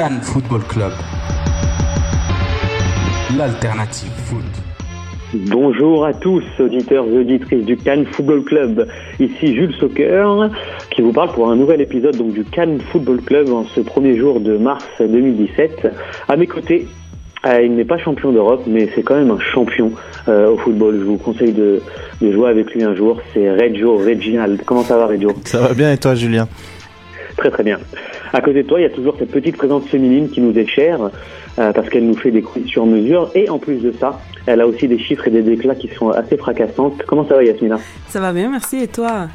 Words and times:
Cannes 0.00 0.22
Football 0.22 0.62
Club. 0.62 0.92
L'alternative 3.36 4.08
foot. 4.24 4.40
Bonjour 5.50 6.06
à 6.06 6.14
tous, 6.14 6.42
auditeurs 6.58 7.04
et 7.04 7.18
auditrices 7.18 7.66
du 7.66 7.76
Cannes 7.76 8.06
Football 8.06 8.42
Club. 8.44 8.88
Ici 9.18 9.54
Jules 9.54 9.74
Soccer 9.78 10.48
qui 10.90 11.02
vous 11.02 11.12
parle 11.12 11.32
pour 11.32 11.50
un 11.50 11.56
nouvel 11.56 11.82
épisode 11.82 12.16
donc, 12.16 12.32
du 12.32 12.44
Cannes 12.44 12.80
Football 12.80 13.20
Club 13.20 13.50
en 13.50 13.66
ce 13.66 13.82
premier 13.82 14.16
jour 14.16 14.40
de 14.40 14.56
mars 14.56 14.86
2017. 15.00 15.88
À 16.28 16.36
mes 16.36 16.46
côtés, 16.46 16.88
euh, 17.44 17.60
il 17.62 17.74
n'est 17.74 17.84
pas 17.84 17.98
champion 17.98 18.32
d'Europe, 18.32 18.62
mais 18.66 18.88
c'est 18.94 19.02
quand 19.02 19.16
même 19.16 19.30
un 19.30 19.40
champion 19.52 19.92
euh, 20.28 20.52
au 20.52 20.56
football. 20.56 20.96
Je 20.98 21.04
vous 21.04 21.18
conseille 21.18 21.52
de, 21.52 21.82
de 22.22 22.32
jouer 22.32 22.48
avec 22.48 22.72
lui 22.72 22.84
un 22.84 22.94
jour. 22.94 23.20
C'est 23.34 23.50
Reggio 23.50 23.98
Reginald. 23.98 24.62
Comment 24.64 24.82
ça 24.82 24.96
va, 24.96 25.08
Reggio? 25.08 25.32
Ça 25.44 25.60
va 25.60 25.74
bien 25.74 25.92
et 25.92 25.98
toi, 25.98 26.14
Julien? 26.14 26.48
Très 27.36 27.50
très 27.50 27.64
bien. 27.64 27.78
À 28.32 28.40
côté 28.40 28.62
de 28.62 28.68
toi, 28.68 28.78
il 28.80 28.84
y 28.84 28.86
a 28.86 28.90
toujours 28.90 29.16
cette 29.18 29.30
petite 29.30 29.56
présence 29.56 29.84
féminine 29.86 30.28
qui 30.30 30.40
nous 30.40 30.56
est 30.58 30.66
chère 30.66 31.00
euh, 31.58 31.72
parce 31.72 31.88
qu'elle 31.88 32.06
nous 32.06 32.16
fait 32.16 32.30
des 32.30 32.42
quiz 32.42 32.66
sur 32.66 32.86
mesure 32.86 33.30
et 33.34 33.48
en 33.50 33.58
plus 33.58 33.78
de 33.82 33.92
ça, 33.98 34.20
elle 34.46 34.60
a 34.60 34.66
aussi 34.66 34.86
des 34.88 34.98
chiffres 34.98 35.26
et 35.26 35.30
des 35.30 35.42
déclats 35.42 35.74
qui 35.74 35.88
sont 35.88 36.10
assez 36.10 36.36
fracassantes. 36.36 37.02
Comment 37.06 37.26
ça 37.26 37.34
va, 37.34 37.44
Yasmina? 37.44 37.78
Ça 38.08 38.20
va 38.20 38.32
bien, 38.32 38.50
merci. 38.50 38.78
Et 38.84 38.88
toi? 38.88 39.28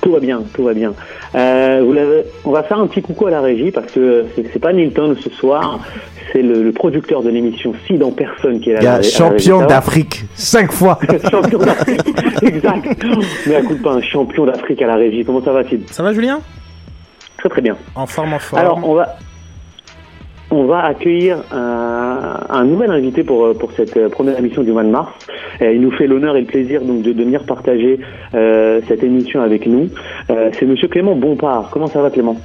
Tout 0.00 0.12
va 0.12 0.20
bien, 0.20 0.42
tout 0.54 0.62
va 0.64 0.72
bien. 0.74 0.94
Euh, 1.34 1.82
vous 1.84 1.92
l'avez- 1.92 2.24
on 2.44 2.50
va 2.52 2.62
faire 2.62 2.78
un 2.78 2.86
petit 2.86 3.02
coucou 3.02 3.26
à 3.26 3.30
la 3.30 3.40
régie 3.40 3.70
parce 3.72 3.90
que 3.92 4.24
c'est 4.36 4.58
pas 4.60 4.72
Nilton 4.72 5.16
ce 5.20 5.28
soir, 5.30 5.80
c'est 6.32 6.42
le, 6.42 6.62
le 6.62 6.72
producteur 6.72 7.22
de 7.22 7.28
l'émission 7.30 7.74
Sid 7.86 8.02
en 8.02 8.12
personne 8.12 8.60
qui 8.60 8.70
est 8.70 8.74
là. 8.74 8.80
Gars, 8.80 9.02
champion 9.02 9.66
d'Afrique, 9.66 10.24
cinq 10.34 10.70
fois. 10.72 10.98
champion 11.30 11.58
d'Afrique, 11.58 12.00
exact. 12.42 13.04
Mais 13.46 13.60
écoute 13.60 13.82
pas 13.82 13.92
un 13.94 14.02
champion 14.02 14.46
d'Afrique 14.46 14.80
à 14.82 14.86
la 14.86 14.94
régie. 14.94 15.24
Comment 15.24 15.42
ça 15.42 15.52
va, 15.52 15.64
Sid 15.68 15.82
Ça 15.90 16.02
va, 16.02 16.12
Julien? 16.14 16.40
Très 17.46 17.60
très 17.60 17.62
bien. 17.62 17.76
En 17.94 18.06
forme, 18.06 18.34
en 18.34 18.38
forme. 18.40 18.60
Alors, 18.60 18.80
on 18.82 18.94
va, 18.94 19.16
on 20.56 20.64
va 20.66 20.80
accueillir 20.84 21.38
un, 21.52 22.40
un 22.48 22.64
nouvel 22.64 22.90
invité 22.90 23.22
pour, 23.24 23.56
pour 23.58 23.72
cette 23.72 23.96
euh, 23.96 24.08
première 24.08 24.38
émission 24.38 24.62
du 24.62 24.72
mois 24.72 24.84
de 24.84 24.90
mars. 24.90 25.12
Euh, 25.62 25.72
il 25.72 25.80
nous 25.80 25.90
fait 25.92 26.06
l'honneur 26.06 26.36
et 26.36 26.40
le 26.40 26.46
plaisir 26.46 26.82
donc 26.82 27.02
de, 27.02 27.12
de 27.12 27.22
venir 27.22 27.44
partager 27.44 28.00
euh, 28.34 28.80
cette 28.88 29.02
émission 29.04 29.42
avec 29.42 29.66
nous. 29.66 29.88
Euh, 30.30 30.50
C'est 30.58 30.66
Monsieur 30.66 30.88
Clément 30.88 31.14
Bompard. 31.14 31.68
Comment 31.70 31.86
ça 31.86 32.00
va, 32.02 32.10
Clément? 32.10 32.36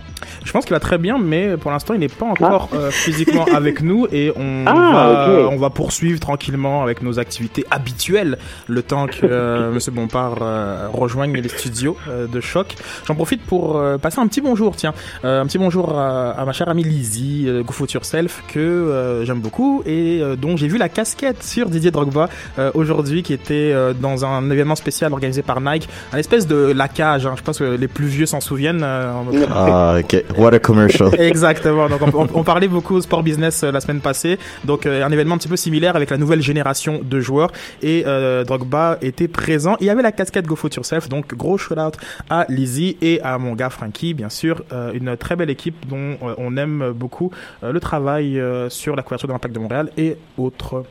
Je 0.43 0.51
pense 0.51 0.65
qu'il 0.65 0.73
va 0.73 0.79
très 0.79 0.97
bien, 0.97 1.17
mais 1.19 1.55
pour 1.57 1.71
l'instant, 1.71 1.93
il 1.93 1.99
n'est 1.99 2.07
pas 2.07 2.25
encore 2.25 2.69
euh, 2.73 2.89
physiquement 2.89 3.45
avec 3.55 3.81
nous 3.81 4.07
et 4.11 4.31
on, 4.35 4.65
Ah, 4.65 5.27
va, 5.27 5.49
on 5.51 5.55
va 5.57 5.69
poursuivre 5.69 6.19
tranquillement 6.19 6.81
avec 6.83 7.01
nos 7.03 7.19
activités 7.19 7.63
habituelles 7.71 8.37
le 8.67 8.81
temps 8.81 9.05
que 9.07 9.25
euh, 9.25 9.71
Monsieur 9.73 9.91
Bompard 9.91 10.37
euh, 10.41 10.87
rejoigne 10.91 11.33
les 11.33 11.47
studios 11.47 11.95
euh, 12.09 12.27
de 12.27 12.39
choc. 12.41 12.75
J'en 13.07 13.15
profite 13.15 13.41
pour 13.43 13.77
euh, 13.77 13.97
passer 13.97 14.19
un 14.19 14.27
petit 14.27 14.41
bonjour, 14.41 14.75
tiens, 14.75 14.93
Euh, 15.23 15.41
un 15.41 15.45
petit 15.45 15.57
bonjour 15.59 15.97
à, 15.97 16.31
à 16.31 16.45
ma 16.45 16.51
chère 16.53 16.69
amie 16.69 16.83
Lizzie, 16.83 17.45
euh, 17.47 17.63
Go 17.63 17.73
Yourself, 18.05 18.43
que 18.47 18.59
euh, 18.59 19.25
j'aime 19.25 19.39
beaucoup 19.41 19.83
et 19.85 20.19
euh, 20.21 20.35
dont 20.35 20.57
j'ai 20.57 20.67
vu 20.67 20.77
la 20.79 20.89
casquette 20.89 21.43
sur 21.43 21.69
Didier 21.69 21.91
Drogba 21.91 22.29
euh, 22.57 22.71
aujourd'hui, 22.73 23.21
qui 23.21 23.31
était 23.33 23.71
euh, 23.73 23.93
dans 23.93 24.25
un 24.25 24.49
événement 24.49 24.73
spécial 24.75 25.13
organisé 25.13 25.43
par 25.43 25.61
Nike, 25.61 25.87
un 26.11 26.17
espèce 26.17 26.47
de 26.47 26.71
la 26.75 26.87
cage. 26.87 27.27
hein. 27.27 27.35
je 27.37 27.43
pense 27.43 27.59
que 27.59 27.63
les 27.75 27.87
plus 27.87 28.07
vieux 28.07 28.25
s'en 28.25 28.41
souviennent. 28.41 28.81
euh, 28.83 29.11
Ah, 29.51 29.97
ok. 29.99 30.23
What 30.37 30.53
a 30.55 30.59
commercial. 30.59 31.09
Exactement. 31.19 31.87
Donc 31.89 32.01
on, 32.01 32.23
on- 32.23 32.27
on 32.33 32.43
parlait 32.43 32.67
beaucoup 32.67 32.99
sport 33.01 33.21
business 33.21 33.63
la 33.63 33.79
semaine 33.81 33.99
passée. 34.01 34.39
Donc 34.65 34.85
un 34.87 35.11
événement 35.11 35.35
un 35.35 35.37
petit 35.37 35.47
peu 35.47 35.55
similaire 35.57 35.95
avec 35.95 36.09
la 36.09 36.17
nouvelle 36.17 36.41
génération 36.41 37.01
de 37.03 37.19
joueurs 37.19 37.51
et 37.83 38.03
Drogba 38.47 38.97
était 39.03 39.27
présent. 39.27 39.75
Il 39.79 39.85
y 39.85 39.89
avait 39.91 40.01
la 40.01 40.11
casquette 40.11 40.47
Go 40.47 40.55
Foot 40.55 40.75
Yourself. 40.75 41.07
Donc 41.09 41.35
gros 41.35 41.57
shout 41.59 41.77
out 41.77 41.95
à 42.31 42.45
Lizzie 42.49 42.97
et 43.01 43.21
à 43.21 43.37
mon 43.37 43.53
gars 43.53 43.69
Frankie, 43.69 44.13
bien 44.15 44.29
sûr, 44.29 44.63
une 44.93 45.15
très 45.17 45.35
belle 45.35 45.49
équipe 45.51 45.75
dont 45.87 46.15
on 46.37 46.57
aime 46.57 46.91
beaucoup 46.95 47.31
le 47.61 47.79
travail 47.81 48.39
euh, 48.39 48.69
sur 48.69 48.95
la 48.95 49.03
couverture 49.03 49.27
de 49.27 49.33
l'Impact 49.33 49.53
de 49.53 49.59
Montréal 49.59 49.89
et 49.97 50.15
autres. 50.37 50.83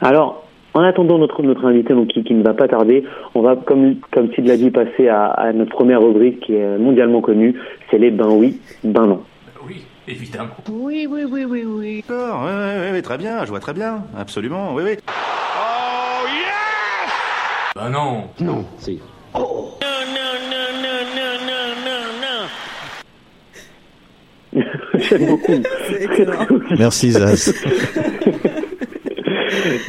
Alors, 0.00 0.44
en 0.74 0.80
attendant 0.82 1.18
notre, 1.18 1.42
notre 1.42 1.64
invité 1.66 1.92
donc, 1.94 2.08
qui, 2.08 2.24
qui 2.24 2.34
ne 2.34 2.42
va 2.42 2.54
pas 2.54 2.66
tarder, 2.68 3.04
on 3.34 3.42
va, 3.42 3.56
comme, 3.56 3.96
comme 4.10 4.32
Sid 4.32 4.46
l'a 4.46 4.56
dit, 4.56 4.70
passer 4.70 5.08
à, 5.08 5.26
à 5.26 5.52
notre 5.52 5.70
première 5.70 6.00
rubrique 6.02 6.40
qui 6.40 6.54
est 6.54 6.78
mondialement 6.78 7.20
connue. 7.20 7.54
C'est 7.90 7.98
les 7.98 8.10
ben 8.10 8.28
oui, 8.30 8.58
ben 8.82 9.06
non. 9.06 9.22
Oui, 9.66 9.84
évidemment. 10.08 10.54
Oui, 10.70 11.06
oui, 11.08 11.22
oui, 11.30 11.44
oui, 11.44 11.64
oui. 11.64 12.04
D'accord, 12.08 12.42
oui, 12.44 12.50
oui, 12.52 12.88
oui, 12.92 13.02
très 13.02 13.18
bien, 13.18 13.44
je 13.44 13.50
vois 13.50 13.60
très 13.60 13.72
bien, 13.72 14.02
absolument, 14.18 14.74
oui, 14.74 14.82
oui. 14.84 14.96
Oh, 15.08 16.26
yes 16.26 17.72
Bah 17.76 17.88
non. 17.88 18.24
Non, 18.40 18.64
si. 18.78 19.00
Oh 19.34 19.70
Non, 19.80 20.04
non, 20.14 20.34
non, 20.50 20.70
non, 20.82 21.02
non, 21.46 21.68
non, 21.86 22.02
non. 24.62 24.64
J'aime 24.98 25.26
beaucoup. 25.26 25.52
Merci, 26.78 27.12
Zaz. 27.12 27.54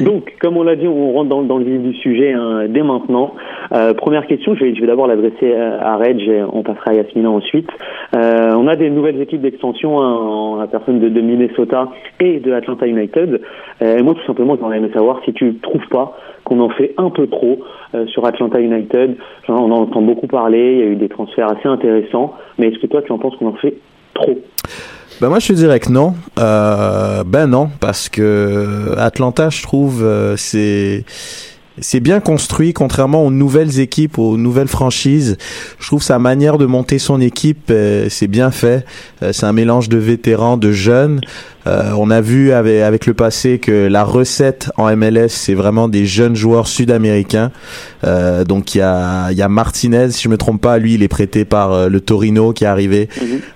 Donc, 0.00 0.34
comme 0.40 0.56
on 0.56 0.62
l'a 0.62 0.76
dit, 0.76 0.86
on 0.86 1.12
rentre 1.12 1.28
dans, 1.28 1.42
dans 1.42 1.58
le 1.58 1.64
vif 1.64 1.80
du 1.80 1.94
sujet 1.94 2.32
hein, 2.32 2.66
dès 2.68 2.82
maintenant. 2.82 3.34
Euh, 3.72 3.94
première 3.94 4.26
question, 4.26 4.54
je 4.54 4.64
vais, 4.64 4.74
je 4.74 4.80
vais 4.80 4.86
d'abord 4.86 5.06
l'adresser 5.06 5.54
à 5.54 5.96
Reg, 5.96 6.20
et 6.20 6.42
on 6.52 6.62
passera 6.62 6.90
à 6.92 6.94
Yasmina 6.94 7.30
ensuite. 7.30 7.68
Euh, 8.14 8.52
on 8.54 8.68
a 8.68 8.76
des 8.76 8.90
nouvelles 8.90 9.20
équipes 9.20 9.40
d'extension 9.42 10.00
hein, 10.00 10.14
en 10.14 10.56
la 10.56 10.66
personne 10.66 11.00
de, 11.00 11.08
de 11.08 11.20
Minnesota 11.20 11.88
et 12.20 12.40
de 12.40 12.52
Atlanta 12.52 12.86
United. 12.86 13.40
Euh, 13.82 13.98
et 13.98 14.02
moi, 14.02 14.14
tout 14.14 14.24
simplement, 14.26 14.56
j'aurais 14.58 14.78
aimé 14.78 14.90
savoir 14.92 15.20
si 15.24 15.32
tu 15.32 15.56
trouves 15.56 15.86
pas 15.90 16.16
qu'on 16.44 16.60
en 16.60 16.70
fait 16.70 16.94
un 16.96 17.10
peu 17.10 17.26
trop 17.26 17.58
euh, 17.94 18.06
sur 18.06 18.24
Atlanta 18.24 18.60
United. 18.60 19.16
Genre, 19.46 19.60
on 19.60 19.72
en 19.72 19.82
entend 19.82 20.02
beaucoup 20.02 20.28
parler, 20.28 20.72
il 20.74 20.78
y 20.78 20.82
a 20.82 20.86
eu 20.86 20.96
des 20.96 21.08
transferts 21.08 21.50
assez 21.50 21.68
intéressants, 21.68 22.34
mais 22.58 22.68
est-ce 22.68 22.78
que 22.78 22.86
toi, 22.86 23.02
tu 23.02 23.12
en 23.12 23.18
penses 23.18 23.36
qu'on 23.36 23.48
en 23.48 23.54
fait 23.54 23.74
trop? 24.14 24.38
Ben 25.20 25.28
moi 25.28 25.38
je 25.38 25.48
te 25.48 25.52
dirais 25.54 25.80
que 25.80 25.90
non. 25.90 26.14
Euh, 26.38 27.24
ben 27.24 27.46
non 27.46 27.70
parce 27.80 28.08
que 28.08 28.94
Atlanta 28.98 29.48
je 29.48 29.62
trouve 29.62 30.02
euh, 30.04 30.36
c'est 30.36 31.04
c'est 31.78 32.00
bien 32.00 32.20
construit 32.20 32.72
contrairement 32.72 33.24
aux 33.24 33.30
nouvelles 33.30 33.80
équipes 33.80 34.18
aux 34.18 34.36
nouvelles 34.36 34.68
franchises. 34.68 35.38
Je 35.78 35.86
trouve 35.86 36.02
sa 36.02 36.18
manière 36.18 36.58
de 36.58 36.66
monter 36.66 36.98
son 36.98 37.20
équipe 37.20 37.70
euh, 37.70 38.08
c'est 38.10 38.28
bien 38.28 38.50
fait. 38.50 38.84
Euh, 39.22 39.32
c'est 39.32 39.46
un 39.46 39.52
mélange 39.54 39.88
de 39.88 39.96
vétérans, 39.98 40.58
de 40.58 40.72
jeunes. 40.72 41.20
Euh, 41.66 41.92
on 41.96 42.10
a 42.10 42.20
vu 42.20 42.52
avec, 42.52 42.82
avec 42.82 43.06
le 43.06 43.14
passé 43.14 43.58
que 43.58 43.86
la 43.88 44.04
recette 44.04 44.70
en 44.76 44.94
MLS, 44.96 45.28
c'est 45.28 45.54
vraiment 45.54 45.88
des 45.88 46.06
jeunes 46.06 46.36
joueurs 46.36 46.68
sud-américains. 46.68 47.50
Euh, 48.04 48.44
donc 48.44 48.74
il 48.74 48.78
y 48.78 48.82
a, 48.82 49.32
y 49.32 49.42
a 49.42 49.48
Martinez, 49.48 50.10
si 50.10 50.22
je 50.22 50.28
me 50.28 50.36
trompe 50.36 50.60
pas, 50.60 50.78
lui 50.78 50.94
il 50.94 51.02
est 51.02 51.08
prêté 51.08 51.44
par 51.44 51.72
euh, 51.72 51.88
le 51.88 52.00
Torino 52.00 52.52
qui 52.52 52.64
est 52.64 52.68
arrivé, 52.68 53.08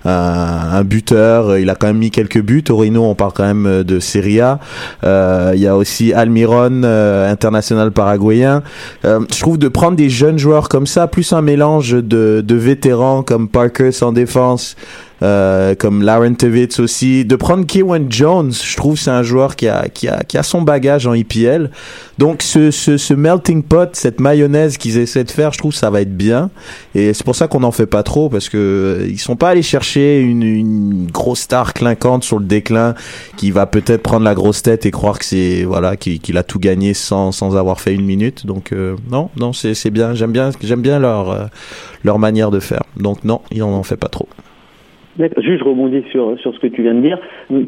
un, 0.04 0.10
un 0.10 0.84
buteur. 0.84 1.58
Il 1.58 1.70
a 1.70 1.74
quand 1.74 1.86
même 1.86 1.98
mis 1.98 2.10
quelques 2.10 2.40
buts. 2.40 2.62
Torino, 2.62 3.04
on 3.04 3.14
parle 3.14 3.32
quand 3.32 3.44
même 3.44 3.66
euh, 3.66 3.84
de 3.84 4.00
Serie 4.00 4.40
A. 4.40 4.58
Euh, 5.04 5.52
il 5.54 5.60
y 5.60 5.66
a 5.66 5.76
aussi 5.76 6.12
Almiron, 6.12 6.82
euh, 6.84 7.30
international 7.30 7.92
paraguayen. 7.92 8.62
Euh, 9.04 9.20
je 9.32 9.40
trouve 9.40 9.58
de 9.58 9.68
prendre 9.68 9.96
des 9.96 10.10
jeunes 10.10 10.38
joueurs 10.38 10.68
comme 10.68 10.86
ça, 10.86 11.06
plus 11.06 11.32
un 11.32 11.42
mélange 11.42 11.92
de, 11.92 12.42
de 12.44 12.54
vétérans 12.54 13.22
comme 13.22 13.48
Parker 13.48 13.90
en 14.02 14.12
défense. 14.12 14.76
Euh, 15.22 15.74
comme 15.74 16.02
Lauren 16.02 16.34
Tevitz 16.34 16.80
aussi, 16.80 17.24
de 17.24 17.36
prendre 17.36 17.66
Kewan 17.66 18.06
Jones, 18.10 18.52
je 18.52 18.76
trouve 18.76 18.98
c'est 18.98 19.10
un 19.10 19.22
joueur 19.22 19.56
qui 19.56 19.68
a, 19.68 19.88
qui 19.88 20.08
a, 20.08 20.22
qui 20.24 20.38
a 20.38 20.42
son 20.42 20.62
bagage 20.62 21.06
en 21.06 21.14
IPL. 21.14 21.70
Donc 22.18 22.42
ce, 22.42 22.70
ce, 22.70 22.96
ce 22.96 23.14
melting 23.14 23.62
pot, 23.62 23.90
cette 23.94 24.20
mayonnaise 24.20 24.76
qu'ils 24.78 24.98
essaient 24.98 25.24
de 25.24 25.30
faire, 25.30 25.52
je 25.52 25.58
trouve 25.58 25.74
ça 25.74 25.90
va 25.90 26.00
être 26.00 26.16
bien. 26.16 26.50
Et 26.94 27.12
c'est 27.14 27.24
pour 27.24 27.36
ça 27.36 27.48
qu'on 27.48 27.60
n'en 27.60 27.70
fait 27.72 27.86
pas 27.86 28.02
trop 28.02 28.28
parce 28.28 28.48
que 28.48 28.56
euh, 29.00 29.08
ils 29.08 29.18
sont 29.18 29.36
pas 29.36 29.50
allés 29.50 29.62
chercher 29.62 30.20
une, 30.20 30.42
une 30.42 31.06
grosse 31.10 31.40
star 31.40 31.74
clinquante 31.74 32.24
sur 32.24 32.38
le 32.38 32.44
déclin 32.44 32.94
qui 33.36 33.50
va 33.50 33.66
peut-être 33.66 34.02
prendre 34.02 34.24
la 34.24 34.34
grosse 34.34 34.62
tête 34.62 34.86
et 34.86 34.90
croire 34.90 35.18
que 35.18 35.24
c'est 35.24 35.64
voilà 35.64 35.96
qu'il 35.96 36.20
qu'il 36.20 36.36
a 36.38 36.42
tout 36.42 36.58
gagné 36.58 36.94
sans, 36.94 37.32
sans 37.32 37.56
avoir 37.56 37.80
fait 37.80 37.94
une 37.94 38.04
minute. 38.04 38.46
Donc 38.46 38.72
euh, 38.72 38.96
non, 39.10 39.30
non 39.36 39.52
c'est 39.52 39.90
bien. 39.90 40.14
J'aime 40.14 40.32
bien 40.32 40.50
j'aime 40.62 40.82
bien 40.82 40.98
leur 40.98 41.30
euh, 41.30 41.44
leur 42.04 42.18
manière 42.18 42.50
de 42.50 42.60
faire. 42.60 42.82
Donc 42.96 43.24
non, 43.24 43.42
ils 43.50 43.62
en 43.62 43.68
ont 43.68 43.82
fait 43.82 43.96
pas 43.96 44.08
trop. 44.08 44.28
Juste, 45.38 45.60
je 45.60 45.64
rebondis 45.64 46.02
sur, 46.10 46.38
sur 46.40 46.54
ce 46.54 46.58
que 46.58 46.66
tu 46.66 46.82
viens 46.82 46.94
de 46.94 47.00
dire. 47.00 47.18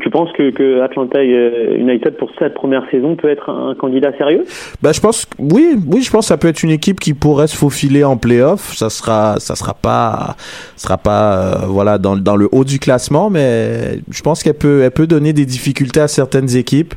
Tu 0.00 0.10
penses 0.10 0.31
que, 0.32 0.50
que 0.50 0.81
Atlanta 0.81 1.19
euh, 1.19 1.76
United, 1.76 2.16
pour 2.16 2.31
cette 2.38 2.54
première 2.54 2.88
saison, 2.90 3.16
peut 3.16 3.28
être 3.28 3.50
un 3.50 3.75
candidat 3.75 4.16
sérieux? 4.16 4.44
Bah, 4.82 4.93
je 4.93 5.00
pense, 5.00 5.26
oui, 5.38 5.76
oui, 5.87 6.02
je 6.02 6.10
pense 6.10 6.25
que 6.25 6.28
ça 6.28 6.37
peut 6.37 6.49
être 6.49 6.62
une 6.62 6.70
équipe 6.70 7.00
qui 7.00 7.14
pourrait 7.14 7.46
se 7.46 7.56
faufiler 7.56 8.04
en 8.04 8.16
playoff. 8.16 8.75
Ça 8.75 8.90
sera, 8.90 9.38
ça 9.38 9.54
sera 9.54 9.75
pas, 9.75 10.37
sera 10.76 10.99
pas, 10.99 11.34
euh, 11.34 11.66
voilà, 11.66 11.99
dans, 11.99 12.16
dans 12.16 12.37
le 12.37 12.49
haut 12.52 12.64
du 12.64 12.78
classement, 12.78 13.31
mais 13.31 13.98
je 14.10 14.22
pense 14.22 14.43
qu'elle 14.43 14.55
peut, 14.55 14.82
elle 14.82 14.90
peut 14.90 15.06
donner 15.06 15.32
des 15.32 15.46
difficultés 15.46 16.00
à 16.00 16.08
certaines 16.08 16.56
équipes. 16.56 16.94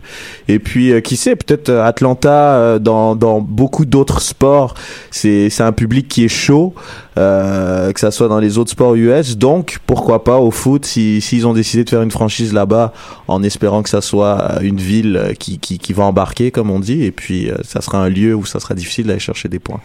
Et 0.47 0.59
puis, 0.59 0.91
euh, 0.91 1.01
qui 1.01 1.15
sait, 1.15 1.35
peut-être 1.35 1.69
euh, 1.69 1.83
Atlanta, 1.83 2.55
euh, 2.55 2.79
dans, 2.79 3.15
dans 3.15 3.41
beaucoup 3.41 3.85
d'autres 3.85 4.21
sports, 4.21 4.73
c'est 5.11 5.61
un 5.61 5.71
public 5.71 6.07
qui 6.07 6.25
est 6.25 6.29
chaud, 6.29 6.73
euh, 7.17 7.93
que 7.93 7.99
ça 7.99 8.11
soit 8.11 8.27
dans 8.27 8.39
les 8.39 8.57
autres 8.57 8.71
sports 8.71 8.95
US. 8.95 9.37
Donc, 9.37 9.77
pourquoi 9.87 10.23
pas 10.23 10.37
au 10.37 10.51
foot, 10.51 10.85
si, 10.85 11.21
s'ils 11.21 11.47
ont 11.47 11.53
décidé 11.53 11.83
de 11.83 11.89
faire 11.89 12.01
une 12.01 12.11
franchise 12.11 12.53
là-bas, 12.53 12.91
en 13.27 13.41
espérant 13.41 13.83
que 13.83 13.89
ça 13.89 14.01
soit 14.01 14.59
une 14.61 14.77
ville 14.77 15.17
euh, 15.17 15.33
qui, 15.33 15.59
qui, 15.59 15.93
va 15.93 16.03
embarquer, 16.03 16.51
comme 16.51 16.69
on 16.69 16.79
dit, 16.79 17.05
et 17.05 17.11
puis 17.11 17.49
euh, 17.49 17.55
ça 17.63 17.81
sera 17.81 17.99
un 17.99 18.09
lieu 18.09 18.35
où 18.35 18.45
ça 18.45 18.59
sera 18.59 18.75
difficile 18.75 19.07
d'aller 19.07 19.19
chercher 19.19 19.47
des 19.47 19.59
points. 19.59 19.79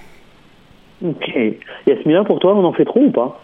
Ok. 1.04 1.30
Yasmina, 1.86 2.24
pour 2.24 2.40
toi, 2.40 2.54
on 2.54 2.64
en 2.64 2.72
fait 2.72 2.84
trop 2.84 3.00
ou 3.00 3.10
pas? 3.10 3.40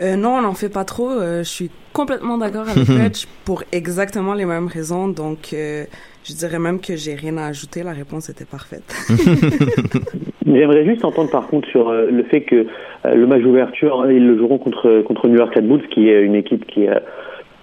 Euh, 0.00 0.16
non, 0.16 0.36
on 0.36 0.42
n'en 0.42 0.54
fait 0.54 0.72
pas 0.72 0.84
trop. 0.84 1.10
Euh, 1.10 1.38
je 1.38 1.48
suis 1.48 1.70
complètement 1.92 2.38
d'accord 2.38 2.68
avec 2.68 2.86
Reg 2.88 3.14
pour 3.44 3.62
exactement 3.72 4.34
les 4.34 4.44
mêmes 4.44 4.66
raisons. 4.66 5.08
Donc, 5.08 5.52
euh, 5.52 5.84
je 6.24 6.34
dirais 6.34 6.58
même 6.58 6.80
que 6.80 6.96
j'ai 6.96 7.14
rien 7.14 7.36
à 7.38 7.46
ajouter. 7.46 7.82
La 7.82 7.92
réponse 7.92 8.28
était 8.28 8.44
parfaite. 8.44 8.84
J'aimerais 10.46 10.84
juste 10.84 11.04
entendre 11.04 11.30
par 11.30 11.48
contre 11.48 11.68
sur 11.68 11.88
euh, 11.88 12.08
le 12.10 12.22
fait 12.24 12.42
que 12.42 12.66
euh, 13.04 13.14
le 13.14 13.26
match 13.26 13.42
d'ouverture, 13.42 14.06
ils 14.10 14.26
le 14.26 14.38
joueront 14.38 14.58
contre, 14.58 15.02
contre 15.02 15.28
New 15.28 15.36
York 15.36 15.54
Red 15.54 15.66
Bulls, 15.66 15.88
qui 15.88 16.08
est 16.08 16.22
une 16.22 16.34
équipe 16.34 16.66
qui 16.66 16.84
est 16.84 16.90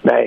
bah, 0.04 0.20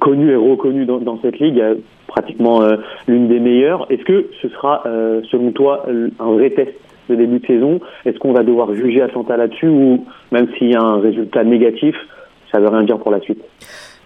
connue 0.00 0.32
et 0.32 0.36
reconnue 0.36 0.84
dans, 0.84 0.98
dans 0.98 1.20
cette 1.22 1.38
ligue, 1.38 1.60
euh, 1.60 1.76
pratiquement 2.08 2.62
euh, 2.62 2.76
l'une 3.06 3.28
des 3.28 3.38
meilleures. 3.38 3.86
Est-ce 3.90 4.02
que 4.04 4.26
ce 4.42 4.48
sera, 4.48 4.82
euh, 4.86 5.20
selon 5.30 5.52
toi, 5.52 5.86
un 6.18 6.32
vrai 6.32 6.50
test 6.50 6.72
de 7.08 7.14
début 7.14 7.38
de 7.40 7.46
saison. 7.46 7.80
Est-ce 8.04 8.18
qu'on 8.18 8.32
va 8.32 8.42
devoir 8.42 8.74
juger 8.74 9.02
Atlanta 9.02 9.36
là-dessus 9.36 9.68
ou 9.68 10.04
même 10.32 10.48
s'il 10.56 10.70
y 10.70 10.74
a 10.74 10.80
un 10.80 11.00
résultat 11.00 11.44
négatif, 11.44 11.94
ça 12.52 12.60
veut 12.60 12.68
rien 12.68 12.82
dire 12.82 12.98
pour 12.98 13.10
la 13.10 13.20
suite? 13.20 13.42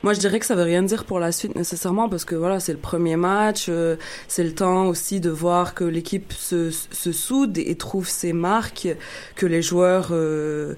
Moi, 0.03 0.15
je 0.15 0.19
dirais 0.19 0.41
que 0.41 0.47
ça 0.47 0.57
veut 0.57 0.65
rien 0.65 0.83
dire 0.83 1.05
pour 1.05 1.21
la 1.21 1.31
suite 1.31 1.55
nécessairement 1.55 2.09
parce 2.09 2.25
que 2.25 2.35
voilà, 2.35 2.59
c'est 2.59 2.73
le 2.73 2.79
premier 2.79 3.15
match, 3.15 3.67
euh, 3.69 3.95
c'est 4.27 4.43
le 4.43 4.53
temps 4.53 4.87
aussi 4.87 5.21
de 5.21 5.31
voir 5.31 5.75
que 5.75 5.85
l'équipe 5.85 6.33
se, 6.33 6.71
se 6.71 7.13
soude 7.13 7.57
et 7.57 7.77
trouve 7.77 8.09
ses 8.09 8.33
marques, 8.33 8.89
que 9.37 9.47
les 9.47 9.63
joueurs, 9.63 10.09
euh, 10.11 10.75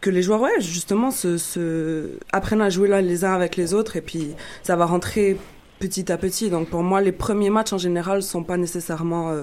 que 0.00 0.10
les 0.10 0.22
joueurs, 0.22 0.46
justement, 0.60 1.10
se 1.10 2.18
apprennent 2.32 2.62
à 2.62 2.70
jouer 2.70 2.86
là 2.86 3.02
les 3.02 3.24
uns 3.24 3.32
avec 3.32 3.56
les 3.56 3.74
autres 3.74 3.96
et 3.96 4.00
puis 4.00 4.28
ça 4.62 4.76
va 4.76 4.86
rentrer 4.86 5.36
petit 5.78 6.10
à 6.12 6.16
petit. 6.16 6.50
Donc 6.50 6.68
pour 6.68 6.82
moi, 6.82 7.00
les 7.00 7.12
premiers 7.12 7.50
matchs 7.50 7.72
en 7.72 7.78
général 7.78 8.22
sont 8.22 8.42
pas 8.42 8.56
nécessairement 8.56 9.30
euh, 9.30 9.42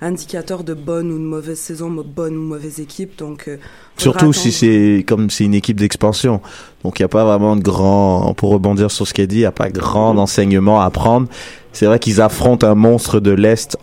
indicateurs 0.00 0.64
de 0.64 0.74
bonne 0.74 1.10
ou 1.10 1.18
de 1.18 1.24
mauvaise 1.24 1.58
saison, 1.58 1.90
bonne 1.90 2.36
ou 2.36 2.42
mauvaise 2.42 2.80
équipe. 2.80 3.18
Donc 3.18 3.48
euh, 3.48 3.56
Surtout 3.96 4.32
si 4.32 4.52
c'est 4.52 5.04
comme 5.06 5.30
c'est 5.30 5.44
une 5.44 5.54
équipe 5.54 5.78
d'expansion. 5.78 6.40
Donc 6.84 6.98
il 6.98 7.02
n'y 7.02 7.06
a 7.06 7.08
pas 7.08 7.24
vraiment 7.24 7.56
de 7.56 7.62
grand, 7.62 8.34
pour 8.36 8.50
rebondir 8.50 8.90
sur 8.90 9.06
ce 9.06 9.14
qu'elle 9.14 9.26
dit, 9.28 9.36
il 9.36 9.40
n'y 9.40 9.44
a 9.44 9.52
pas 9.52 9.70
grand 9.70 10.16
enseignement 10.18 10.80
à 10.80 10.90
prendre. 10.90 11.28
C'est 11.72 11.86
vrai 11.86 11.98
qu'ils 11.98 12.20
affrontent 12.20 12.66
un 12.66 12.74
monstre 12.74 13.20
de 13.20 13.30
l'Est 13.32 13.76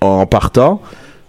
en 0.00 0.26
partant. 0.26 0.80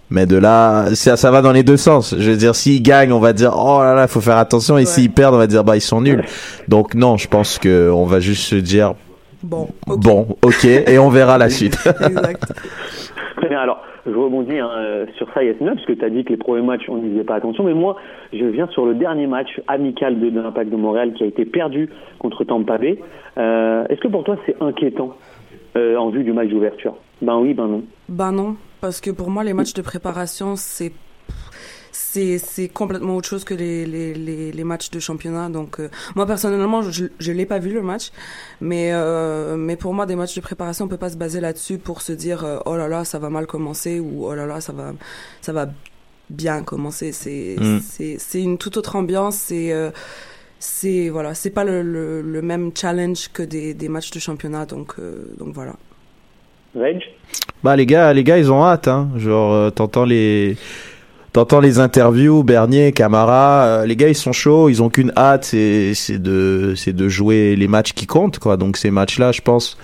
Mais 0.10 0.28
de 0.28 0.36
là, 0.36 0.94
ça, 0.94 1.18
ça 1.18 1.32
va 1.32 1.42
dans 1.42 1.54
les 1.54 1.64
deux 1.64 1.78
sens. 1.78 2.14
Je 2.16 2.30
veux 2.32 2.38
dire, 2.38 2.56
s'ils 2.56 2.84
gagnent, 2.84 3.14
on 3.14 3.20
va 3.20 3.34
dire, 3.34 3.54
oh 3.58 3.80
là 3.82 3.96
là, 3.96 4.04
il 4.04 4.08
faut 4.08 4.22
faire 4.22 4.38
attention. 4.38 4.78
Et 4.78 4.82
Ouais. 4.82 4.86
s'ils 4.86 5.10
perdent, 5.12 5.34
on 5.34 5.40
va 5.40 5.48
dire, 5.48 5.64
bah, 5.64 5.76
ils 5.76 5.82
sont 5.82 6.02
nuls. 6.02 6.24
Donc 6.68 6.94
non, 6.94 7.18
je 7.18 7.28
pense 7.28 7.58
que 7.58 7.90
on 7.90 8.06
va 8.06 8.20
juste 8.20 8.44
se 8.44 8.56
dire, 8.56 8.94
Bon, 9.44 9.68
ok. 9.88 10.00
bon, 10.00 10.28
ok, 10.42 10.66
et 10.66 10.98
on 10.98 11.10
verra 11.10 11.38
la 11.38 11.50
suite. 11.50 11.78
exact. 12.06 12.44
Très 13.38 13.50
bien, 13.50 13.60
alors 13.60 13.82
je 14.06 14.12
rebondis 14.12 14.58
hein, 14.60 14.70
euh, 14.76 15.06
sur 15.18 15.28
ça 15.34 15.44
Yasmina, 15.44 15.74
parce 15.76 15.86
que 15.86 15.94
tu 15.94 16.04
as 16.04 16.10
dit 16.10 16.24
que 16.24 16.30
les 16.30 16.38
premiers 16.38 16.62
matchs 16.62 16.84
on 16.90 16.98
n'y 16.98 17.12
faisait 17.12 17.24
pas 17.24 17.36
attention, 17.36 17.64
mais 17.64 17.74
moi 17.74 17.98
je 18.34 18.46
viens 18.46 18.68
sur 18.68 18.86
le 18.86 18.96
dernier 18.96 19.28
match 19.28 19.62
amical 19.68 20.20
de, 20.20 20.30
de 20.30 20.40
l'Impact 20.42 20.70
de 20.70 20.76
Montréal 20.76 21.14
qui 21.14 21.24
a 21.24 21.28
été 21.28 21.46
perdu 21.46 21.90
contre 22.20 22.44
Tampa 22.44 22.78
Bay. 22.78 23.00
Euh, 23.38 23.86
Est-ce 23.90 24.02
que 24.02 24.08
pour 24.08 24.24
toi 24.24 24.38
c'est 24.46 24.56
inquiétant 24.62 25.16
euh, 25.78 25.96
en 25.98 26.10
vue 26.10 26.24
du 26.24 26.34
match 26.34 26.50
d'ouverture? 26.50 26.96
Ben 27.22 27.38
oui, 27.38 27.54
ben 27.54 27.68
non. 27.68 27.84
Bah 28.10 28.32
non, 28.32 28.56
parce 28.82 29.00
que 29.00 29.10
pour 29.10 29.30
moi, 29.30 29.44
les 29.46 29.54
matchs 29.54 29.74
de 29.74 29.82
préparation, 29.82 30.56
c'est 30.58 30.92
c'est 31.94 32.40
c'est 32.40 32.68
complètement 32.68 33.16
autre 33.16 33.30
chose 33.30 33.44
que 33.44 33.54
les 33.54 33.86
les 33.86 34.14
les, 34.14 34.52
les 34.52 34.64
matchs 34.64 34.90
de 34.90 35.00
championnat. 35.00 35.48
Donc 35.50 35.80
euh, 35.80 35.90
moi 36.16 36.26
personnellement, 36.26 36.82
je 36.82 37.06
je 37.20 37.32
l'ai 37.32 37.46
pas 37.46 37.60
vu 37.60 37.72
le 37.72 37.82
match, 37.82 38.12
mais 38.60 38.90
euh, 38.92 39.56
mais 39.56 39.78
pour 39.78 39.94
moi, 39.94 40.06
des 40.06 40.16
matchs 40.16 40.36
de 40.36 40.42
préparation, 40.42 40.86
on 40.86 40.88
peut 40.90 40.98
pas 40.98 41.10
se 41.12 41.18
baser 41.18 41.40
là-dessus 41.40 41.78
pour 41.78 42.02
se 42.02 42.12
dire 42.12 42.44
euh, 42.44 42.58
oh 42.66 42.76
là 42.76 42.88
là, 42.88 43.06
ça 43.06 43.20
va 43.20 43.30
mal 43.30 43.46
commencer 43.48 44.00
ou 44.00 44.26
oh 44.26 44.36
là 44.36 44.46
là, 44.46 44.60
ça 44.60 44.74
va 44.74 44.94
ça 45.42 45.54
va 45.54 45.68
bien 46.30 46.64
commencer. 46.64 47.12
C'est 47.12 47.56
Mm. 47.60 47.80
c'est 47.80 48.16
c'est 48.18 48.42
une 48.42 48.58
toute 48.58 48.76
autre 48.78 48.96
ambiance. 48.96 49.36
C'est 49.36 49.72
euh, 49.72 49.92
c'est 50.60 51.10
voilà, 51.10 51.36
c'est 51.36 51.52
pas 51.52 51.64
le, 51.64 51.84
le 51.84 52.22
le 52.22 52.42
même 52.42 52.72
challenge 52.76 53.30
que 53.32 53.44
des 53.44 53.74
des 53.76 53.90
matchs 53.90 54.12
de 54.12 54.20
championnat. 54.20 54.66
Donc 54.66 54.96
euh, 55.00 55.26
donc 55.38 55.54
voilà. 55.54 55.76
Reg? 56.76 57.04
Bah 57.64 57.76
les 57.76 57.86
gars, 57.86 58.12
les 58.14 58.24
gars, 58.24 58.40
ils 58.40 58.52
ont 58.52 58.64
hâte, 58.66 58.88
hein. 58.88 59.10
Genre, 59.16 59.54
euh, 59.54 59.70
t'entends 59.70 60.06
les, 60.06 60.58
t'entends 61.34 61.60
les 61.60 61.80
interviews, 61.80 62.44
Bernier, 62.44 62.92
Camara, 62.92 63.66
euh, 63.66 63.86
les 63.86 63.96
gars, 63.96 64.08
ils 64.08 64.16
sont 64.16 64.32
chauds, 64.32 64.70
ils 64.70 64.82
ont 64.82 64.90
qu'une 64.90 65.12
hâte, 65.18 65.46
c'est, 65.46 65.94
de, 66.22 66.74
c'est 66.78 66.94
de 66.94 67.10
jouer 67.10 67.56
les 67.56 67.68
matchs 67.68 67.94
qui 67.94 68.06
comptent, 68.06 68.40
quoi. 68.40 68.56
Donc 68.56 68.78
ces 68.78 68.92
matchs-là, 68.92 69.32
je 69.32 69.42
pense, 69.42 69.78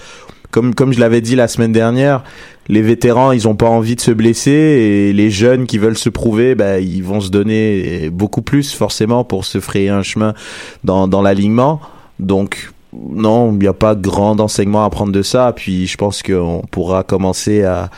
comme, 0.51 0.75
comme 0.75 0.93
je 0.93 0.99
l'avais 0.99 1.21
dit 1.21 1.35
la 1.35 1.47
semaine 1.47 1.71
dernière, 1.71 2.23
les 2.67 2.83
vétérans, 2.83 3.31
ils 3.31 3.47
ont 3.47 3.55
pas 3.55 3.67
envie 3.67 3.95
de 3.95 4.01
se 4.01 4.11
blesser 4.11 4.51
et 4.51 5.13
les 5.13 5.31
jeunes 5.31 5.65
qui 5.65 5.79
veulent 5.79 5.97
se 5.97 6.09
prouver, 6.09 6.53
bah, 6.53 6.79
ils 6.79 7.03
vont 7.03 7.19
se 7.19 7.29
donner 7.29 8.11
beaucoup 8.11 8.43
plus 8.43 8.73
forcément 8.73 9.23
pour 9.23 9.43
se 9.43 9.59
frayer 9.59 9.89
un 9.89 10.03
chemin 10.03 10.35
dans, 10.83 11.07
dans 11.07 11.23
l'alignement. 11.23 11.81
Donc 12.19 12.71
non, 12.93 13.51
il 13.53 13.59
n'y 13.59 13.67
a 13.67 13.73
pas 13.73 13.95
grand 13.95 14.39
enseignement 14.39 14.83
à 14.83 14.89
prendre 14.91 15.11
de 15.11 15.23
ça. 15.23 15.51
Puis 15.55 15.87
je 15.87 15.97
pense 15.97 16.21
qu'on 16.21 16.61
pourra 16.69 17.03
commencer 17.03 17.63
à, 17.63 17.89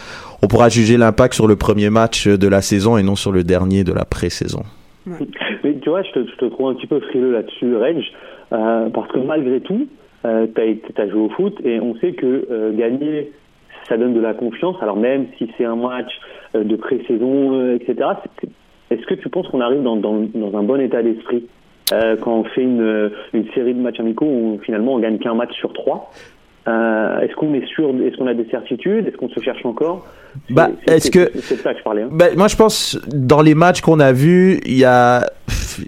on 0.44 0.48
pourra 0.48 0.70
juger 0.70 0.98
l'impact 0.98 1.34
sur 1.34 1.48
le 1.48 1.56
premier 1.56 1.90
match 1.90 2.28
de 2.28 2.48
la 2.48 2.62
saison 2.62 2.98
et 2.98 3.04
non 3.04 3.16
sur 3.16 3.32
le 3.32 3.44
dernier 3.44 3.84
de 3.84 3.94
la 3.94 4.06
pré-saison. 4.06 4.64
Mais 5.06 5.76
tu 5.82 5.90
vois, 5.90 6.04
je 6.04 6.12
te, 6.12 6.28
je 6.28 6.36
te 6.36 6.46
trouve 6.46 6.70
un 6.70 6.76
petit 6.76 6.88
peu 6.88 7.00
frileux 7.00 7.32
là-dessus, 7.32 7.76
Reg, 7.76 8.04
euh, 8.54 8.90
parce 8.90 9.12
que 9.12 9.20
malgré 9.20 9.62
tout, 9.62 9.88
euh, 10.26 10.48
tu 10.56 11.02
as, 11.02 11.08
joué 11.08 11.20
au 11.20 11.30
foot 11.30 11.56
et 11.64 11.80
on 11.80 11.96
sait 11.96 12.14
que 12.14 12.48
euh, 12.52 12.72
gagner, 12.74 13.32
ça 13.90 13.98
donne 13.98 14.14
de 14.14 14.20
la 14.20 14.34
confiance. 14.34 14.76
Alors 14.82 14.98
même 14.98 15.28
si 15.38 15.50
c'est 15.58 15.66
un 15.66 15.76
match 15.76 16.12
euh, 16.56 16.64
de 16.64 16.76
pré-saison, 16.76 17.76
etc., 17.76 18.10
est-ce 18.92 19.06
que 19.06 19.16
tu 19.16 19.30
penses 19.30 19.48
qu'on 19.48 19.62
arrive 19.62 19.82
dans, 19.84 19.96
un 19.96 20.64
bon 20.64 20.82
état 20.82 21.02
d'esprit 21.02 21.46
quand 22.22 22.40
on 22.40 22.44
fait 22.44 22.62
une, 22.62 23.12
une 23.34 23.50
série 23.54 23.74
de 23.74 23.80
matchs 23.80 24.00
amicaux 24.00 24.26
où 24.26 24.60
finalement 24.64 24.96
on 24.96 25.00
gagne 25.00 25.18
qu'un 25.18 25.34
match 25.34 25.54
sur 25.54 25.72
trois? 25.72 26.12
Euh, 26.68 27.20
Est-ce 27.22 27.34
qu'on 27.36 27.54
est 27.54 27.66
sûr, 27.68 27.90
est-ce 28.06 28.18
qu'on 28.18 28.28
a 28.28 28.34
des 28.34 28.48
certitudes? 28.50 29.08
Est-ce 29.08 29.18
qu'on 29.18 29.30
se 29.30 29.40
cherche 29.42 29.66
encore? 29.66 30.06
C'est- 30.48 30.54
Bah, 30.54 30.70
est-ce 30.88 31.12
que- 31.12 31.32
C'est 31.42 31.58
de 31.58 31.62
ça 31.62 31.74
que 31.74 31.80
je 31.80 31.84
parlais. 31.84 32.04
Hein. 32.04 32.10
Ben, 32.12 32.38
moi, 32.38 32.48
je 32.48 32.56
pense, 32.56 32.98
dans 33.08 33.42
les 33.42 33.56
matchs 33.56 33.82
qu'on 33.82 34.00
a 34.00 34.12
vus, 34.14 34.62
il 34.66 34.78
y 34.78 34.86
a, 34.86 35.30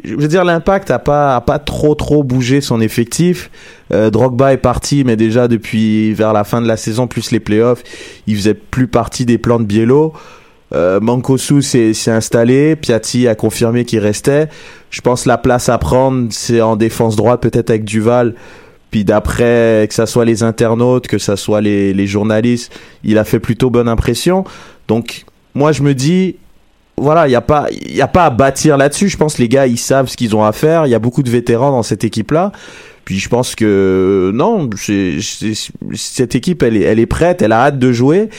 je 0.04 0.16
veux 0.16 0.28
dire, 0.28 0.44
l'impact 0.44 0.92
a 0.92 1.00
pas, 1.00 1.36
a 1.36 1.42
pas 1.42 1.60
trop, 1.60 1.96
trop 1.96 2.24
bougé 2.24 2.60
son 2.60 2.82
effectif. 2.82 3.50
Euh, 3.94 4.10
Drogba 4.10 4.52
est 4.54 4.58
parti, 4.58 5.04
mais 5.06 5.16
déjà 5.16 5.48
depuis 5.48 6.14
vers 6.14 6.34
la 6.34 6.44
fin 6.44 6.62
de 6.62 6.68
la 6.68 6.76
saison, 6.78 7.08
plus 7.08 7.32
les 7.32 7.40
playoffs, 7.40 7.84
il 8.28 8.36
faisait 8.36 8.54
plus 8.56 8.88
partie 8.88 9.26
des 9.26 9.38
plans 9.38 9.60
de 9.60 9.66
Biello. 9.66 10.14
Euh, 10.74 11.00
Mankosu 11.00 11.62
s'est 11.62 11.94
s'est 11.94 12.10
installé, 12.10 12.76
Piatti 12.76 13.28
a 13.28 13.36
confirmé 13.36 13.86
qu'il 13.86 14.00
restait. 14.00 14.48
Je 14.90 15.02
pense 15.02 15.28
la 15.28 15.38
place 15.38 15.70
à 15.70 15.78
prendre, 15.78 16.28
c'est 16.32 16.62
en 16.62 16.76
défense 16.76 17.16
droite, 17.16 17.42
peut-être 17.42 17.70
avec 17.70 17.84
Duval. 17.86 18.34
Puis 18.94 19.04
d'après, 19.04 19.88
que 19.90 19.96
ça 19.96 20.06
soit 20.06 20.24
les 20.24 20.44
internautes, 20.44 21.08
que 21.08 21.18
ça 21.18 21.36
soit 21.36 21.62
les, 21.62 21.96
les 21.96 22.06
journalistes, 22.06 22.72
il 23.04 23.18
a 23.18 23.24
fait 23.24 23.40
plutôt 23.40 23.72
bonne 23.72 23.88
impression. 23.88 24.44
Donc, 24.88 25.26
moi, 25.56 25.72
je 25.72 25.82
me 25.82 25.96
dis, 25.96 26.36
voilà, 26.96 27.28
il 27.28 27.34
a 27.34 27.42
pas, 27.42 27.66
y 27.72 28.02
a 28.02 28.08
pas 28.08 28.26
à 28.26 28.30
bâtir 28.30 28.78
là-dessus. 28.78 29.10
Je 29.10 29.18
pense 29.18 29.34
que 29.34 29.42
les 29.42 29.50
gars, 29.50 29.66
ils 29.66 29.80
savent 29.80 30.10
ce 30.10 30.16
qu'ils 30.16 30.36
ont 30.36 30.44
à 30.44 30.52
faire. 30.52 30.86
Il 30.86 30.92
y 30.92 30.94
a 30.94 31.00
beaucoup 31.00 31.24
de 31.24 31.30
vétérans 31.32 31.72
dans 31.72 31.82
cette 31.82 32.04
équipe-là. 32.04 32.52
Puis 33.04 33.18
je 33.18 33.30
pense 33.30 33.56
que 33.56 34.30
non, 34.32 34.70
cette 35.96 36.36
équipe, 36.36 36.62
elle 36.62 36.78
est, 36.78 36.82
elle 36.82 37.00
est 37.00 37.08
prête, 37.08 37.42
elle 37.42 37.52
a 37.52 37.62
hâte 37.64 37.80
de 37.80 37.92
jouer. 37.92 38.30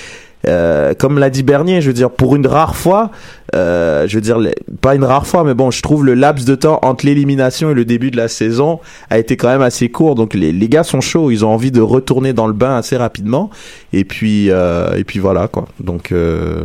Euh, 0.47 0.95
comme 0.95 1.19
l'a 1.19 1.31
dit 1.31 1.43
Bernier, 1.43 1.81
je 1.81 1.89
veux 1.89 1.95
dire, 1.95 2.11
pour 2.11 2.37
une 2.37 2.47
rare 2.47 2.77
fois, 2.77 3.11
euh, 3.55 4.07
je 4.09 4.17
veux 4.17 4.21
dire, 4.21 4.39
pas 4.81 4.95
une 4.95 5.05
rare 5.05 5.27
fois, 5.27 5.45
mais 5.45 5.55
bon, 5.55 5.71
je 5.71 5.83
trouve 5.83 6.05
le 6.05 6.15
laps 6.15 6.47
de 6.47 6.55
temps 6.55 6.79
entre 6.83 7.07
l'élimination 7.07 7.71
et 7.71 7.75
le 7.75 7.85
début 7.85 8.11
de 8.11 8.17
la 8.17 8.29
saison 8.29 8.81
a 9.11 9.19
été 9.19 9.37
quand 9.37 9.49
même 9.49 9.63
assez 9.63 9.89
court. 9.91 10.15
Donc 10.15 10.35
les, 10.35 10.53
les 10.53 10.69
gars 10.69 10.83
sont 10.83 11.01
chauds, 11.01 11.31
ils 11.31 11.45
ont 11.45 11.51
envie 11.51 11.71
de 11.71 11.81
retourner 11.81 12.33
dans 12.33 12.47
le 12.47 12.53
bain 12.53 12.77
assez 12.77 12.97
rapidement. 12.97 13.51
Et 13.93 14.05
puis, 14.05 14.51
euh, 14.51 14.97
et 14.97 15.05
puis 15.05 15.19
voilà 15.19 15.49
quoi. 15.49 15.67
Donc, 15.81 16.13
euh, 16.13 16.65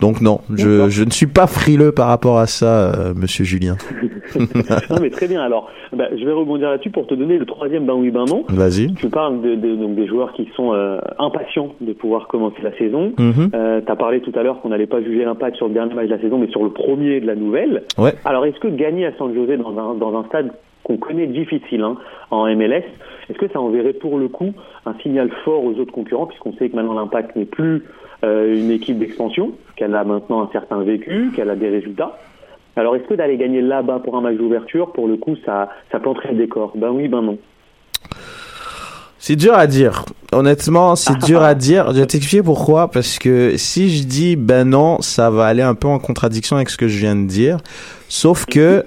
Donc 0.00 0.20
non, 0.20 0.40
je, 0.54 0.88
je 0.88 1.04
ne 1.04 1.10
suis 1.10 1.26
pas 1.26 1.46
frileux 1.46 1.92
par 1.92 2.08
rapport 2.08 2.38
à 2.38 2.46
ça, 2.46 2.92
euh, 2.94 3.14
Monsieur 3.14 3.44
Julien. 3.44 3.76
non 4.38 4.96
mais 5.00 5.10
très 5.10 5.28
bien. 5.28 5.42
Alors, 5.42 5.70
bah, 5.92 6.06
je 6.18 6.24
vais 6.24 6.32
rebondir 6.32 6.70
là-dessus 6.70 6.90
pour 6.90 7.06
te 7.06 7.14
donner 7.14 7.38
le 7.38 7.46
troisième 7.46 7.84
ben 7.86 7.94
oui 7.94 8.10
ben 8.10 8.24
non. 8.26 8.44
Vas-y. 8.48 8.94
Tu 8.94 9.08
parles 9.08 9.40
de, 9.42 9.54
de- 9.56 9.76
donc 9.76 9.94
des 9.96 10.06
joueurs 10.06 10.32
qui 10.32 10.48
sont 10.56 10.72
euh, 10.72 10.98
impatients 11.18 11.74
de 11.80 11.92
pouvoir 11.92 12.28
commencer 12.28 12.62
la 12.62 12.76
saison. 12.78 13.12
Mhm. 13.18 13.50
Euh, 13.54 13.80
tu 13.84 13.92
as 13.92 13.96
parlé 13.96 14.20
tout 14.20 14.32
à 14.34 14.42
l'heure 14.42 14.60
qu'on 14.60 14.70
n'allait 14.70 14.86
pas 14.86 15.02
juger 15.02 15.24
l'impact 15.24 15.56
sur 15.56 15.68
le 15.68 15.74
dernier 15.74 15.94
match 15.94 16.06
de 16.06 16.14
la 16.14 16.20
saison, 16.20 16.38
mais 16.38 16.48
sur 16.48 16.62
le 16.64 16.70
premier 16.70 17.20
de 17.20 17.26
la 17.26 17.34
nouvelle. 17.34 17.82
Ouais. 17.98 18.14
Alors, 18.24 18.46
est-ce 18.46 18.58
que 18.60 18.68
gagner 18.68 19.06
à 19.06 19.12
San 19.18 19.34
José 19.34 19.56
dans 19.56 19.76
un, 19.78 19.94
dans 19.94 20.18
un 20.18 20.24
stade 20.24 20.50
qu'on 20.82 20.96
connaît 20.96 21.26
difficile 21.26 21.82
hein, 21.82 21.96
en 22.30 22.46
MLS, 22.56 22.84
est-ce 23.28 23.38
que 23.38 23.48
ça 23.52 23.60
enverrait 23.60 23.92
pour 23.92 24.18
le 24.18 24.28
coup 24.28 24.52
un 24.86 24.94
signal 25.02 25.30
fort 25.44 25.62
aux 25.62 25.72
autres 25.78 25.92
concurrents, 25.92 26.26
puisqu'on 26.26 26.54
sait 26.54 26.70
que 26.70 26.76
maintenant 26.76 26.94
l'impact 26.94 27.36
n'est 27.36 27.44
plus 27.44 27.84
une 28.22 28.70
équipe 28.70 28.98
d'expansion, 28.98 29.52
qu'elle 29.76 29.94
a 29.94 30.04
maintenant 30.04 30.42
un 30.42 30.50
certain 30.52 30.82
vécu, 30.82 31.30
qu'elle 31.34 31.50
a 31.50 31.56
des 31.56 31.68
résultats 31.68 32.18
alors, 32.76 32.96
est-ce 32.96 33.04
que 33.04 33.14
d'aller 33.14 33.36
gagner 33.36 33.60
là-bas 33.60 34.00
pour 34.04 34.16
un 34.16 34.20
match 34.20 34.36
d'ouverture, 34.36 34.92
pour 34.92 35.08
le 35.08 35.16
coup, 35.16 35.36
ça, 35.44 35.68
ça 35.90 35.98
planterait 35.98 36.32
le 36.32 36.38
décor? 36.38 36.72
Ben 36.76 36.90
oui, 36.90 37.08
ben 37.08 37.20
non. 37.20 37.38
C'est 39.18 39.36
dur 39.36 39.54
à 39.54 39.66
dire. 39.66 40.04
Honnêtement, 40.32 40.96
c'est 40.96 41.18
dur 41.26 41.42
à 41.42 41.54
dire. 41.54 41.92
Je 41.92 42.00
vais 42.00 42.06
t'expliquer 42.06 42.42
pourquoi. 42.42 42.90
Parce 42.90 43.18
que 43.18 43.56
si 43.56 43.90
je 43.90 44.04
dis 44.04 44.36
ben 44.36 44.64
non, 44.64 45.00
ça 45.00 45.30
va 45.30 45.46
aller 45.46 45.62
un 45.62 45.74
peu 45.74 45.88
en 45.88 45.98
contradiction 45.98 46.56
avec 46.56 46.70
ce 46.70 46.78
que 46.78 46.88
je 46.88 46.98
viens 46.98 47.16
de 47.16 47.26
dire. 47.26 47.58
Sauf 48.08 48.46
que, 48.46 48.84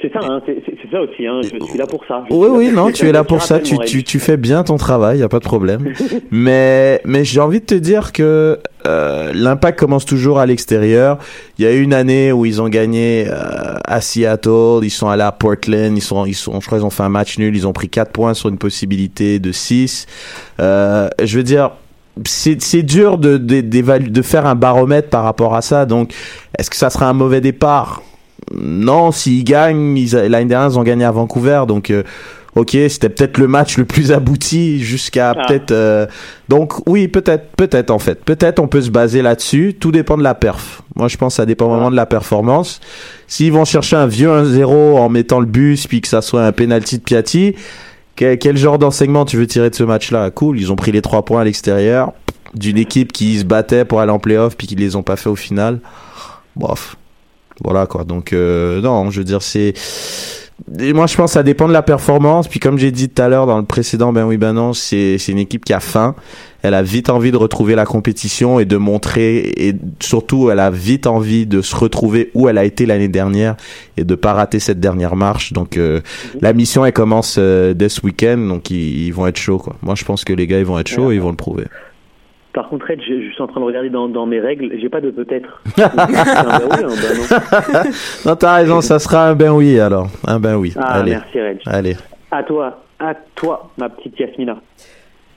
C'est 0.00 0.12
ça, 0.12 0.20
hein, 0.22 0.40
c'est 0.46 0.79
ça 0.90 1.00
aussi. 1.00 1.26
Hein, 1.26 1.40
je 1.42 1.64
suis 1.64 1.78
là 1.78 1.86
pour 1.86 2.04
ça. 2.06 2.24
Je 2.28 2.34
oui, 2.34 2.48
oui, 2.50 2.70
non, 2.72 2.90
tu 2.90 3.08
es 3.08 3.12
là 3.12 3.24
pour 3.24 3.42
ça. 3.42 3.58
Tu, 3.58 3.78
tu, 3.78 4.04
tu 4.04 4.18
fais 4.18 4.36
bien 4.36 4.62
ton 4.62 4.76
travail, 4.76 5.18
y 5.18 5.22
a 5.22 5.28
pas 5.28 5.38
de 5.38 5.44
problème. 5.44 5.92
mais, 6.30 7.00
mais 7.04 7.24
j'ai 7.24 7.40
envie 7.40 7.60
de 7.60 7.66
te 7.66 7.74
dire 7.74 8.12
que 8.12 8.58
euh, 8.86 9.32
l'impact 9.34 9.78
commence 9.78 10.04
toujours 10.04 10.38
à 10.38 10.46
l'extérieur. 10.46 11.18
Il 11.58 11.64
y 11.64 11.68
a 11.68 11.72
eu 11.72 11.82
une 11.82 11.94
année 11.94 12.32
où 12.32 12.46
ils 12.46 12.60
ont 12.60 12.68
gagné 12.68 13.26
euh, 13.28 13.76
à 13.84 14.00
Seattle, 14.00 14.80
ils 14.82 14.90
sont 14.90 15.08
allés 15.08 15.22
à 15.22 15.32
Portland, 15.32 15.96
ils 15.96 16.02
sont, 16.02 16.24
ils 16.26 16.34
sont, 16.34 16.60
je 16.60 16.66
crois, 16.66 16.78
ils 16.78 16.84
ont 16.84 16.90
fait 16.90 17.02
un 17.02 17.08
match 17.08 17.38
nul, 17.38 17.54
ils 17.56 17.66
ont 17.66 17.72
pris 17.72 17.88
4 17.88 18.12
points 18.12 18.34
sur 18.34 18.48
une 18.48 18.58
possibilité 18.58 19.38
de 19.38 19.52
6. 19.52 20.06
Euh, 20.60 21.08
je 21.22 21.36
veux 21.36 21.44
dire, 21.44 21.70
c'est 22.24 22.60
c'est 22.60 22.82
dur 22.82 23.18
de, 23.18 23.36
de, 23.36 23.60
de 23.60 24.22
faire 24.22 24.46
un 24.46 24.54
baromètre 24.54 25.08
par 25.08 25.24
rapport 25.24 25.54
à 25.54 25.62
ça. 25.62 25.86
Donc, 25.86 26.12
est-ce 26.58 26.70
que 26.70 26.76
ça 26.76 26.90
sera 26.90 27.08
un 27.08 27.12
mauvais 27.12 27.40
départ? 27.40 28.02
Non, 28.54 29.12
s'ils 29.12 29.44
gagnent, 29.44 29.94
l'année 30.12 30.44
dernière, 30.46 30.70
ils 30.70 30.78
ont 30.78 30.82
gagné 30.82 31.04
à 31.04 31.10
Vancouver. 31.12 31.62
Donc, 31.68 31.90
euh, 31.90 32.02
ok, 32.56 32.70
c'était 32.88 33.08
peut-être 33.08 33.38
le 33.38 33.46
match 33.46 33.76
le 33.78 33.84
plus 33.84 34.10
abouti 34.12 34.82
jusqu'à 34.82 35.34
Ah. 35.36 35.44
peut-être... 35.46 35.70
euh, 35.70 36.06
donc, 36.48 36.86
oui, 36.88 37.06
peut-être, 37.06 37.46
peut-être 37.56 37.90
en 37.90 37.98
fait. 38.00 38.24
Peut-être 38.24 38.58
on 38.58 38.66
peut 38.66 38.80
se 38.82 38.90
baser 38.90 39.22
là-dessus. 39.22 39.74
Tout 39.78 39.92
dépend 39.92 40.16
de 40.16 40.22
la 40.24 40.34
perf. 40.34 40.82
Moi, 40.96 41.06
je 41.08 41.16
pense 41.16 41.34
que 41.34 41.36
ça 41.36 41.46
dépend 41.46 41.68
vraiment 41.68 41.90
de 41.92 41.96
la 41.96 42.06
performance. 42.06 42.80
S'ils 43.28 43.52
vont 43.52 43.64
chercher 43.64 43.96
un 43.96 44.06
vieux 44.06 44.28
1-0 44.28 44.98
en 44.98 45.08
mettant 45.08 45.38
le 45.40 45.46
bus, 45.46 45.86
puis 45.86 46.00
que 46.00 46.08
ça 46.08 46.22
soit 46.22 46.44
un 46.44 46.52
penalty 46.52 46.98
de 46.98 47.02
Piatti, 47.04 47.54
quel, 48.16 48.36
quel 48.38 48.56
genre 48.56 48.78
d'enseignement 48.78 49.24
tu 49.24 49.36
veux 49.36 49.46
tirer 49.46 49.70
de 49.70 49.74
ce 49.76 49.84
match-là? 49.84 50.30
Cool, 50.30 50.58
ils 50.58 50.72
ont 50.72 50.76
pris 50.76 50.90
les 50.92 51.02
trois 51.02 51.24
points 51.24 51.42
à 51.42 51.44
l'extérieur 51.44 52.12
d'une 52.52 52.78
équipe 52.78 53.12
qui 53.12 53.38
se 53.38 53.44
battait 53.44 53.84
pour 53.84 54.00
aller 54.00 54.10
en 54.10 54.18
playoff 54.18 54.56
puis 54.56 54.66
qui 54.66 54.74
les 54.74 54.96
ont 54.96 55.04
pas 55.04 55.14
fait 55.14 55.28
au 55.28 55.36
final. 55.36 55.78
Bof. 56.56 56.96
Voilà 57.62 57.86
quoi. 57.86 58.04
Donc 58.04 58.32
euh, 58.32 58.80
non, 58.80 59.10
je 59.10 59.18
veux 59.18 59.24
dire 59.24 59.42
c'est 59.42 59.74
moi 60.94 61.06
je 61.06 61.16
pense 61.16 61.30
que 61.30 61.34
ça 61.34 61.42
dépend 61.42 61.68
de 61.68 61.72
la 61.72 61.82
performance 61.82 62.46
puis 62.46 62.60
comme 62.60 62.78
j'ai 62.78 62.90
dit 62.90 63.08
tout 63.08 63.22
à 63.22 63.28
l'heure 63.28 63.46
dans 63.46 63.56
le 63.56 63.64
précédent 63.64 64.12
ben 64.12 64.26
oui 64.26 64.36
ben 64.36 64.52
non, 64.52 64.72
c'est 64.72 65.16
c'est 65.18 65.32
une 65.32 65.38
équipe 65.38 65.64
qui 65.64 65.72
a 65.72 65.80
faim. 65.80 66.14
Elle 66.62 66.74
a 66.74 66.82
vite 66.82 67.08
envie 67.08 67.30
de 67.30 67.38
retrouver 67.38 67.74
la 67.74 67.86
compétition 67.86 68.60
et 68.60 68.66
de 68.66 68.76
montrer 68.76 69.50
et 69.56 69.74
surtout 70.00 70.50
elle 70.50 70.60
a 70.60 70.70
vite 70.70 71.06
envie 71.06 71.46
de 71.46 71.62
se 71.62 71.74
retrouver 71.74 72.30
où 72.34 72.50
elle 72.50 72.58
a 72.58 72.64
été 72.64 72.84
l'année 72.84 73.08
dernière 73.08 73.56
et 73.96 74.04
de 74.04 74.14
pas 74.14 74.34
rater 74.34 74.60
cette 74.60 74.78
dernière 74.78 75.16
marche. 75.16 75.54
Donc 75.54 75.78
euh, 75.78 76.00
la 76.42 76.52
mission 76.52 76.84
elle 76.84 76.92
commence 76.92 77.36
euh, 77.38 77.72
dès 77.72 77.88
ce 77.88 78.02
week-end 78.04 78.36
donc 78.36 78.70
ils, 78.70 79.06
ils 79.06 79.14
vont 79.14 79.26
être 79.26 79.38
chauds 79.38 79.58
quoi. 79.58 79.76
Moi 79.82 79.94
je 79.94 80.04
pense 80.04 80.24
que 80.24 80.34
les 80.34 80.46
gars 80.46 80.58
ils 80.58 80.66
vont 80.66 80.78
être 80.78 80.88
chauds 80.88 81.10
et 81.10 81.14
ils 81.14 81.22
vont 81.22 81.30
le 81.30 81.36
prouver. 81.36 81.64
Par 82.52 82.68
contre, 82.68 82.86
Red, 82.88 83.00
je, 83.00 83.22
je 83.28 83.32
suis 83.32 83.42
en 83.42 83.46
train 83.46 83.60
de 83.60 83.64
regarder 83.66 83.90
dans, 83.90 84.08
dans 84.08 84.26
mes 84.26 84.40
règles, 84.40 84.70
j'ai 84.80 84.88
pas 84.88 85.00
de 85.00 85.10
peut-être. 85.10 85.62
C'est 85.76 85.82
un 85.84 85.88
ben 85.96 86.60
oui, 86.70 86.84
un 86.84 86.88
ben 86.88 87.84
non. 87.84 87.90
Non, 88.26 88.36
t'as 88.36 88.54
raison, 88.56 88.80
ça 88.80 88.98
sera 88.98 89.28
un 89.28 89.34
ben 89.34 89.50
oui 89.52 89.78
alors. 89.78 90.08
Un 90.26 90.40
ben 90.40 90.56
oui. 90.56 90.72
Ah, 90.76 90.94
Allez. 91.00 91.12
merci, 91.12 91.40
Red. 91.40 91.58
Allez. 91.66 91.96
À 92.30 92.42
toi, 92.42 92.82
à 92.98 93.14
toi, 93.36 93.70
ma 93.78 93.88
petite 93.88 94.18
Yasmina. 94.18 94.56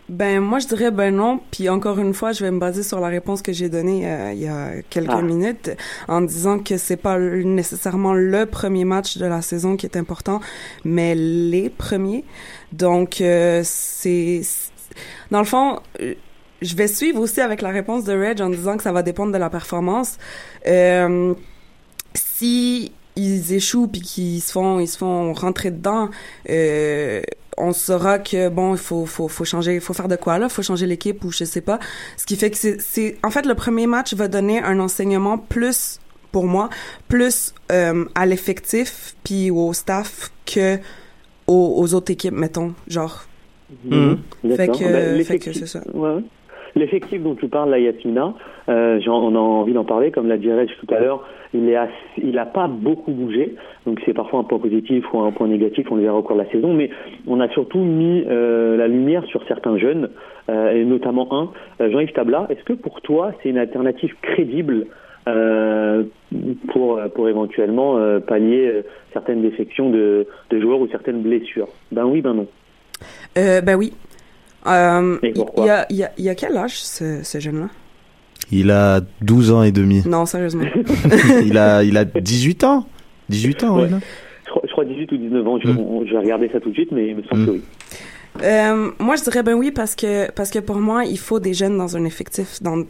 Ben 0.09 0.41
moi 0.41 0.59
je 0.59 0.67
dirais 0.67 0.91
ben 0.91 1.15
non, 1.15 1.39
puis 1.49 1.69
encore 1.69 1.97
une 1.97 2.13
fois 2.13 2.33
je 2.33 2.43
vais 2.43 2.51
me 2.51 2.59
baser 2.59 2.83
sur 2.83 2.99
la 2.99 3.07
réponse 3.07 3.41
que 3.41 3.53
j'ai 3.53 3.69
donnée 3.69 4.05
euh, 4.05 4.33
il 4.33 4.39
y 4.41 4.47
a 4.49 4.81
quelques 4.89 5.09
Ah. 5.13 5.21
minutes 5.21 5.71
en 6.09 6.19
disant 6.21 6.59
que 6.59 6.75
c'est 6.75 6.97
pas 6.97 7.17
nécessairement 7.17 8.13
le 8.13 8.45
premier 8.45 8.83
match 8.83 9.17
de 9.17 9.25
la 9.25 9.41
saison 9.41 9.77
qui 9.77 9.85
est 9.85 9.95
important, 9.95 10.41
mais 10.83 11.15
les 11.15 11.69
premiers. 11.69 12.25
Donc 12.73 13.21
euh, 13.21 13.61
c'est 13.63 14.41
c'est- 14.43 14.71
dans 15.31 15.39
le 15.39 15.45
fond 15.45 15.79
euh, 16.01 16.15
je 16.63 16.75
vais 16.75 16.87
suivre 16.87 17.19
aussi 17.21 17.41
avec 17.41 17.61
la 17.61 17.69
réponse 17.69 18.03
de 18.05 18.13
Reg 18.13 18.41
en 18.41 18.49
disant 18.49 18.77
que 18.77 18.83
ça 18.83 18.91
va 18.91 19.03
dépendre 19.03 19.31
de 19.31 19.37
la 19.37 19.49
performance. 19.49 20.17
Euh, 20.67 21.33
si 22.15 22.91
ils 23.15 23.53
échouent 23.53 23.87
puis 23.87 24.01
qu'ils 24.01 24.41
se 24.41 24.51
font 24.51 24.79
ils 24.79 24.87
se 24.87 24.97
font 24.97 25.33
rentrer 25.33 25.69
dedans 25.69 26.09
euh, 26.49 27.21
on 27.57 27.71
saura 27.71 28.17
que 28.17 28.49
bon 28.49 28.73
il 28.73 28.79
faut 28.79 29.05
faut 29.05 29.27
faut 29.27 29.45
changer 29.45 29.75
il 29.75 29.81
faut 29.81 29.93
faire 29.93 30.07
de 30.07 30.15
quoi 30.15 30.39
là? 30.39 30.49
Faut 30.49 30.63
changer 30.63 30.87
l'équipe 30.87 31.23
ou 31.23 31.31
je 31.31 31.43
sais 31.43 31.61
pas 31.61 31.77
ce 32.17 32.25
qui 32.25 32.35
fait 32.35 32.49
que 32.49 32.57
c'est 32.57 32.81
c'est 32.81 33.17
en 33.23 33.29
fait 33.29 33.45
le 33.45 33.53
premier 33.53 33.85
match 33.85 34.15
va 34.15 34.27
donner 34.27 34.63
un 34.63 34.79
enseignement 34.79 35.37
plus 35.37 35.99
pour 36.31 36.45
moi 36.45 36.69
plus 37.07 37.53
euh, 37.71 38.05
à 38.15 38.25
l'effectif 38.25 39.15
puis 39.23 39.51
au 39.51 39.73
staff 39.73 40.31
que 40.47 40.79
aux, 41.45 41.75
aux 41.77 41.93
autres 41.93 42.11
équipes 42.11 42.33
mettons 42.33 42.73
genre 42.87 43.25
Mhm. 43.85 44.19
fait 44.55 44.67
que, 44.67 44.83
Ben, 44.83 45.23
fait 45.25 45.39
que 45.39 45.51
c'est 45.51 45.65
ça 45.65 45.81
Ouais, 45.93 46.15
ouais. 46.15 46.23
L'effectif 46.75 47.21
dont 47.21 47.35
tu 47.35 47.47
parles, 47.47 47.69
la 47.69 47.79
Yasmina, 47.79 48.33
euh, 48.69 48.99
on 49.07 49.35
a 49.35 49.39
envie 49.39 49.73
d'en 49.73 49.83
parler, 49.83 50.09
comme 50.11 50.27
l'a 50.27 50.37
dit 50.37 50.51
Reg 50.51 50.69
tout 50.79 50.93
à 50.93 50.99
l'heure, 50.99 51.27
il 51.53 51.69
est 51.69 51.75
assez- 51.75 51.93
il 52.17 52.37
a 52.39 52.45
pas 52.45 52.67
beaucoup 52.67 53.11
bougé, 53.11 53.55
donc 53.85 54.01
c'est 54.05 54.13
parfois 54.13 54.39
un 54.39 54.43
point 54.43 54.57
positif 54.57 55.05
ou 55.13 55.19
un 55.19 55.31
point 55.31 55.47
négatif, 55.47 55.91
on 55.91 55.95
le 55.95 56.01
verra 56.01 56.17
au 56.17 56.23
cours 56.23 56.35
de 56.35 56.41
la 56.41 56.49
saison, 56.49 56.73
mais 56.73 56.89
on 57.27 57.39
a 57.39 57.49
surtout 57.49 57.79
mis 57.79 58.23
euh, 58.27 58.75
la 58.75 58.87
lumière 58.87 59.23
sur 59.25 59.45
certains 59.47 59.77
jeunes, 59.77 60.09
euh, 60.49 60.71
et 60.71 60.83
notamment 60.83 61.27
un, 61.31 61.49
euh, 61.81 61.91
Jean-Yves 61.91 62.13
Tabla. 62.13 62.47
Est-ce 62.49 62.63
que 62.63 62.73
pour 62.73 63.01
toi, 63.01 63.33
c'est 63.41 63.49
une 63.49 63.59
alternative 63.59 64.15
crédible 64.21 64.87
pour, 66.67 66.99
pour 67.15 67.29
éventuellement 67.29 67.97
pallier 68.27 68.81
certaines 69.13 69.41
défections 69.41 69.89
de, 69.89 70.27
joueurs 70.51 70.81
ou 70.81 70.87
certaines 70.89 71.21
blessures? 71.21 71.69
Ben 71.93 72.03
oui, 72.03 72.19
ben 72.19 72.33
non. 72.33 72.47
ben 73.35 73.75
oui 73.77 73.93
euh, 74.67 75.17
Et 75.23 75.33
pourquoi 75.33 75.63
il 75.63 75.67
y 75.67 75.69
a 75.71 75.85
il 75.89 75.95
y 75.97 76.03
a 76.03 76.11
il 76.17 76.23
y 76.25 76.29
a 76.29 76.35
quel 76.35 76.55
âge 76.57 76.77
ce, 76.81 77.21
ce 77.23 77.39
jeune 77.39 77.59
là 77.61 77.69
Il 78.51 78.71
a 78.71 79.01
12 79.21 79.51
ans 79.51 79.63
et 79.63 79.71
demi. 79.71 80.03
non 80.05 80.25
sérieusement 80.25 80.65
il 81.43 81.57
a 81.57 81.83
il 81.83 81.97
a 81.97 82.05
18 82.05 82.63
ans. 82.63 82.85
18 83.29 83.63
ans, 83.63 83.79
Ouais. 83.79 83.89
Je 84.45 84.49
crois, 84.49 84.61
je 84.67 84.71
crois 84.71 84.85
18 84.85 85.11
ou 85.13 85.17
19 85.17 85.47
ans, 85.47 85.59
je, 85.63 85.67
Mm. 85.69 85.77
on- 85.79 86.05
je 86.05 86.11
vais 86.11 86.19
regarder 86.19 86.49
ça 86.51 86.59
tout 86.59 86.69
de 86.69 86.73
suite, 86.75 86.91
mais 86.91 87.07
il 87.07 87.15
me 87.15 87.23
semble 87.23 87.41
Mm. 87.41 87.45
que 87.45 87.51
oui. 87.51 87.61
Euh, 88.43 88.91
moi, 88.99 89.15
je 89.15 89.23
dirais 89.23 89.43
ben 89.43 89.53
oui 89.53 89.71
parce 89.71 89.95
que 89.95 90.29
parce 90.31 90.49
que 90.49 90.59
pour 90.59 90.77
moi, 90.77 91.05
il 91.05 91.17
faut 91.19 91.39
des 91.39 91.53
jeunes 91.53 91.77
dans 91.77 91.95
un 91.95 92.03
effectif, 92.05 92.61
dans 92.61 92.83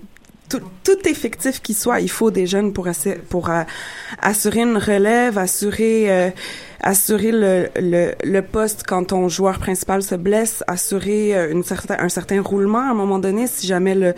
tout, 0.50 0.60
tout 0.84 1.08
effectif 1.08 1.62
qui 1.62 1.74
soit, 1.74 2.00
il 2.02 2.10
faut 2.10 2.32
des 2.32 2.48
jeunes 2.48 2.74
pour 2.74 2.88
assurer, 2.88 3.20
pour 3.30 3.50
euh, 3.50 3.64
assurer 4.22 4.62
une 4.62 4.78
relève, 4.78 5.38
assurer 5.38 6.12
euh, 6.12 6.30
assurer 6.84 7.32
le, 7.32 7.70
le, 7.80 8.12
le 8.24 8.42
poste 8.42 8.84
quand 8.86 9.06
ton 9.06 9.30
joueur 9.30 9.58
principal 9.58 10.04
se 10.04 10.16
blesse, 10.16 10.64
assurer 10.68 11.36
euh, 11.36 11.52
une 11.52 11.64
certain 11.64 11.96
un 12.00 12.10
certain 12.10 12.42
roulement 12.42 12.80
à 12.80 12.92
un 12.92 12.94
moment 12.94 13.20
donné 13.20 13.48
si 13.48 13.66
jamais 13.66 13.96
le 13.96 14.14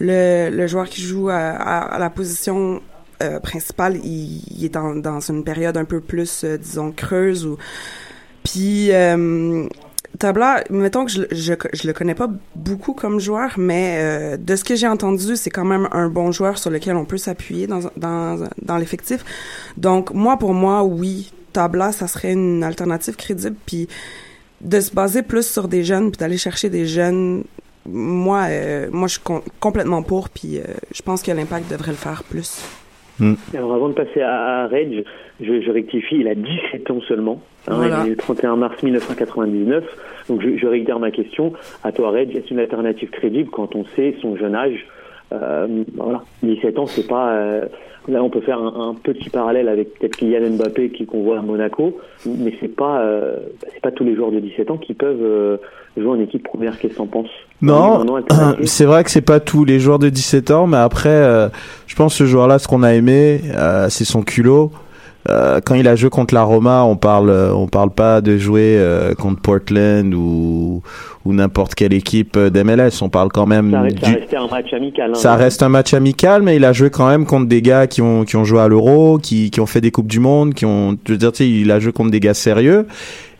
le, 0.00 0.50
le 0.50 0.66
joueur 0.66 0.88
qui 0.88 1.02
joue 1.02 1.28
à, 1.28 1.34
à, 1.36 1.78
à 1.94 1.98
la 1.98 2.10
position 2.10 2.82
euh, 3.22 3.38
principale, 3.40 3.96
il, 4.04 4.42
il 4.50 4.64
est 4.64 4.74
dans, 4.74 4.94
dans 4.94 5.20
une 5.20 5.44
période 5.44 5.76
un 5.76 5.84
peu 5.84 6.00
plus, 6.00 6.44
euh, 6.44 6.58
disons, 6.58 6.92
creuse 6.92 7.46
ou 7.46 7.56
puis 8.44 8.92
euh, 8.92 9.66
Tabla, 10.18 10.64
mettons 10.70 11.04
que 11.04 11.10
je, 11.10 11.22
je, 11.30 11.54
je 11.72 11.86
le 11.86 11.92
connais 11.92 12.14
pas 12.14 12.28
beaucoup 12.54 12.94
comme 12.94 13.20
joueur, 13.20 13.54
mais 13.58 13.96
euh, 13.98 14.36
de 14.36 14.56
ce 14.56 14.64
que 14.64 14.74
j'ai 14.74 14.86
entendu, 14.88 15.36
c'est 15.36 15.50
quand 15.50 15.64
même 15.64 15.88
un 15.92 16.08
bon 16.08 16.32
joueur 16.32 16.58
sur 16.58 16.70
lequel 16.70 16.96
on 16.96 17.04
peut 17.04 17.18
s'appuyer 17.18 17.66
dans, 17.66 17.80
dans, 17.96 18.48
dans 18.62 18.76
l'effectif. 18.78 19.24
Donc, 19.76 20.12
moi, 20.12 20.38
pour 20.38 20.54
moi, 20.54 20.84
oui, 20.84 21.32
Tabla, 21.56 21.92
ça 21.92 22.06
serait 22.06 22.32
une 22.32 22.62
alternative 22.62 23.16
crédible. 23.16 23.56
Puis 23.66 23.88
de 24.60 24.80
se 24.80 24.92
baser 24.94 25.22
plus 25.22 25.46
sur 25.46 25.68
des 25.68 25.82
jeunes, 25.84 26.10
puis 26.10 26.18
d'aller 26.18 26.38
chercher 26.38 26.68
des 26.70 26.86
jeunes, 26.86 27.44
moi, 27.88 28.44
euh, 28.48 28.88
moi, 28.90 29.06
je 29.08 29.14
suis 29.14 29.22
com- 29.22 29.42
complètement 29.60 30.02
pour, 30.02 30.28
puis 30.28 30.58
euh, 30.58 30.62
je 30.94 31.02
pense 31.02 31.22
que 31.22 31.30
l'impact 31.32 31.70
devrait 31.70 31.92
le 31.92 31.96
faire 31.96 32.22
plus. 32.24 32.50
Alors 33.56 33.72
avant 33.74 33.88
de 33.88 33.94
passer 33.94 34.20
à, 34.20 34.64
à 34.64 34.66
Reg, 34.66 35.04
je, 35.40 35.60
je 35.62 35.70
rectifie, 35.70 36.16
il 36.20 36.28
a 36.28 36.34
17 36.34 36.90
ans 36.90 37.00
seulement. 37.08 37.40
Hein, 37.66 37.76
Voilà. 37.76 38.00
Il 38.04 38.08
est 38.08 38.10
le 38.10 38.16
31 38.16 38.56
mars 38.56 38.82
1999. 38.82 39.84
Donc 40.28 40.42
je, 40.42 40.58
je 40.58 40.66
réitère 40.66 40.98
ma 40.98 41.10
question. 41.10 41.54
À 41.82 41.92
toi 41.92 42.10
Reg, 42.10 42.36
est-ce 42.36 42.52
une 42.52 42.58
alternative 42.60 43.08
crédible 43.10 43.48
quand 43.50 43.74
on 43.74 43.84
sait 43.96 44.14
son 44.20 44.36
jeune 44.36 44.54
âge 44.54 44.86
euh, 45.32 45.84
voilà, 45.96 46.22
17 46.42 46.78
ans, 46.78 46.86
c'est 46.86 47.06
pas. 47.06 47.30
euh, 47.32 47.64
là, 48.08 48.22
on 48.22 48.30
peut 48.30 48.40
faire 48.40 48.58
un, 48.58 48.90
un 48.90 48.94
petit 48.94 49.28
parallèle 49.30 49.68
avec 49.68 49.98
peut-être 49.98 50.16
Kylian 50.16 50.50
Mbappé 50.56 50.90
qui 50.90 51.06
qu'on 51.06 51.22
voit 51.22 51.38
à 51.38 51.42
Monaco, 51.42 51.98
mais 52.24 52.54
c'est 52.60 52.74
pas, 52.74 53.00
euh, 53.00 53.36
c'est 53.72 53.80
pas 53.80 53.90
tous 53.90 54.04
les 54.04 54.14
joueurs 54.14 54.30
de 54.30 54.38
17 54.40 54.70
ans 54.70 54.76
qui 54.78 54.94
peuvent 54.94 55.58
jouer 55.96 56.08
en 56.08 56.20
équipe 56.20 56.44
première. 56.44 56.78
Qu'est-ce 56.78 56.92
que 56.94 56.98
t'en 56.98 57.06
penses? 57.06 57.30
Non, 57.60 58.04
c'est 58.64 58.84
vrai 58.84 59.02
que 59.02 59.10
c'est 59.10 59.20
pas 59.20 59.40
tous 59.40 59.64
les 59.64 59.80
joueurs 59.80 59.98
de 59.98 60.08
17 60.08 60.50
ans, 60.52 60.66
mais 60.66 60.76
après, 60.76 61.50
je 61.86 61.96
pense 61.96 62.12
que 62.12 62.18
ce 62.18 62.26
joueur-là, 62.26 62.58
ce 62.58 62.68
qu'on 62.68 62.82
a 62.82 62.94
aimé, 62.94 63.40
c'est 63.88 64.04
son 64.04 64.22
culot. 64.22 64.70
Euh, 65.28 65.60
quand 65.64 65.74
il 65.74 65.88
a 65.88 65.96
joué 65.96 66.10
contre 66.10 66.34
la 66.34 66.42
Roma, 66.42 66.84
on 66.84 66.96
parle, 66.96 67.30
euh, 67.30 67.52
on 67.52 67.66
parle 67.66 67.90
pas 67.90 68.20
de 68.20 68.36
jouer 68.36 68.76
euh, 68.78 69.14
contre 69.14 69.40
Portland 69.40 70.12
ou 70.14 70.82
ou 71.24 71.32
n'importe 71.32 71.74
quelle 71.74 71.92
équipe 71.92 72.36
euh, 72.36 72.50
d'MLS. 72.50 73.02
On 73.02 73.08
parle 73.08 73.30
quand 73.32 73.46
même 73.46 73.72
Ça, 73.72 73.80
reste- 73.80 73.98
ça 74.00 74.06
du, 74.06 74.14
restait 74.16 74.36
un 74.36 74.46
match 74.46 74.72
amical. 74.72 75.10
hein. 75.10 75.14
ça 75.14 75.34
reste 75.34 75.62
un 75.64 75.68
match 75.68 75.92
amical, 75.94 76.42
mais 76.42 76.54
il 76.56 76.64
a 76.64 76.72
joué 76.72 76.88
quand 76.90 77.08
même 77.08 77.26
contre 77.26 77.46
des 77.48 77.62
gars 77.62 77.88
qui 77.88 78.00
ont 78.02 78.24
qui 78.24 78.36
ont 78.36 78.44
joué 78.44 78.60
à 78.60 78.68
l'Euro, 78.68 79.18
qui 79.18 79.50
qui 79.50 79.60
ont 79.60 79.66
fait 79.66 79.80
des 79.80 79.90
coupes 79.90 80.06
du 80.06 80.20
monde, 80.20 80.54
qui 80.54 80.64
ont, 80.66 80.96
je 81.06 81.12
veux 81.12 81.18
dire, 81.18 81.32
tu 81.32 81.38
sais, 81.38 81.50
il 81.50 81.70
a 81.72 81.80
joué 81.80 81.90
contre 81.92 82.10
des 82.12 82.20
gars 82.20 82.34
sérieux. 82.34 82.86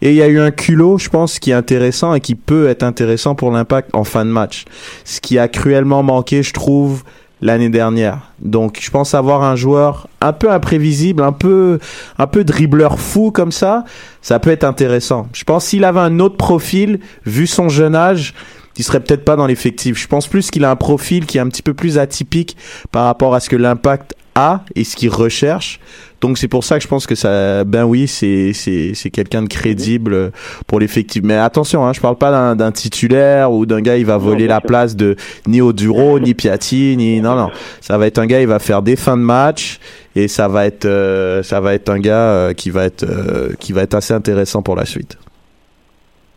Et 0.03 0.11
il 0.11 0.17
y 0.17 0.23
a 0.23 0.27
eu 0.29 0.39
un 0.41 0.51
culot, 0.51 0.99
je 0.99 1.09
pense, 1.09 1.39
qui 1.39 1.53
est 1.53 1.55
intéressant 1.55 2.13
et 2.15 2.21
qui 2.21 2.35
peut 2.35 2.69
être 2.69 2.83
intéressant 2.83 3.35
pour 3.35 3.51
l'impact 3.51 3.91
en 3.95 4.05
fin 4.05 4.25
de 4.27 4.31
match. 4.31 4.65
Ce 5.05 5.21
qui 5.21 5.39
a 5.39 5.47
cruellement 5.49 6.03
manqué, 6.03 6.43
je 6.43 6.53
trouve, 6.53 7.03
l'année 7.41 7.69
dernière. 7.69 8.33
Donc, 8.41 8.79
je 8.81 8.91
pense 8.91 9.15
avoir 9.15 9.43
un 9.43 9.57
joueur 9.57 10.09
un 10.21 10.33
peu 10.33 10.51
imprévisible, 10.51 11.23
un 11.23 11.33
peu, 11.33 11.79
un 12.19 12.27
peu 12.27 12.45
dribbleur 12.45 12.99
fou 12.99 13.31
comme 13.31 13.53
ça, 13.53 13.85
ça 14.23 14.39
peut 14.39 14.51
être 14.51 14.65
intéressant. 14.65 15.29
Je 15.33 15.45
pense 15.45 15.67
s'il 15.67 15.85
avait 15.85 16.01
un 16.01 16.19
autre 16.19 16.37
profil, 16.37 17.01
vu 17.25 17.47
son 17.47 17.69
jeune 17.69 17.95
âge, 17.95 18.35
il 18.79 18.85
serait 18.85 19.01
peut-être 19.01 19.25
pas 19.25 19.37
dans 19.37 19.47
l'effectif. 19.47 19.99
Je 19.99 20.07
pense 20.07 20.27
plus 20.27 20.51
qu'il 20.51 20.65
a 20.65 20.71
un 20.71 20.77
profil 20.77 21.27
qui 21.27 21.39
est 21.39 21.41
un 21.41 21.49
petit 21.49 21.63
peu 21.63 21.75
plus 21.75 21.99
atypique 21.99 22.57
par 22.93 23.05
rapport 23.05 23.35
à 23.35 23.41
ce 23.41 23.49
que 23.49 23.57
l'impact 23.57 24.15
a 24.35 24.65
et 24.75 24.85
ce 24.85 24.97
qu'il 24.97 25.09
recherche. 25.09 25.81
Donc 26.21 26.39
c'est 26.39 26.49
pour 26.49 26.65
ça 26.65 26.79
que 26.79 26.83
je 26.83 26.89
pense 26.89 27.07
que 27.07 27.15
ça, 27.15 27.65
ben 27.65 27.85
oui, 27.85 28.07
c'est 28.09 28.53
c'est 28.53 28.95
c'est 28.95 29.11
quelqu'un 29.11 29.43
de 29.43 29.49
crédible 29.49 30.33
pour 30.67 30.81
l'effectif. 30.81 31.23
Mais 31.23 31.37
attention, 31.37 31.85
hein, 31.85 31.93
je 31.93 32.01
parle 32.01 32.17
pas 32.17 32.55
d'un 32.55 32.73
titulaire 32.73 33.53
ou 33.53 33.67
d'un 33.67 33.83
gars 33.83 33.97
il 33.97 34.07
va 34.07 34.17
voler 34.17 34.47
bien 34.47 34.55
la 34.55 34.61
sûr. 34.61 34.67
place 34.67 34.97
de 34.97 35.17
ni 35.47 35.61
Oduro, 35.61 36.19
ni 36.19 36.35
Piatti, 36.35 36.97
ni 36.97 37.21
non 37.21 37.35
non. 37.37 37.51
Ça 37.81 37.99
va 37.99 38.07
être 38.07 38.19
un 38.19 38.27
gars, 38.27 38.41
il 38.41 38.47
va 38.47 38.59
faire 38.59 38.83
des 38.83 38.97
fins 38.97 39.17
de 39.17 39.23
match 39.23 39.79
et 40.15 40.29
ça 40.29 40.49
va 40.49 40.67
être 40.67 40.87
euh, 40.87 41.43
ça 41.43 41.61
va 41.61 41.75
être 41.75 41.91
un 41.91 41.99
gars 42.01 42.31
euh, 42.31 42.53
qui 42.55 42.71
va 42.71 42.85
être 42.85 43.05
euh, 43.05 43.53
qui 43.61 43.73
va 43.73 43.83
être 43.83 43.95
assez 43.95 44.15
intéressant 44.15 44.63
pour 44.63 44.75
la 44.75 44.87
suite. 44.87 45.19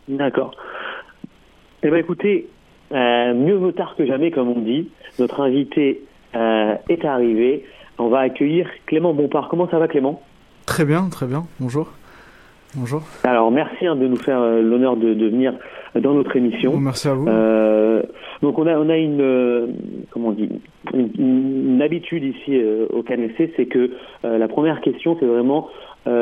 D'accord. 0.08 0.54
Eh 1.82 1.88
ben 1.88 1.96
écoutez, 1.96 2.48
mieux 2.92 3.54
vaut 3.54 3.72
tard 3.72 3.94
que 3.96 4.04
jamais, 4.04 4.30
comme 4.30 4.48
on 4.48 4.60
dit. 4.60 4.90
Notre 5.18 5.40
invité 5.40 6.02
est 6.34 7.04
arrivé. 7.04 7.64
On 8.00 8.08
va 8.08 8.20
accueillir 8.20 8.66
Clément 8.86 9.12
Bompard. 9.12 9.48
Comment 9.50 9.68
ça 9.68 9.78
va, 9.78 9.86
Clément? 9.86 10.22
Très 10.64 10.86
bien, 10.86 11.10
très 11.10 11.26
bien. 11.26 11.44
Bonjour. 11.60 11.88
Bonjour. 12.74 13.02
Alors, 13.24 13.50
merci 13.50 13.86
hein, 13.86 13.94
de 13.94 14.06
nous 14.06 14.16
faire 14.16 14.40
euh, 14.40 14.62
l'honneur 14.62 14.96
de, 14.96 15.12
de 15.12 15.26
venir 15.26 15.52
dans 15.94 16.14
notre 16.14 16.34
émission. 16.34 16.72
Bon, 16.72 16.80
merci 16.80 17.08
à 17.08 17.14
vous. 17.14 17.28
Euh, 17.28 18.02
donc 18.40 18.58
on 18.58 18.66
a 18.66 18.78
on 18.78 18.88
a 18.88 18.96
une 18.96 19.20
euh, 19.20 19.66
comment 20.10 20.28
on 20.28 20.32
dit 20.32 20.48
une, 20.94 21.10
une 21.18 21.82
habitude 21.82 22.24
ici 22.24 22.58
au 22.90 23.02
KNFC, 23.02 23.52
c'est 23.56 23.66
que 23.66 23.90
la 24.22 24.48
première 24.48 24.80
question 24.80 25.16
c'est 25.20 25.26
vraiment 25.26 25.68
bah, 26.06 26.12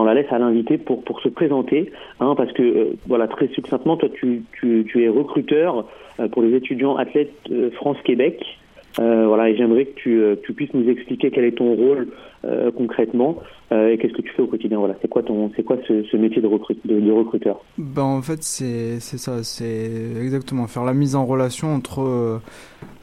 on 0.00 0.04
la 0.04 0.14
laisse 0.14 0.32
à 0.32 0.38
l'invité 0.38 0.78
pour 0.78 1.04
pour 1.04 1.20
se 1.20 1.28
présenter, 1.28 1.92
hein, 2.18 2.34
parce 2.36 2.52
que 2.52 2.96
voilà 3.06 3.28
très 3.28 3.48
succinctement 3.48 3.96
toi 3.96 4.08
tu 4.08 4.42
tu, 4.58 4.84
tu 4.90 5.04
es 5.04 5.08
recruteur 5.08 5.84
pour 6.32 6.42
les 6.42 6.56
étudiants 6.56 6.96
athlètes 6.96 7.48
France 7.74 7.98
Québec. 8.04 8.42
Euh, 8.98 9.26
voilà, 9.26 9.54
j'aimerais 9.54 9.86
que 9.86 9.94
tu, 9.94 10.20
euh, 10.20 10.36
puisses 10.36 10.74
nous 10.74 10.88
expliquer 10.88 11.30
quel 11.30 11.44
est 11.44 11.56
ton 11.56 11.74
rôle 11.74 12.08
euh, 12.44 12.70
concrètement 12.72 13.38
euh, 13.70 13.90
et 13.92 13.98
qu'est-ce 13.98 14.14
que 14.14 14.22
tu 14.22 14.30
fais 14.30 14.42
au 14.42 14.46
quotidien. 14.46 14.78
Voilà, 14.78 14.96
c'est 15.00 15.08
quoi 15.08 15.22
ton, 15.22 15.50
c'est 15.54 15.62
quoi 15.62 15.76
ce, 15.86 16.16
métier 16.16 16.42
de, 16.42 16.48
recrut- 16.48 16.78
de, 16.84 16.98
de 16.98 17.12
recruteur? 17.12 17.60
Ben, 17.78 18.02
en 18.02 18.22
fait, 18.22 18.42
c'est 18.42 18.98
ça, 19.00 19.44
c'est 19.44 19.90
exactement 20.20 20.66
faire 20.66 20.84
la 20.84 20.94
mise 20.94 21.14
en 21.14 21.24
relation 21.24 21.74
entre 21.74 22.00
euh, 22.00 22.38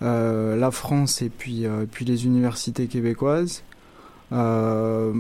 euh, 0.02 0.58
la 0.58 0.72
France 0.72 1.22
et 1.22 1.30
puis, 1.30 1.66
euh, 1.66 1.86
puis 1.90 2.04
les 2.06 2.26
universités 2.26 2.88
québécoises. 2.88 3.64
Euh, 4.34 5.14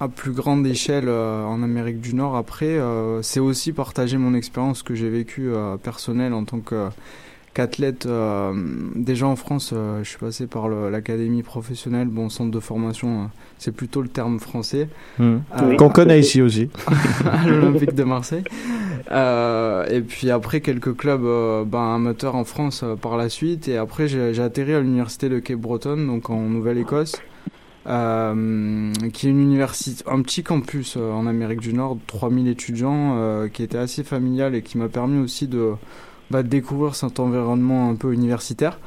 à 0.00 0.08
plus 0.08 0.32
grande 0.32 0.66
échelle 0.66 1.08
euh, 1.08 1.44
en 1.44 1.62
Amérique 1.62 2.00
du 2.00 2.14
Nord, 2.14 2.36
après, 2.36 2.78
euh, 2.78 3.20
c'est 3.20 3.40
aussi 3.40 3.74
partager 3.74 4.16
mon 4.16 4.32
expérience 4.32 4.82
que 4.82 4.94
j'ai 4.94 5.10
vécue 5.10 5.50
euh, 5.50 5.76
personnelle 5.76 6.32
en 6.32 6.44
tant 6.44 6.60
que 6.60 6.88
qu'athlète. 7.56 8.04
euh, 8.06 8.52
déjà 8.94 9.26
en 9.26 9.34
France, 9.36 9.70
euh, 9.74 10.04
je 10.04 10.08
suis 10.10 10.18
passé 10.18 10.46
par 10.46 10.68
l'académie 10.68 11.42
professionnelle, 11.42 12.08
bon, 12.08 12.28
centre 12.28 12.50
de 12.50 12.60
formation, 12.60 13.08
euh, 13.22 13.26
c'est 13.58 13.72
plutôt 13.74 14.02
le 14.02 14.08
terme 14.08 14.38
français. 14.38 14.88
Euh, 15.20 15.38
Oui. 15.62 15.76
Qu'on 15.76 15.88
connaît 15.88 16.20
ici 16.26 16.42
aussi. 16.42 16.68
à 17.32 17.46
l'Olympique 17.48 17.94
de 17.94 18.04
Marseille. 18.04 18.44
Euh, 19.10 19.86
et 19.88 20.00
puis 20.02 20.30
après 20.30 20.60
quelques 20.60 20.94
clubs 20.96 21.24
euh, 21.24 21.64
ben, 21.64 21.94
amateurs 21.94 22.34
en 22.34 22.44
France 22.44 22.82
euh, 22.84 22.94
par 22.96 23.16
la 23.16 23.28
suite. 23.28 23.68
Et 23.68 23.76
après 23.78 24.06
j'ai 24.08 24.34
j'ai 24.34 24.42
atterri 24.42 24.74
à 24.74 24.80
l'université 24.80 25.28
de 25.28 25.38
Cape 25.38 25.58
Breton, 25.60 25.96
donc 26.06 26.28
en 26.28 26.40
Nouvelle-Écosse, 26.40 27.14
euh, 27.86 28.92
qui 29.12 29.28
est 29.28 29.30
une 29.30 29.40
université, 29.40 30.02
un 30.10 30.20
petit 30.22 30.42
campus 30.42 30.96
euh, 30.96 31.12
en 31.12 31.26
Amérique 31.26 31.60
du 31.60 31.72
Nord, 31.72 31.98
3000 32.08 32.48
étudiants, 32.48 33.14
euh, 33.16 33.48
qui 33.48 33.62
était 33.62 33.78
assez 33.78 34.02
familial 34.02 34.54
et 34.54 34.62
qui 34.62 34.76
m'a 34.76 34.88
permis 34.88 35.22
aussi 35.22 35.46
de, 35.46 35.72
de 36.30 36.42
découvrir 36.42 36.94
cet 36.94 37.20
environnement 37.20 37.90
un 37.90 37.94
peu 37.94 38.12
universitaire. 38.12 38.78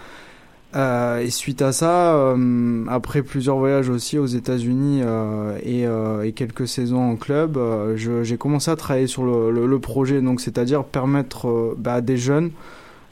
Euh, 0.75 1.21
et 1.21 1.31
suite 1.31 1.63
à 1.63 1.71
ça, 1.71 2.13
euh, 2.13 2.85
après 2.89 3.23
plusieurs 3.23 3.57
voyages 3.57 3.89
aussi 3.89 4.19
aux 4.19 4.27
États-Unis 4.27 5.01
euh, 5.03 6.23
et, 6.23 6.31
quelques 6.33 6.67
saisons 6.67 7.11
en 7.11 7.15
club, 7.15 7.59
j'ai 7.95 8.37
commencé 8.37 8.69
à 8.69 8.75
travailler 8.75 9.07
sur 9.07 9.23
le, 9.23 9.79
projet, 9.79 10.21
donc 10.21 10.41
c'est-à-dire 10.41 10.83
permettre 10.83 11.75
bah, 11.77 11.95
à 11.95 12.01
des 12.01 12.17
jeunes 12.17 12.51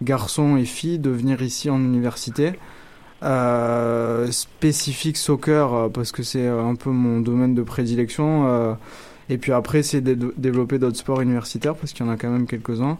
garçons 0.04 0.58
et 0.58 0.66
filles 0.66 1.00
de 1.00 1.10
venir 1.10 1.42
ici 1.42 1.70
en 1.70 1.80
université. 1.80 2.54
Spécifique 4.30 5.18
soccer 5.18 5.90
parce 5.92 6.12
que 6.12 6.22
c'est 6.22 6.48
un 6.48 6.76
peu 6.76 6.92
mon 6.92 7.20
domaine 7.22 7.56
de 7.56 7.64
prédilection 7.64 8.78
et 9.30 9.38
puis 9.40 9.52
après 9.52 9.82
c'est 9.82 10.02
de 10.02 10.34
développer 10.38 10.78
d'autres 10.78 10.98
sports 10.98 11.22
universitaires 11.22 11.76
parce 11.76 11.94
qu'il 11.94 12.06
y 12.06 12.10
en 12.10 12.12
a 12.12 12.18
quand 12.18 12.30
même 12.30 12.46
quelques-uns 12.46 13.00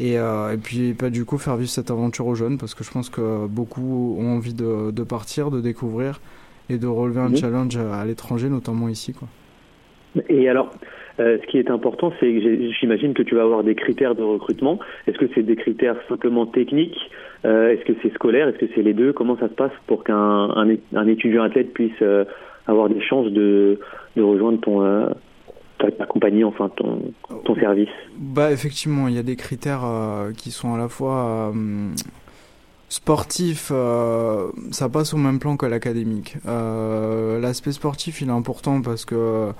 et, 0.00 0.18
euh, 0.18 0.52
et 0.54 0.56
puis 0.56 0.94
bah, 0.94 1.10
du 1.10 1.24
coup 1.24 1.38
faire 1.38 1.56
vivre 1.56 1.68
cette 1.70 1.90
aventure 1.90 2.26
aux 2.26 2.34
jeunes 2.34 2.58
parce 2.58 2.74
que 2.74 2.82
je 2.84 2.90
pense 2.90 3.10
que 3.10 3.46
beaucoup 3.46 4.16
ont 4.18 4.36
envie 4.36 4.54
de, 4.54 4.90
de 4.90 5.02
partir, 5.02 5.50
de 5.50 5.60
découvrir 5.60 6.20
et 6.68 6.78
de 6.78 6.86
relever 6.86 7.20
un 7.20 7.28
Mhm. 7.30 7.36
challenge 7.36 7.76
à, 7.76 8.00
à 8.00 8.04
l'étranger, 8.04 8.48
notamment 8.48 8.88
ici. 8.88 9.12
Quoi. 9.12 9.28
Et 10.28 10.48
alors, 10.48 10.70
euh, 11.20 11.38
ce 11.42 11.46
qui 11.48 11.58
est 11.58 11.70
important, 11.70 12.12
c'est 12.18 12.26
que 12.32 12.70
j'imagine 12.80 13.12
que 13.14 13.22
tu 13.22 13.34
vas 13.34 13.42
avoir 13.42 13.62
des 13.62 13.74
critères 13.74 14.14
de 14.14 14.22
recrutement. 14.22 14.78
Est-ce 15.06 15.18
que 15.18 15.26
c'est 15.34 15.42
des 15.42 15.56
critères 15.56 15.96
simplement 16.08 16.46
techniques? 16.46 16.98
Euh, 17.44 17.70
Est-ce 17.70 17.84
que 17.84 17.92
c'est 18.02 18.12
scolaire? 18.14 18.48
Est-ce 18.48 18.58
que 18.58 18.66
c'est 18.74 18.82
les 18.82 18.94
deux? 18.94 19.12
Comment 19.12 19.36
ça 19.36 19.48
se 19.48 19.54
passe 19.54 19.72
pour 19.86 20.02
qu'un 20.04 20.16
un, 20.96 21.06
étudiant 21.06 21.42
athlète 21.42 21.72
puisse 21.72 22.02
avoir 22.66 22.88
des 22.88 23.00
chances 23.00 23.30
de, 23.30 23.78
de 24.16 24.22
rejoindre 24.22 24.60
ton 24.60 24.82
ta, 25.80 26.06
compagnie, 26.06 26.44
enfin 26.44 26.70
ton, 26.76 27.12
ton 27.44 27.54
service 27.56 27.88
Bah 28.18 28.52
effectivement, 28.52 29.08
il 29.08 29.14
y 29.14 29.18
a 29.18 29.22
des 29.22 29.36
critères 29.36 29.84
euh, 29.84 30.32
qui 30.32 30.50
sont 30.50 30.74
à 30.74 30.78
la 30.78 30.88
fois 30.88 31.50
euh, 31.52 31.88
sportifs, 32.88 33.70
euh, 33.72 34.50
ça 34.70 34.88
passe 34.88 35.14
au 35.14 35.16
même 35.16 35.38
plan 35.38 35.56
que 35.56 35.66
l'académique. 35.66 36.36
L'aspect 36.46 37.72
sportif, 37.72 38.20
il 38.20 38.28
est 38.28 38.32
important 38.32 38.82
parce 38.82 39.04
que 39.04 39.52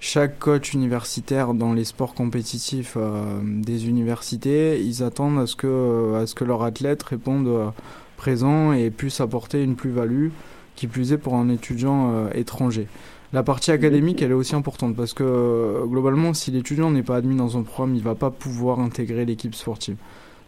chaque 0.00 0.38
coach 0.38 0.74
universitaire 0.74 1.54
dans 1.54 1.72
les 1.72 1.84
sports 1.84 2.14
compétitifs 2.14 2.96
des 3.42 3.88
universités, 3.88 4.80
ils 4.80 5.02
attendent 5.02 5.40
à 5.40 5.46
ce 5.46 5.56
que 5.56 6.14
à 6.14 6.26
ce 6.26 6.34
que 6.34 6.44
leur 6.44 6.62
athlète 6.62 7.02
réponde 7.02 7.72
présent 8.16 8.72
et 8.72 8.90
puisse 8.90 9.20
apporter 9.20 9.62
une 9.62 9.74
plus-value, 9.74 10.28
qui 10.76 10.86
plus 10.86 11.12
est 11.12 11.18
pour 11.18 11.34
un 11.34 11.48
étudiant 11.48 12.28
étranger. 12.30 12.86
La 13.32 13.42
partie 13.42 13.70
académique, 13.70 14.22
elle 14.22 14.30
est 14.30 14.34
aussi 14.34 14.54
importante 14.54 14.96
parce 14.96 15.12
que 15.12 15.22
euh, 15.22 15.84
globalement, 15.84 16.32
si 16.32 16.50
l'étudiant 16.50 16.90
n'est 16.90 17.02
pas 17.02 17.16
admis 17.16 17.36
dans 17.36 17.58
un 17.58 17.62
programme, 17.62 17.94
il 17.94 18.02
va 18.02 18.14
pas 18.14 18.30
pouvoir 18.30 18.80
intégrer 18.80 19.26
l'équipe 19.26 19.54
sportive. 19.54 19.96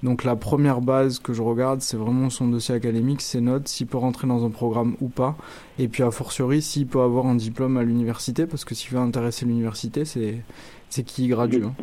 Donc 0.03 0.25
la 0.25 0.35
première 0.35 0.81
base 0.81 1.19
que 1.19 1.35
je 1.35 1.43
regarde, 1.43 1.83
c'est 1.83 1.99
vraiment 1.99 2.31
son 2.31 2.49
dossier 2.49 2.75
académique, 2.75 3.21
ses 3.21 3.43
notes, 3.43 3.69
s'il 3.69 3.87
peut 3.87 3.99
rentrer 3.99 4.27
dans 4.27 4.47
un 4.47 4.51
programme 4.51 4.97
ou 5.03 5.09
pas. 5.09 5.37
Et 5.79 5.88
puis 5.88 6.03
a 6.03 6.11
fortiori, 6.11 6.62
s'il 6.62 6.87
peut 6.87 7.03
avoir 7.03 7.27
un 7.27 7.35
diplôme 7.35 7.77
à 7.77 7.83
l'université, 7.83 8.47
parce 8.47 8.64
que 8.64 8.75
s'il 8.75 8.93
veut 8.93 8.99
intéresser 8.99 9.45
l'université, 9.45 10.07
c'est 10.07 10.40
c'est 10.88 11.03
qui 11.05 11.29
gradue. 11.29 11.64
hein. 11.64 11.75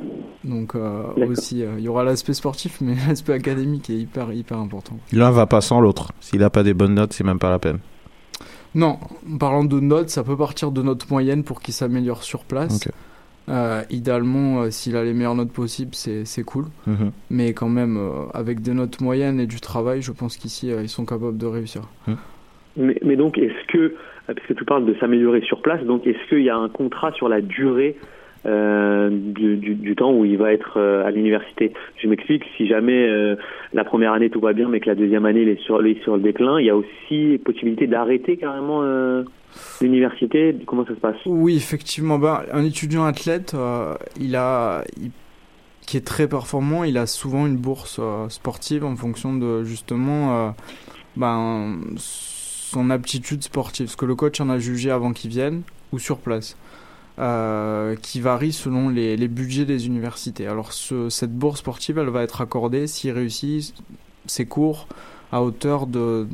Donc 0.44 0.74
euh, 0.74 1.04
aussi, 1.30 1.64
euh, 1.64 1.76
il 1.78 1.84
y 1.84 1.88
aura 1.88 2.04
l'aspect 2.04 2.34
sportif, 2.34 2.80
mais 2.82 2.96
l'aspect 3.08 3.34
académique 3.34 3.90
est 3.92 3.98
hyper 3.98 4.34
hyper 4.34 4.58
important. 4.58 4.98
L'un 5.12 5.30
va 5.30 5.46
pas 5.46 5.62
sans 5.62 5.80
l'autre. 5.80 6.12
S'il 6.20 6.42
a 6.42 6.50
pas 6.50 6.64
des 6.64 6.74
bonnes 6.74 6.96
notes, 6.96 7.14
c'est 7.14 7.24
même 7.24 7.40
pas 7.40 7.52
la 7.52 7.60
peine. 7.60 7.78
Non, 8.78 9.00
en 9.28 9.38
parlant 9.40 9.64
de 9.64 9.80
notes, 9.80 10.10
ça 10.10 10.24
peut 10.24 10.38
partir 10.38 10.72
de 10.72 10.84
notes 10.84 11.10
moyennes 11.10 11.44
pour 11.44 11.62
qu'il 11.62 11.74
s'améliore 11.74 12.22
sur 12.22 12.44
place. 12.44 12.88
Euh, 13.50 13.82
idéalement, 13.90 14.62
euh, 14.62 14.70
s'il 14.70 14.96
a 14.96 15.04
les 15.04 15.14
meilleures 15.14 15.34
notes 15.34 15.52
possibles, 15.52 15.96
c'est 15.96 16.26
c'est 16.26 16.44
cool. 16.44 16.66
Mhm. 16.86 17.12
Mais 17.32 17.54
quand 17.54 17.70
même, 17.70 17.98
euh, 17.98 18.28
avec 18.36 18.62
des 18.62 18.76
notes 18.76 19.02
moyennes 19.02 19.40
et 19.40 19.48
du 19.48 19.60
travail, 19.62 20.04
je 20.04 20.12
pense 20.12 20.38
qu'ici, 20.38 20.72
euh, 20.72 20.84
ils 20.84 20.90
sont 20.90 21.06
capables 21.06 21.40
de 21.40 21.48
réussir. 21.48 21.82
Mais, 22.76 23.00
mais 23.04 23.16
donc, 23.16 23.40
est-ce 23.40 23.66
que, 23.68 23.96
euh, 24.30 24.34
puisque 24.36 24.56
tu 24.56 24.64
parles 24.64 24.86
de 24.86 24.94
s'améliorer 25.00 25.42
sur 25.42 25.64
place, 25.64 25.84
donc 25.84 26.06
est-ce 26.06 26.30
qu'il 26.30 26.44
y 26.44 26.50
a 26.52 26.58
un 26.58 26.70
contrat 26.70 27.12
sur 27.14 27.30
la 27.30 27.42
durée 27.42 27.96
euh, 28.48 29.10
du, 29.12 29.96
temps 29.96 30.14
où 30.14 30.24
il 30.24 30.38
va 30.38 30.54
être 30.54 30.78
euh, 30.78 31.06
à 31.06 31.12
l'université 31.12 31.74
Je 31.98 32.08
m'explique, 32.08 32.44
si 32.56 32.68
jamais 32.68 33.08
euh, 33.08 33.36
la 33.74 33.84
première 33.84 34.14
année 34.14 34.30
tout 34.30 34.40
va 34.40 34.54
bien, 34.54 34.70
mais 34.70 34.80
que 34.80 34.88
la 34.88 34.96
deuxième 34.96 35.26
année 35.26 35.42
il 35.42 35.50
est 35.50 35.62
sur, 35.62 35.82
le 35.82 36.20
déclin, 36.20 36.60
il 36.60 36.66
y 36.66 36.70
a 36.70 36.76
aussi 36.76 37.40
possibilité 37.44 37.88
d'arrêter 37.88 38.38
carrément 38.38 38.84
l'université. 39.82 40.56
Comment 40.66 40.86
ça 40.86 40.96
se 40.96 41.00
passe? 41.00 41.18
Oui, 41.26 41.56
effectivement. 41.58 42.20
Ben, 42.20 42.44
un 42.54 42.64
étudiant 42.64 43.06
athlète, 43.06 43.56
qui 45.86 45.98
est 45.98 46.06
très 46.06 46.28
performant, 46.28 46.84
il 46.84 46.98
a 46.98 47.06
souvent 47.06 47.48
une 47.48 47.58
bourse 47.58 48.00
sportive 48.30 48.86
en 48.86 48.96
fonction 48.96 49.36
de 49.36 49.64
justement 49.64 50.54
ben, 51.16 51.80
son 51.98 52.90
aptitude 52.90 53.44
sportive, 53.44 53.88
ce 53.88 53.98
que 53.98 54.06
le 54.06 54.16
coach 54.16 54.40
en 54.40 54.50
a 54.50 54.60
jugé 54.60 54.92
avant 54.92 55.12
qu'il 55.12 55.32
vienne 55.32 55.64
ou 55.92 56.00
sur 56.00 56.20
place. 56.20 56.58
Euh, 57.20 57.96
qui 58.02 58.22
varie 58.22 58.54
selon 58.54 58.90
les, 58.90 59.18
les 59.18 59.28
budgets 59.28 59.66
des 59.66 59.88
universités. 59.88 60.46
Alors 60.48 60.72
ce- 60.74 61.10
cette 61.10 61.34
bourse 61.34 61.60
sportive, 61.60 61.98
elle 61.98 62.10
va 62.10 62.22
être 62.24 62.42
accordée 62.42 62.86
s'il 62.88 63.12
réussit 63.12 63.74
ses 64.28 64.46
cours 64.46 64.88
à 65.32 65.42
hauteur 65.42 65.88
de 65.88 66.28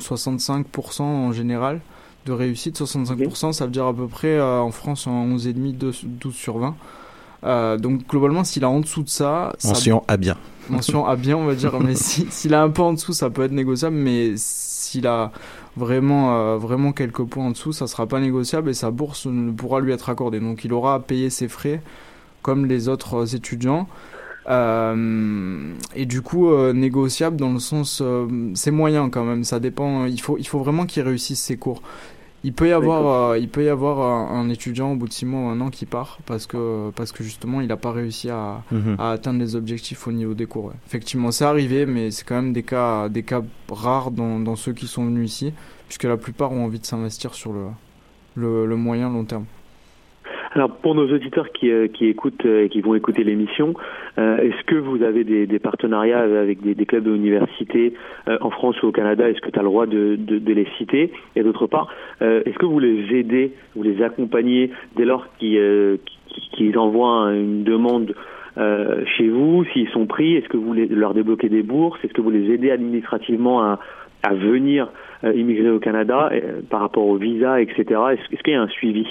65% 0.00 1.02
en 1.02 1.32
général 1.32 1.80
de 2.26 2.32
réussite. 2.32 2.78
65%, 2.80 3.52
ça 3.52 3.64
veut 3.66 3.70
dire 3.70 3.86
à 3.86 3.94
peu 3.94 4.06
près 4.06 4.36
euh, 4.38 4.60
en 4.60 4.70
France 4.70 5.06
en 5.06 5.26
11,5, 5.28 5.76
12 5.76 6.02
12 6.04 6.34
sur 6.34 6.58
20. 6.58 6.74
Euh, 7.44 7.76
donc 7.78 8.06
globalement, 8.08 8.44
s'il 8.44 8.64
a 8.64 8.68
en 8.68 8.80
dessous 8.80 9.02
de 9.04 9.08
ça, 9.08 9.52
ça- 9.58 9.68
Mention 9.68 10.02
à 10.08 10.16
bien. 10.16 10.36
Mention 10.70 11.06
à 11.06 11.16
bien, 11.16 11.36
on 11.36 11.44
va 11.46 11.54
dire. 11.54 11.78
Mais 11.80 11.94
si- 11.94 12.26
s'il 12.30 12.54
a 12.54 12.62
un 12.62 12.70
peu 12.70 12.82
en 12.82 12.92
dessous, 12.92 13.12
ça 13.12 13.30
peut 13.30 13.42
être 13.42 13.52
négociable. 13.52 13.96
Mais 13.96 14.32
s'il 14.36 15.06
a 15.06 15.32
vraiment, 15.76 16.36
euh, 16.36 16.56
vraiment 16.56 16.92
quelques 16.92 17.22
points 17.24 17.46
en 17.46 17.50
dessous, 17.50 17.72
ça 17.72 17.86
sera 17.86 18.06
pas 18.06 18.20
négociable 18.20 18.70
et 18.70 18.74
sa 18.74 18.90
bourse 18.90 19.26
ne 19.26 19.50
pourra 19.52 19.80
lui 19.80 19.92
être 19.92 20.08
accordée. 20.08 20.40
Donc 20.40 20.64
il 20.64 20.72
aura 20.72 20.94
à 20.94 21.00
payer 21.00 21.30
ses 21.30 21.48
frais 21.48 21.80
comme 22.42 22.66
les 22.66 22.88
autres 22.88 23.34
étudiants. 23.34 23.88
Euh, 24.48 25.72
et 25.94 26.06
du 26.06 26.22
coup, 26.22 26.48
euh, 26.50 26.72
négociable 26.72 27.36
dans 27.36 27.52
le 27.52 27.58
sens, 27.58 28.00
euh, 28.02 28.26
c'est 28.54 28.70
moyen 28.70 29.10
quand 29.10 29.24
même. 29.24 29.44
Ça 29.44 29.60
dépend. 29.60 30.06
Il 30.06 30.18
faut 30.20 30.58
vraiment 30.58 30.86
qu'il 30.86 31.02
réussisse 31.02 31.40
ses 31.40 31.56
cours. 31.56 31.82
Il 32.44 32.52
peut 32.52 32.68
y 32.68 32.72
avoir, 32.72 33.30
euh, 33.32 33.38
il 33.38 33.48
peut 33.48 33.64
y 33.64 33.68
avoir 33.68 33.98
un, 34.00 34.40
un 34.40 34.48
étudiant 34.48 34.92
au 34.92 34.94
bout 34.96 35.08
de 35.08 35.12
six 35.12 35.26
mois 35.26 35.40
ou 35.40 35.46
un 35.48 35.60
an 35.60 35.70
qui 35.70 35.86
part 35.86 36.18
parce 36.24 36.46
que, 36.46 36.90
parce 36.94 37.10
que 37.10 37.24
justement, 37.24 37.60
il 37.60 37.66
n'a 37.66 37.76
pas 37.76 37.90
réussi 37.90 38.30
à, 38.30 38.62
Mhm. 38.70 38.94
à 38.98 39.10
atteindre 39.10 39.40
les 39.40 39.56
objectifs 39.56 40.06
au 40.06 40.12
niveau 40.12 40.34
des 40.34 40.46
cours. 40.46 40.66
ouais. 40.66 40.74
Effectivement, 40.86 41.32
c'est 41.32 41.44
arrivé, 41.44 41.84
mais 41.84 42.10
c'est 42.12 42.24
quand 42.24 42.36
même 42.36 42.52
des 42.52 42.62
cas, 42.62 43.08
des 43.08 43.24
cas 43.24 43.42
rares 43.70 44.12
dans, 44.12 44.38
dans 44.38 44.54
ceux 44.56 44.72
qui 44.72 44.86
sont 44.86 45.04
venus 45.04 45.32
ici, 45.32 45.52
puisque 45.88 46.04
la 46.04 46.16
plupart 46.16 46.52
ont 46.52 46.64
envie 46.64 46.78
de 46.78 46.86
s'investir 46.86 47.34
sur 47.34 47.52
le, 47.52 47.64
le, 48.36 48.66
le 48.66 48.76
moyen 48.76 49.10
long 49.10 49.24
terme. 49.24 49.44
Alors 50.54 50.70
pour 50.70 50.94
nos 50.94 51.12
auditeurs 51.12 51.52
qui, 51.52 51.70
euh, 51.70 51.88
qui 51.88 52.06
écoutent 52.06 52.46
euh, 52.46 52.64
et 52.64 52.68
qui 52.68 52.80
vont 52.80 52.94
écouter 52.94 53.22
l'émission, 53.22 53.74
euh, 54.18 54.38
est-ce 54.38 54.64
que 54.64 54.76
vous 54.76 55.02
avez 55.02 55.24
des, 55.24 55.58
partenariats 55.58 56.20
avec 56.20 56.62
des, 56.62 56.74
des 56.74 56.86
clubs 56.86 57.06
euh, 57.06 58.38
en 58.40 58.50
France 58.50 58.82
ou 58.82 58.86
au 58.86 58.92
Canada? 58.92 59.28
Est-ce 59.28 59.40
que 59.40 59.50
tu 59.50 59.58
as 59.58 59.62
le 59.62 59.68
droit 59.68 59.86
de, 59.86 60.16
de, 60.16 60.52
les 60.52 60.66
citer? 60.78 61.12
Et 61.36 61.42
d'autre 61.42 61.66
part, 61.66 61.88
euh, 62.22 62.42
est-ce 62.46 62.56
que 62.58 62.66
vous 62.66 62.78
les 62.78 63.14
aidez, 63.14 63.52
vous 63.76 63.82
les 63.82 64.02
accompagnez 64.02 64.70
dès 64.96 65.04
lors 65.04 65.26
qu'ils 65.38 65.58
euh, 65.58 65.98
envoient 66.76 67.30
une 67.32 67.64
demande 67.64 68.14
euh, 68.56 69.04
chez 69.16 69.28
vous, 69.28 69.64
s'ils 69.72 69.88
sont 69.90 70.06
pris? 70.06 70.36
Est-ce 70.36 70.48
que 70.48 70.56
vous 70.56 70.72
les, 70.72 70.86
leur 70.86 71.12
débloquez 71.12 71.50
des 71.50 71.62
bourses? 71.62 72.02
Est-ce 72.04 72.14
que 72.14 72.22
vous 72.22 72.30
les 72.30 72.52
aidez 72.52 72.70
administrativement 72.70 73.62
à, 73.62 73.80
à 74.22 74.34
venir 74.34 74.88
euh, 75.24 75.32
immigrer 75.34 75.70
au 75.70 75.78
Canada 75.78 76.30
euh, 76.32 76.62
par 76.70 76.80
rapport 76.80 77.06
au 77.06 77.16
visa, 77.16 77.60
etc. 77.60 77.82
Est-ce 78.12 78.34
est-ce 78.34 78.42
qu'il 78.42 78.54
y 78.54 78.56
a 78.56 78.62
un 78.62 78.68
suivi? 78.68 79.06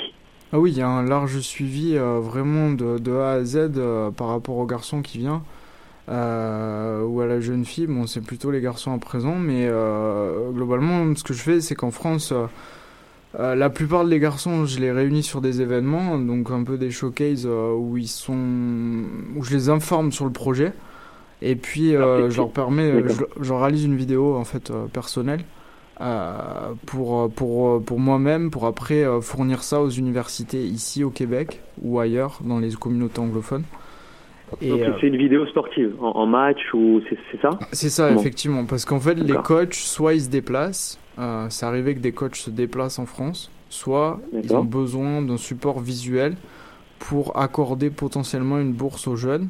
Ah 0.53 0.59
oui, 0.59 0.71
il 0.71 0.77
y 0.77 0.81
a 0.81 0.87
un 0.87 1.03
large 1.03 1.39
suivi 1.41 1.97
euh, 1.97 2.19
vraiment 2.21 2.71
de, 2.71 2.99
de 2.99 3.11
A 3.11 3.31
à 3.31 3.43
Z 3.43 3.71
euh, 3.75 4.11
par 4.11 4.27
rapport 4.27 4.55
au 4.57 4.65
garçon 4.65 5.01
qui 5.01 5.17
vient 5.17 5.43
euh, 6.07 7.03
ou 7.03 7.19
à 7.19 7.25
la 7.25 7.41
jeune 7.41 7.65
fille. 7.65 7.87
Bon, 7.87 8.07
c'est 8.07 8.21
plutôt 8.21 8.49
les 8.49 8.61
garçons 8.61 8.93
à 8.93 8.97
présent, 8.97 9.35
mais 9.35 9.69
globalement, 10.53 11.13
ce 11.15 11.23
que 11.23 11.33
je 11.33 11.41
fais, 11.41 11.59
c'est 11.59 11.75
qu'en 11.75 11.91
France, 11.91 12.33
la 13.37 13.69
plupart 13.69 14.05
des 14.05 14.19
garçons, 14.19 14.65
je 14.65 14.79
les 14.79 14.91
réunis 14.91 15.23
sur 15.23 15.41
des 15.41 15.61
événements, 15.61 16.17
donc 16.17 16.49
un 16.49 16.63
peu 16.63 16.77
des 16.77 16.91
showcases 16.91 17.45
où 17.45 17.97
ils 17.97 18.07
sont, 18.07 19.03
où 19.35 19.43
je 19.43 19.53
les 19.53 19.67
informe 19.67 20.13
sur 20.13 20.23
le 20.23 20.31
projet. 20.31 20.71
Et 21.41 21.57
puis, 21.57 21.93
euh, 21.93 22.29
je 22.29 22.37
leur 22.37 22.51
permets, 22.51 23.03
je, 23.07 23.23
je 23.41 23.53
réalise 23.53 23.83
une 23.83 23.97
vidéo 23.97 24.37
en 24.37 24.45
fait 24.45 24.71
personnelle 24.93 25.43
euh, 26.01 26.73
pour, 26.85 27.31
pour, 27.33 27.83
pour 27.83 27.99
moi-même, 27.99 28.51
pour 28.51 28.65
après 28.65 29.03
euh, 29.03 29.21
fournir 29.21 29.63
ça 29.63 29.81
aux 29.81 29.89
universités 29.89 30.63
ici 30.63 31.03
au 31.03 31.09
Québec 31.09 31.61
ou 31.81 31.99
ailleurs 31.99 32.39
dans 32.43 32.59
les 32.59 32.73
communautés 32.73 33.19
anglophones. 33.19 33.63
Et, 34.61 34.69
Donc 34.69 34.79
euh, 34.81 34.93
c'est 35.01 35.07
une 35.07 35.17
vidéo 35.17 35.45
sportive 35.47 35.93
en, 35.99 36.11
en 36.11 36.25
match 36.25 36.59
ou 36.73 37.01
c'est 37.09 37.17
c'est 37.31 37.41
ça? 37.41 37.49
C'est 37.73 37.89
ça, 37.89 38.11
Bon. 38.11 38.19
effectivement, 38.19 38.65
parce 38.65 38.85
qu'en 38.85 38.99
fait, 38.99 39.15
les 39.15 39.35
coachs, 39.35 39.73
soit 39.73 40.13
ils 40.13 40.21
se 40.21 40.29
déplacent, 40.29 40.99
euh, 41.19 41.47
c'est 41.49 41.65
arrivé 41.65 41.95
que 41.95 41.99
des 41.99 42.13
coachs 42.13 42.35
se 42.37 42.49
déplacent 42.49 42.99
en 42.99 43.05
France, 43.05 43.51
soit 43.69 44.19
ils 44.31 44.55
ont 44.55 44.63
besoin 44.63 45.21
d'un 45.21 45.37
support 45.37 45.79
visuel 45.81 46.37
pour 46.99 47.37
accorder 47.37 47.89
potentiellement 47.89 48.59
une 48.59 48.71
bourse 48.71 49.07
aux 49.07 49.15
jeunes. 49.17 49.49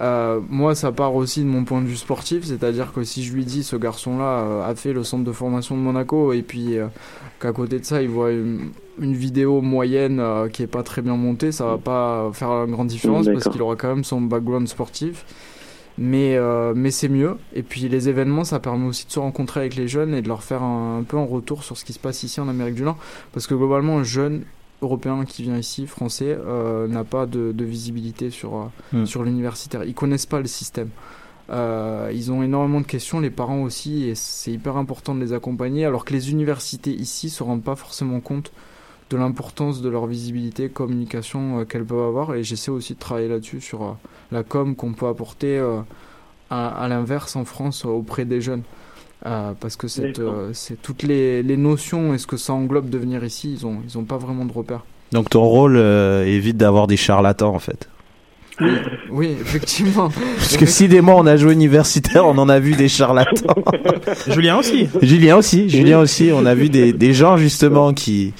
Euh, 0.00 0.40
moi, 0.48 0.74
ça 0.74 0.92
part 0.92 1.14
aussi 1.14 1.40
de 1.40 1.46
mon 1.46 1.64
point 1.64 1.82
de 1.82 1.86
vue 1.86 1.96
sportif, 1.96 2.44
c'est-à-dire 2.44 2.92
que 2.92 3.04
si 3.04 3.22
je 3.22 3.34
lui 3.34 3.44
dis 3.44 3.62
ce 3.62 3.76
garçon-là 3.76 4.24
euh, 4.24 4.70
a 4.70 4.74
fait 4.74 4.94
le 4.94 5.04
centre 5.04 5.24
de 5.24 5.32
formation 5.32 5.76
de 5.76 5.82
Monaco 5.82 6.32
et 6.32 6.42
puis 6.42 6.78
euh, 6.78 6.86
qu'à 7.38 7.52
côté 7.52 7.78
de 7.78 7.84
ça, 7.84 8.00
il 8.00 8.08
voit 8.08 8.30
une, 8.30 8.70
une 8.98 9.14
vidéo 9.14 9.60
moyenne 9.60 10.18
euh, 10.18 10.48
qui 10.48 10.62
est 10.62 10.66
pas 10.66 10.82
très 10.82 11.02
bien 11.02 11.16
montée, 11.16 11.52
ça 11.52 11.66
va 11.66 11.76
pas 11.76 12.30
faire 12.32 12.48
une 12.48 12.70
grande 12.70 12.88
différence 12.88 13.26
parce 13.26 13.48
qu'il 13.48 13.60
aura 13.60 13.76
quand 13.76 13.88
même 13.94 14.04
son 14.04 14.22
background 14.22 14.68
sportif. 14.68 15.24
Mais, 15.98 16.38
mais 16.74 16.90
c'est 16.90 17.10
mieux. 17.10 17.36
Et 17.52 17.62
puis 17.62 17.82
les 17.82 18.08
événements, 18.08 18.44
ça 18.44 18.58
permet 18.58 18.86
aussi 18.86 19.06
de 19.06 19.12
se 19.12 19.18
rencontrer 19.18 19.60
avec 19.60 19.76
les 19.76 19.86
jeunes 19.86 20.14
et 20.14 20.22
de 20.22 20.28
leur 20.28 20.42
faire 20.42 20.62
un, 20.62 21.00
un 21.00 21.02
peu 21.02 21.18
un 21.18 21.26
retour 21.26 21.62
sur 21.62 21.76
ce 21.76 21.84
qui 21.84 21.92
se 21.92 21.98
passe 21.98 22.22
ici 22.22 22.40
en 22.40 22.48
Amérique 22.48 22.76
du 22.76 22.82
Nord. 22.82 22.96
Parce 23.32 23.46
que 23.46 23.54
globalement, 23.54 23.98
un 23.98 24.02
jeune 24.02 24.44
européen 24.82 25.24
qui 25.24 25.42
vient 25.42 25.56
ici, 25.58 25.86
français, 25.86 26.36
euh, 26.38 26.86
n'a 26.88 27.04
pas 27.04 27.26
de, 27.26 27.52
de 27.52 27.64
visibilité 27.64 28.30
sur, 28.30 28.56
euh, 28.56 28.64
Hmm. 28.92 29.06
sur 29.06 29.22
l'universitaire. 29.24 29.84
Ils 29.84 29.94
connaissent 29.94 30.26
pas 30.26 30.40
le 30.40 30.46
système. 30.46 30.90
Euh, 31.50 32.10
ils 32.14 32.30
ont 32.30 32.42
énormément 32.42 32.80
de 32.80 32.86
questions, 32.86 33.20
les 33.20 33.30
parents 33.30 33.62
aussi, 33.62 34.04
et 34.08 34.14
c'est 34.14 34.52
hyper 34.52 34.76
important 34.76 35.14
de 35.14 35.20
les 35.20 35.32
accompagner, 35.32 35.84
alors 35.84 36.04
que 36.04 36.12
les 36.12 36.30
universités 36.30 36.92
ici 36.92 37.28
se 37.28 37.42
rendent 37.42 37.62
pas 37.62 37.76
forcément 37.76 38.20
compte 38.20 38.52
de 39.10 39.16
l'importance 39.16 39.82
de 39.82 39.88
leur 39.88 40.06
visibilité, 40.06 40.68
communication 40.68 41.60
euh, 41.60 41.64
qu'elles 41.64 41.84
peuvent 41.84 42.06
avoir, 42.06 42.34
et 42.34 42.44
j'essaie 42.44 42.70
aussi 42.70 42.94
de 42.94 42.98
travailler 43.00 43.28
là-dessus 43.28 43.60
sur 43.60 43.96
la 44.30 44.42
com 44.44 44.76
qu'on 44.76 44.92
peut 44.92 45.08
apporter 45.08 45.58
à, 46.50 46.68
à 46.68 46.88
l'inverse 46.88 47.36
en 47.36 47.44
France 47.44 47.84
auprès 47.84 48.24
des 48.24 48.40
jeunes. 48.40 48.62
Euh, 49.26 49.52
parce 49.58 49.76
que 49.76 49.86
euh, 50.20 50.50
c'est 50.54 50.80
toutes 50.80 51.02
les, 51.02 51.42
les 51.42 51.58
notions 51.58 52.14
et 52.14 52.18
ce 52.18 52.26
que 52.26 52.38
ça 52.38 52.54
englobe 52.54 52.88
de 52.88 52.96
venir 52.96 53.22
ici, 53.22 53.52
ils 53.52 53.66
ont, 53.66 53.78
ils 53.86 53.98
ont 53.98 54.04
pas 54.04 54.16
vraiment 54.16 54.46
de 54.46 54.52
repères. 54.52 54.84
Donc 55.12 55.28
ton 55.28 55.44
rôle 55.44 55.76
euh, 55.76 56.24
évite 56.24 56.56
d'avoir 56.56 56.86
des 56.86 56.96
charlatans 56.96 57.54
en 57.54 57.58
fait. 57.58 57.88
Oui, 58.60 58.72
oui, 59.10 59.36
effectivement. 59.40 60.10
Parce 60.36 60.56
que 60.56 60.64
si 60.64 60.88
des 60.88 61.02
mois 61.02 61.16
on 61.16 61.26
a 61.26 61.36
joué 61.36 61.52
universitaire, 61.52 62.26
on 62.26 62.38
en 62.38 62.48
a 62.48 62.58
vu 62.58 62.72
des 62.72 62.88
charlatans. 62.88 63.62
Julien 64.26 64.56
aussi. 64.56 64.88
Julien 65.02 65.36
aussi, 65.36 65.68
Julien 65.68 65.98
aussi, 65.98 66.30
on 66.32 66.46
a 66.46 66.54
vu 66.54 66.70
des, 66.70 66.94
des 66.94 67.12
gens 67.12 67.36
justement 67.36 67.92
qui 67.92 68.32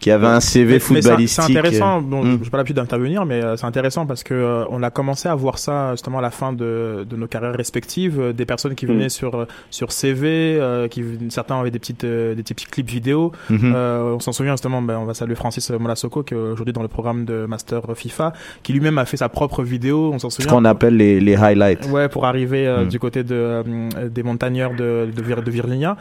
qui 0.00 0.10
avaient 0.10 0.26
un 0.26 0.40
CV 0.40 0.78
footballistique. 0.78 1.44
C'est 1.46 1.52
intéressant. 1.58 2.00
Bon, 2.00 2.22
Hmm. 2.24 2.38
j'ai 2.42 2.50
pas 2.50 2.58
l'habitude 2.58 2.76
d'intervenir, 2.76 3.24
mais 3.24 3.42
euh, 3.42 3.56
c'est 3.56 3.66
intéressant 3.66 4.06
parce 4.06 4.22
que 4.22 4.34
euh, 4.34 4.64
on 4.70 4.82
a 4.82 4.90
commencé 4.90 5.28
à 5.28 5.34
voir 5.34 5.58
ça 5.58 5.92
justement 5.92 6.18
à 6.18 6.22
la 6.22 6.30
fin 6.30 6.52
de, 6.52 7.06
de 7.08 7.16
nos 7.16 7.26
carrières 7.26 7.54
respectives, 7.56 8.20
euh, 8.20 8.32
des 8.32 8.44
personnes 8.46 8.74
qui 8.74 8.86
venaient 8.86 9.06
Hmm. 9.06 9.10
sur 9.10 9.34
euh, 9.34 9.44
sur 9.70 9.92
CV, 9.92 10.58
euh, 10.60 10.88
qui 10.88 11.02
certains 11.30 11.58
avaient 11.60 11.70
des 11.70 11.78
petites 11.78 12.04
euh, 12.04 12.34
des 12.34 12.42
petits 12.42 12.54
clips 12.66 12.88
vidéo. 12.88 13.32
Euh, 13.50 14.14
on 14.14 14.20
s'en 14.20 14.32
souvient 14.32 14.52
justement. 14.52 14.82
Ben, 14.82 14.98
on 14.98 15.04
va 15.04 15.14
saluer 15.14 15.34
Francis 15.34 15.70
Molasoko 15.70 16.22
qui 16.22 16.34
est 16.34 16.36
aujourd'hui 16.36 16.72
dans 16.72 16.82
le 16.82 16.88
programme 16.88 17.24
de 17.24 17.46
Master 17.46 17.82
FIFA, 17.94 18.32
qui 18.62 18.72
lui-même 18.72 18.98
a 18.98 19.04
fait 19.06 19.16
sa 19.16 19.28
propre 19.28 19.62
vidéo. 19.62 20.10
On 20.12 20.18
s'en 20.18 20.30
Ce 20.30 20.42
souvient. 20.42 20.56
qu'on 20.58 20.64
appelle 20.64 20.96
les, 20.96 21.20
les 21.20 21.36
highlights. 21.36 21.88
Ouais, 21.90 22.08
pour 22.08 22.26
arriver 22.26 22.66
euh, 22.66 22.84
Mm. 22.84 22.88
du 22.88 22.98
côté 22.98 23.24
de, 23.24 23.34
euh, 23.34 23.62
des 24.08 24.22
montagneurs 24.22 24.72
de, 24.72 25.08
de, 25.14 25.40
de 25.40 25.50
Virginia 25.50 25.96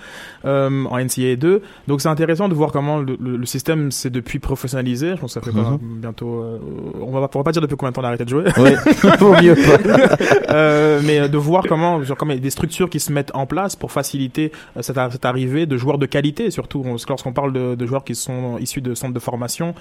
euh, 0.45 0.83
en 0.85 0.97
NCAA 0.99 1.35
2. 1.37 1.61
Donc 1.87 2.01
c'est 2.01 2.09
intéressant 2.09 2.47
de 2.49 2.53
voir 2.53 2.71
comment 2.71 2.97
le, 2.99 3.15
le- 3.19 3.37
le 3.37 3.45
système 3.45 3.84
c'est 3.91 4.09
depuis 4.09 4.39
professionnalisé. 4.39 5.11
Je 5.15 5.21
pense 5.21 5.33
que 5.33 5.39
ça 5.39 5.45
fait 5.51 5.57
Mhm. 5.57 5.77
bientôt. 6.01 6.41
euh, 6.41 6.57
on 7.01 7.11
va 7.11 7.27
pas- 7.27 7.37
on 7.37 7.39
va 7.39 7.43
pas 7.43 7.51
dire 7.51 7.61
depuis 7.61 7.75
combien 7.75 7.91
de 7.91 7.95
temps 7.95 8.01
on 8.01 8.05
a 8.05 8.07
arrêté 8.07 8.25
de 8.25 8.29
jouer. 8.29 8.43
Vaut 9.19 9.33
mieux 9.41 9.55
pas. 9.55 10.53
Euh, 10.53 11.01
mais 11.03 11.19
euh, 11.19 11.27
de 11.27 11.37
voir 11.37 11.63
comment, 11.67 12.01
genre, 12.03 12.17
comme 12.17 12.31
il 12.31 12.35
y 12.35 12.37
a 12.37 12.41
des 12.41 12.49
structures 12.49 12.89
qui 12.89 12.99
se 12.99 13.11
mettent 13.11 13.31
en 13.33 13.45
place 13.45 13.75
pour 13.75 13.91
faciliter 13.91 14.51
euh, 14.77 14.81
cette, 14.81 14.97
cette 15.11 15.25
arrivée 15.25 15.65
de 15.65 15.77
joueurs 15.77 15.97
de 15.97 16.05
qualité, 16.05 16.51
surtout 16.51 16.83
lorsqu'on 17.09 17.33
parle 17.33 17.53
de, 17.53 17.75
de 17.75 17.85
joueurs 17.85 18.03
qui 18.03 18.15
sont 18.15 18.57
issus 18.59 18.81
de 18.81 18.93
centres 18.93 19.13
de 19.13 19.19
formation, 19.19 19.73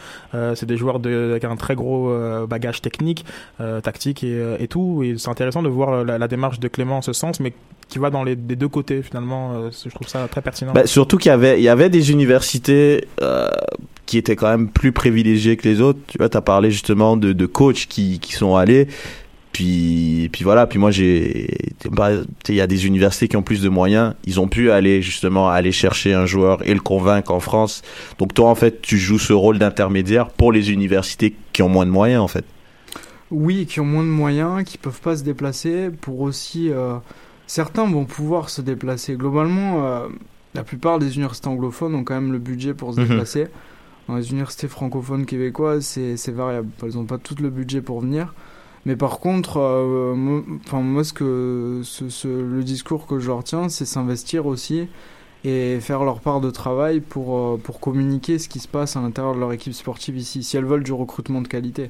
c'est 0.54 0.66
des 0.66 0.76
joueurs 0.76 1.00
de, 1.00 1.30
avec 1.32 1.44
un 1.44 1.56
très 1.56 1.74
gros 1.74 2.12
bagage 2.46 2.80
technique, 2.82 3.24
tactique 3.82 4.24
et, 4.24 4.56
et 4.58 4.68
tout. 4.68 5.02
Et 5.04 5.14
c'est 5.18 5.28
intéressant 5.30 5.62
de 5.62 5.68
voir 5.68 6.04
la, 6.04 6.18
la 6.18 6.28
démarche 6.28 6.60
de 6.60 6.68
Clément 6.68 6.98
en 6.98 7.02
ce 7.02 7.12
sens, 7.12 7.40
mais 7.40 7.52
qui 7.88 7.99
va 7.99 8.11
dans 8.11 8.25
les 8.25 8.37
des 8.37 8.57
deux 8.57 8.68
côtés 8.68 9.03
finalement. 9.03 9.53
euh, 9.55 9.70
je 9.73 9.90
trouve 9.90 10.09
ça 10.09 10.27
très 10.29 10.42
pertinent. 10.42 10.73
Bah, 10.73 10.87
surtout 10.87 11.18
qu'il 11.18 11.31
y 11.31 11.33
avait, 11.33 11.59
il 11.61 11.62
y 11.62 11.68
avait 11.68 11.90
des 11.90 12.11
universités 12.11 13.07
euh, 13.20 13.49
qui 14.07 14.18
étaient 14.18 14.37
quand 14.37 14.51
même 14.51 14.68
plus 14.68 14.92
privilégiées 14.92 15.57
que 15.57 15.68
les 15.68 15.81
autres. 15.81 16.01
Tu 16.07 16.18
vois, 16.18 16.29
t'as 16.29 16.40
parlé 16.40 16.70
justement 16.70 17.16
de, 17.16 17.33
de 17.33 17.47
coachs 17.47 17.87
qui, 17.88 18.18
qui 18.18 18.33
sont 18.33 18.57
allés. 18.57 18.88
Puis, 19.53 20.31
puis 20.33 20.42
voilà. 20.42 20.66
Puis 20.66 20.81
moi, 20.81 20.90
j'ai, 20.90 21.47
bah, 21.88 22.11
il 22.49 22.55
y 22.57 22.61
a 22.61 22.66
des 22.66 22.87
universités 22.88 23.29
qui 23.29 23.37
ont 23.37 23.42
plus 23.42 23.62
de 23.62 23.68
moyens. 23.68 24.14
Ils 24.27 24.40
ont 24.40 24.49
pu 24.49 24.73
aller 24.73 25.01
justement 25.01 25.49
aller 25.49 25.70
chercher 25.70 26.12
un 26.12 26.27
joueur 26.27 26.66
et 26.68 26.75
le 26.75 26.81
convaincre 26.81 27.31
en 27.33 27.38
France. 27.38 27.83
Donc 28.18 28.35
toi, 28.35 28.51
en 28.51 28.57
fait, 28.57 28.83
tu 28.83 28.99
joues 28.99 29.20
ce 29.20 29.33
rôle 29.33 29.59
d'intermédiaire 29.59 30.31
pour 30.31 30.51
les 30.51 30.73
universités 30.73 31.37
qui 31.53 31.62
ont 31.62 31.68
moins 31.68 31.87
de 31.87 31.92
moyens, 31.92 32.20
en 32.20 32.29
fait. 32.29 32.44
Oui, 33.31 33.66
qui 33.66 33.79
ont 33.79 33.85
moins 33.85 34.03
de 34.03 34.09
moyens, 34.09 34.64
qui 34.64 34.77
peuvent 34.77 35.01
pas 35.01 35.16
se 35.16 35.23
déplacer. 35.23 35.90
Pour 36.01 36.20
aussi, 36.20 36.70
euh, 36.70 36.97
certains 37.46 37.87
vont 37.87 38.04
pouvoir 38.04 38.50
se 38.50 38.61
déplacer. 38.62 39.14
Globalement, 39.16 39.85
euh, 39.85 40.09
la 40.54 40.64
plupart 40.64 40.98
des 40.98 41.16
universités 41.16 41.48
anglophones 41.48 41.94
ont 41.94 42.04
quand 42.04 42.14
même 42.14 42.33
le 42.33 42.38
budget 42.38 42.74
pour 42.74 42.94
se 42.94 43.00
Mhm. 43.00 43.09
déplacer. 43.09 43.46
Dans 44.09 44.16
les 44.16 44.30
universités 44.30 44.68
francophones 44.68 45.24
québécoises, 45.26 45.85
c'est 46.16 46.30
variable. 46.33 46.68
Elles 46.83 46.94
n'ont 46.94 47.04
pas 47.07 47.18
tout 47.18 47.37
le 47.40 47.48
budget 47.50 47.80
pour 47.80 48.00
venir. 48.00 48.35
Mais 48.87 48.96
par 48.96 49.18
contre, 49.18 49.57
euh, 49.59 50.14
moi, 50.14 51.04
ce 51.04 51.12
que 51.14 51.80
ce, 51.83 52.11
ce- 52.11 52.28
le 52.28 52.62
discours 52.62 53.07
que 53.07 53.18
je 53.18 53.30
retiens, 53.30 53.70
c'est 53.70 53.87
s'investir 53.87 54.44
aussi 54.44 54.88
et 55.44 55.78
faire 55.80 56.04
leur 56.04 56.20
part 56.20 56.40
de 56.40 56.50
travail 56.50 57.00
pour, 57.00 57.37
euh, 57.37 57.61
pour 57.62 57.78
communiquer 57.78 58.38
ce 58.38 58.48
qui 58.48 58.59
se 58.59 58.68
passe 58.68 58.96
à 58.96 59.00
l'intérieur 59.00 59.35
de 59.35 59.40
leur 59.40 59.52
équipe 59.52 59.74
sportive 59.74 60.16
ici, 60.16 60.42
si 60.42 60.57
elles 60.57 60.64
veulent 60.64 60.83
du 60.83 60.92
recrutement 60.92 61.42
de 61.42 61.48
qualité. 61.48 61.88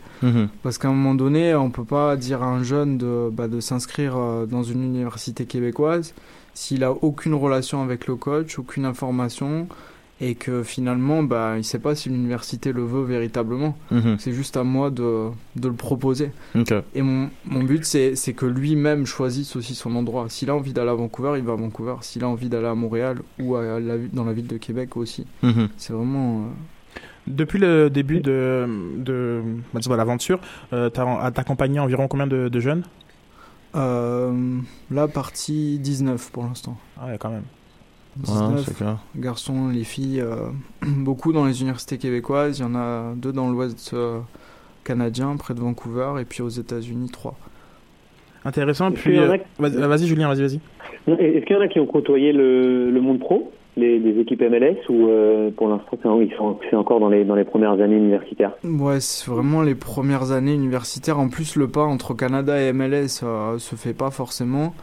Parce 0.62 0.79
qu'à 0.79 0.88
un 0.88 0.93
moment 0.93 1.14
donné, 1.14 1.55
on 1.55 1.71
peut 1.71 1.85
pas 1.85 2.17
dire 2.17 2.43
à 2.43 2.47
un 2.47 2.62
jeune 2.62 2.99
de, 2.99 3.31
bah, 3.33 3.47
de 3.47 3.61
s'inscrire 3.61 4.17
euh, 4.17 4.47
dans 4.47 4.62
une 4.64 4.83
université 4.83 5.47
québécoise 5.47 6.14
s'il 6.55 6.85
a 6.85 6.93
aucune 6.93 7.35
relation 7.35 7.83
avec 7.83 8.07
le 8.07 8.14
coach, 8.14 8.59
aucune 8.59 8.85
information, 8.87 9.67
et 10.27 10.35
que 10.37 10.63
finalement, 10.63 11.23
bah, 11.23 11.55
il 11.59 11.65
sait 11.65 11.79
pas 11.79 11.95
si 11.95 12.09
l'université 12.09 12.73
le 12.73 12.83
veut 12.85 13.03
véritablement. 13.05 13.77
Mhm. 13.91 14.17
C'est 14.19 14.33
juste 14.33 14.57
à 14.57 14.65
moi 14.65 14.91
de, 14.91 15.29
de 15.57 15.69
le 15.69 15.75
proposer. 15.75 16.31
Et 16.95 17.03
mon, 17.03 17.29
mon 17.45 17.63
but, 17.63 17.85
c'est 17.85 18.15
c'est 18.17 18.33
que 18.33 18.47
lui-même 18.47 19.05
choisisse 19.05 19.55
aussi 19.57 19.75
son 19.75 19.95
endroit. 19.97 20.27
S'il 20.31 20.49
a 20.51 20.55
envie 20.55 20.73
d'aller 20.73 20.91
à 20.91 20.95
Vancouver, 20.95 21.33
il 21.37 21.45
va 21.45 21.53
à 21.53 21.57
Vancouver. 21.57 21.97
S'il 22.01 22.25
a 22.25 22.29
envie 22.29 22.49
d'aller 22.49 22.69
à 22.69 22.75
Montréal 22.75 23.19
ou 23.39 23.57
à 23.57 23.79
la, 23.81 23.99
dans 24.13 24.25
la 24.25 24.33
ville 24.33 24.47
de 24.47 24.57
Québec 24.57 24.97
aussi. 24.97 25.27
Mhm. 25.43 25.69
C'est 25.77 25.93
vraiment... 25.93 26.45
euh, 26.45 27.01
Depuis 27.27 27.59
le 27.59 27.91
début 27.91 28.21
de, 28.21 28.67
de, 28.97 29.43
de 29.75 29.95
l'aventure, 29.95 30.41
euh, 30.73 30.89
t'as 30.91 31.31
t'as 31.33 31.41
accompagné 31.43 31.81
environ 31.81 32.09
combien 32.09 32.27
de, 32.27 32.49
de 32.49 32.61
jeunes? 32.61 32.85
Euh, 33.75 34.59
là, 34.91 35.09
partie 35.09 35.79
19 35.81 36.31
pour 36.33 36.45
l'instant. 36.45 36.77
Ah 37.01 37.07
ouais, 37.09 37.19
quand 37.19 37.31
même. 37.31 37.43
19 38.16 38.64
c'est 38.64 38.77
clair. 38.77 38.98
garçons, 39.16 39.68
les 39.68 39.85
filles, 39.85 40.20
euh, 40.20 40.48
beaucoup 40.83 41.33
dans 41.33 41.44
les 41.46 41.61
universités 41.61 41.98
québécoises. 41.98 42.59
Il 42.59 42.62
y 42.62 42.64
en 42.64 42.74
a 42.74 43.14
deux 43.16 43.33
dans 43.33 43.50
l'ouest 43.50 43.92
euh, 43.94 44.20
canadien, 44.85 45.37
près 45.37 45.55
de 45.55 45.61
Vancouver, 45.61 46.20
et 46.20 46.24
puis 46.24 46.42
aux 46.42 46.48
États-Unis, 46.48 47.11
trois. 47.11 47.35
Intéressant. 48.44 48.90
Est-ce 48.90 49.00
Puis, 49.00 49.12
qu'il 49.12 49.20
y 49.20 49.24
en 49.24 49.31
a 49.31 49.35
euh, 49.35 49.38
vas-y, 49.59 49.77
vas-y, 49.77 50.07
Julien, 50.07 50.29
vas-y, 50.29 50.42
vas-y. 50.42 50.61
Est-ce 51.07 51.44
qu'il 51.44 51.57
y 51.57 51.59
en 51.59 51.62
a 51.62 51.68
qui 51.68 51.81
ont 51.81 51.87
côtoyé 51.87 52.33
le, 52.33 52.90
le 52.90 53.00
monde 53.00 53.18
pro, 53.18 53.50
les, 53.77 53.98
les 53.98 54.20
équipes 54.20 54.42
MLS, 54.42 54.77
ou 54.88 55.09
euh, 55.09 55.50
pour 55.50 55.68
l'instant 55.68 55.98
c'est 56.70 56.77
encore 56.77 57.00
dans 57.00 57.09
les, 57.09 57.24
dans 57.24 57.35
les 57.35 57.44
premières 57.44 57.81
années 57.81 57.96
universitaires? 57.96 58.53
Ouais, 58.64 59.00
c'est 59.00 59.31
vraiment 59.31 59.62
les 59.62 59.74
premières 59.74 60.33
années 60.33 60.55
universitaires. 60.55 61.18
En 61.18 61.29
plus, 61.29 61.57
le 61.57 61.68
pas 61.68 61.85
entre 61.85 62.14
Canada 62.14 62.61
et 62.61 62.72
MLS 62.72 63.22
euh, 63.22 63.59
se 63.59 63.77
fait 63.77 63.94
pas 63.94 64.11
forcément. 64.11 64.74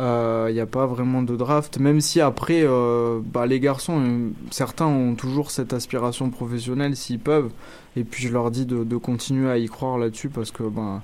Il 0.00 0.54
n'y 0.54 0.60
a 0.60 0.66
pas 0.66 0.86
vraiment 0.86 1.22
de 1.22 1.36
draft, 1.36 1.78
même 1.78 2.00
si 2.00 2.20
après, 2.20 2.62
euh, 2.64 3.20
bah, 3.24 3.46
les 3.46 3.60
garçons, 3.60 4.00
euh, 4.00 4.30
certains 4.50 4.86
ont 4.86 5.14
toujours 5.14 5.50
cette 5.50 5.72
aspiration 5.72 6.30
professionnelle 6.30 6.96
s'ils 6.96 7.18
peuvent. 7.18 7.50
Et 7.96 8.04
puis 8.04 8.26
je 8.26 8.32
leur 8.32 8.50
dis 8.50 8.66
de, 8.66 8.96
continuer 8.96 9.50
à 9.50 9.58
y 9.58 9.66
croire 9.66 9.98
là-dessus 9.98 10.28
parce 10.28 10.50
que 10.50 10.62
ben, 10.62 11.02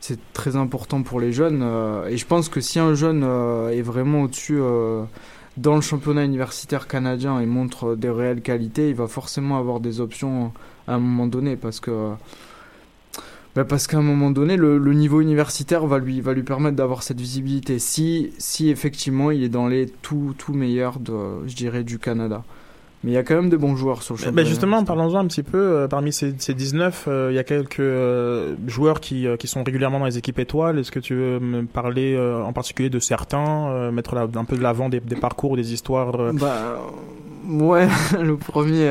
c'est 0.00 0.18
très 0.32 0.56
important 0.56 1.02
pour 1.02 1.20
les 1.20 1.32
jeunes. 1.32 1.62
euh, 1.62 2.08
et 2.08 2.16
je 2.16 2.26
pense 2.26 2.48
que 2.48 2.60
si 2.60 2.78
un 2.78 2.94
jeune 2.94 3.22
euh, 3.24 3.70
est 3.70 3.82
vraiment 3.82 4.22
au-dessus 4.22 4.58
euh, 4.60 5.04
dans 5.56 5.76
le 5.76 5.80
championnat 5.80 6.24
universitaire 6.24 6.88
canadien 6.88 7.38
et 7.40 7.46
montre 7.46 7.94
des 7.94 8.10
réelles 8.10 8.42
qualités, 8.42 8.88
il 8.90 8.94
va 8.96 9.06
forcément 9.06 9.58
avoir 9.58 9.80
des 9.80 10.00
options 10.00 10.52
à 10.88 10.94
un 10.94 10.98
moment 10.98 11.26
donné 11.26 11.56
parce 11.56 11.80
que 11.80 12.10
bah 13.54 13.64
parce 13.64 13.86
qu'à 13.86 13.98
un 13.98 14.02
moment 14.02 14.30
donné 14.30 14.56
le, 14.56 14.78
niveau 14.94 15.20
universitaire 15.20 15.86
va 15.86 15.98
lui 15.98 16.20
va 16.22 16.32
lui 16.32 16.42
permettre 16.42 16.76
d'avoir 16.76 17.02
cette 17.02 17.20
visibilité. 17.20 17.78
Si 17.78 18.32
si 18.38 18.70
effectivement 18.70 19.30
il 19.30 19.42
est 19.42 19.50
dans 19.50 19.66
les 19.66 19.86
tout 19.86 20.34
tout 20.38 20.54
meilleurs 20.54 20.98
de 20.98 21.46
je 21.46 21.54
dirais 21.54 21.84
du 21.84 21.98
Canada 21.98 22.44
mais 23.04 23.10
il 23.10 23.14
y 23.14 23.16
a 23.16 23.22
quand 23.22 23.34
même 23.34 23.50
des 23.50 23.56
bons 23.56 23.74
joueurs 23.76 24.02
sur 24.02 24.14
le 24.14 24.20
championnat 24.20 24.44
justement, 24.48 24.84
parlons-en 24.84 25.18
un 25.18 25.26
petit 25.26 25.42
peu. 25.42 25.58
euh, 25.58 25.88
parmi 25.88 26.12
ces, 26.12 26.34
ces 26.38 26.54
19, 26.54 27.06
euh, 27.08 27.28
il 27.32 27.34
y 27.34 27.38
a 27.38 27.44
quelques 27.44 27.80
euh, 27.80 28.54
joueurs 28.66 29.00
qui, 29.00 29.26
qui 29.38 29.48
sont 29.48 29.62
régulièrement 29.64 29.98
dans 29.98 30.06
les 30.06 30.18
équipes 30.18 30.38
étoiles. 30.38 30.78
Est-ce 30.78 30.92
que 30.92 31.00
tu 31.00 31.14
veux 31.14 31.40
me 31.40 31.64
parler 31.64 32.14
euh, 32.14 32.42
en 32.42 32.52
particulier 32.52 32.90
de 32.90 32.98
certains, 32.98 33.90
mettre 33.90 34.14
la- 34.14 34.28
un 34.34 34.44
peu 34.44 34.56
de 34.56 34.62
l'avant 34.62 34.88
des, 34.88 35.00
des 35.00 35.16
parcours, 35.16 35.56
des 35.56 35.72
histoires 35.72 36.32
Bah, 36.34 36.78
ouais, 37.48 37.88
le 38.22 38.36
premier. 38.36 38.88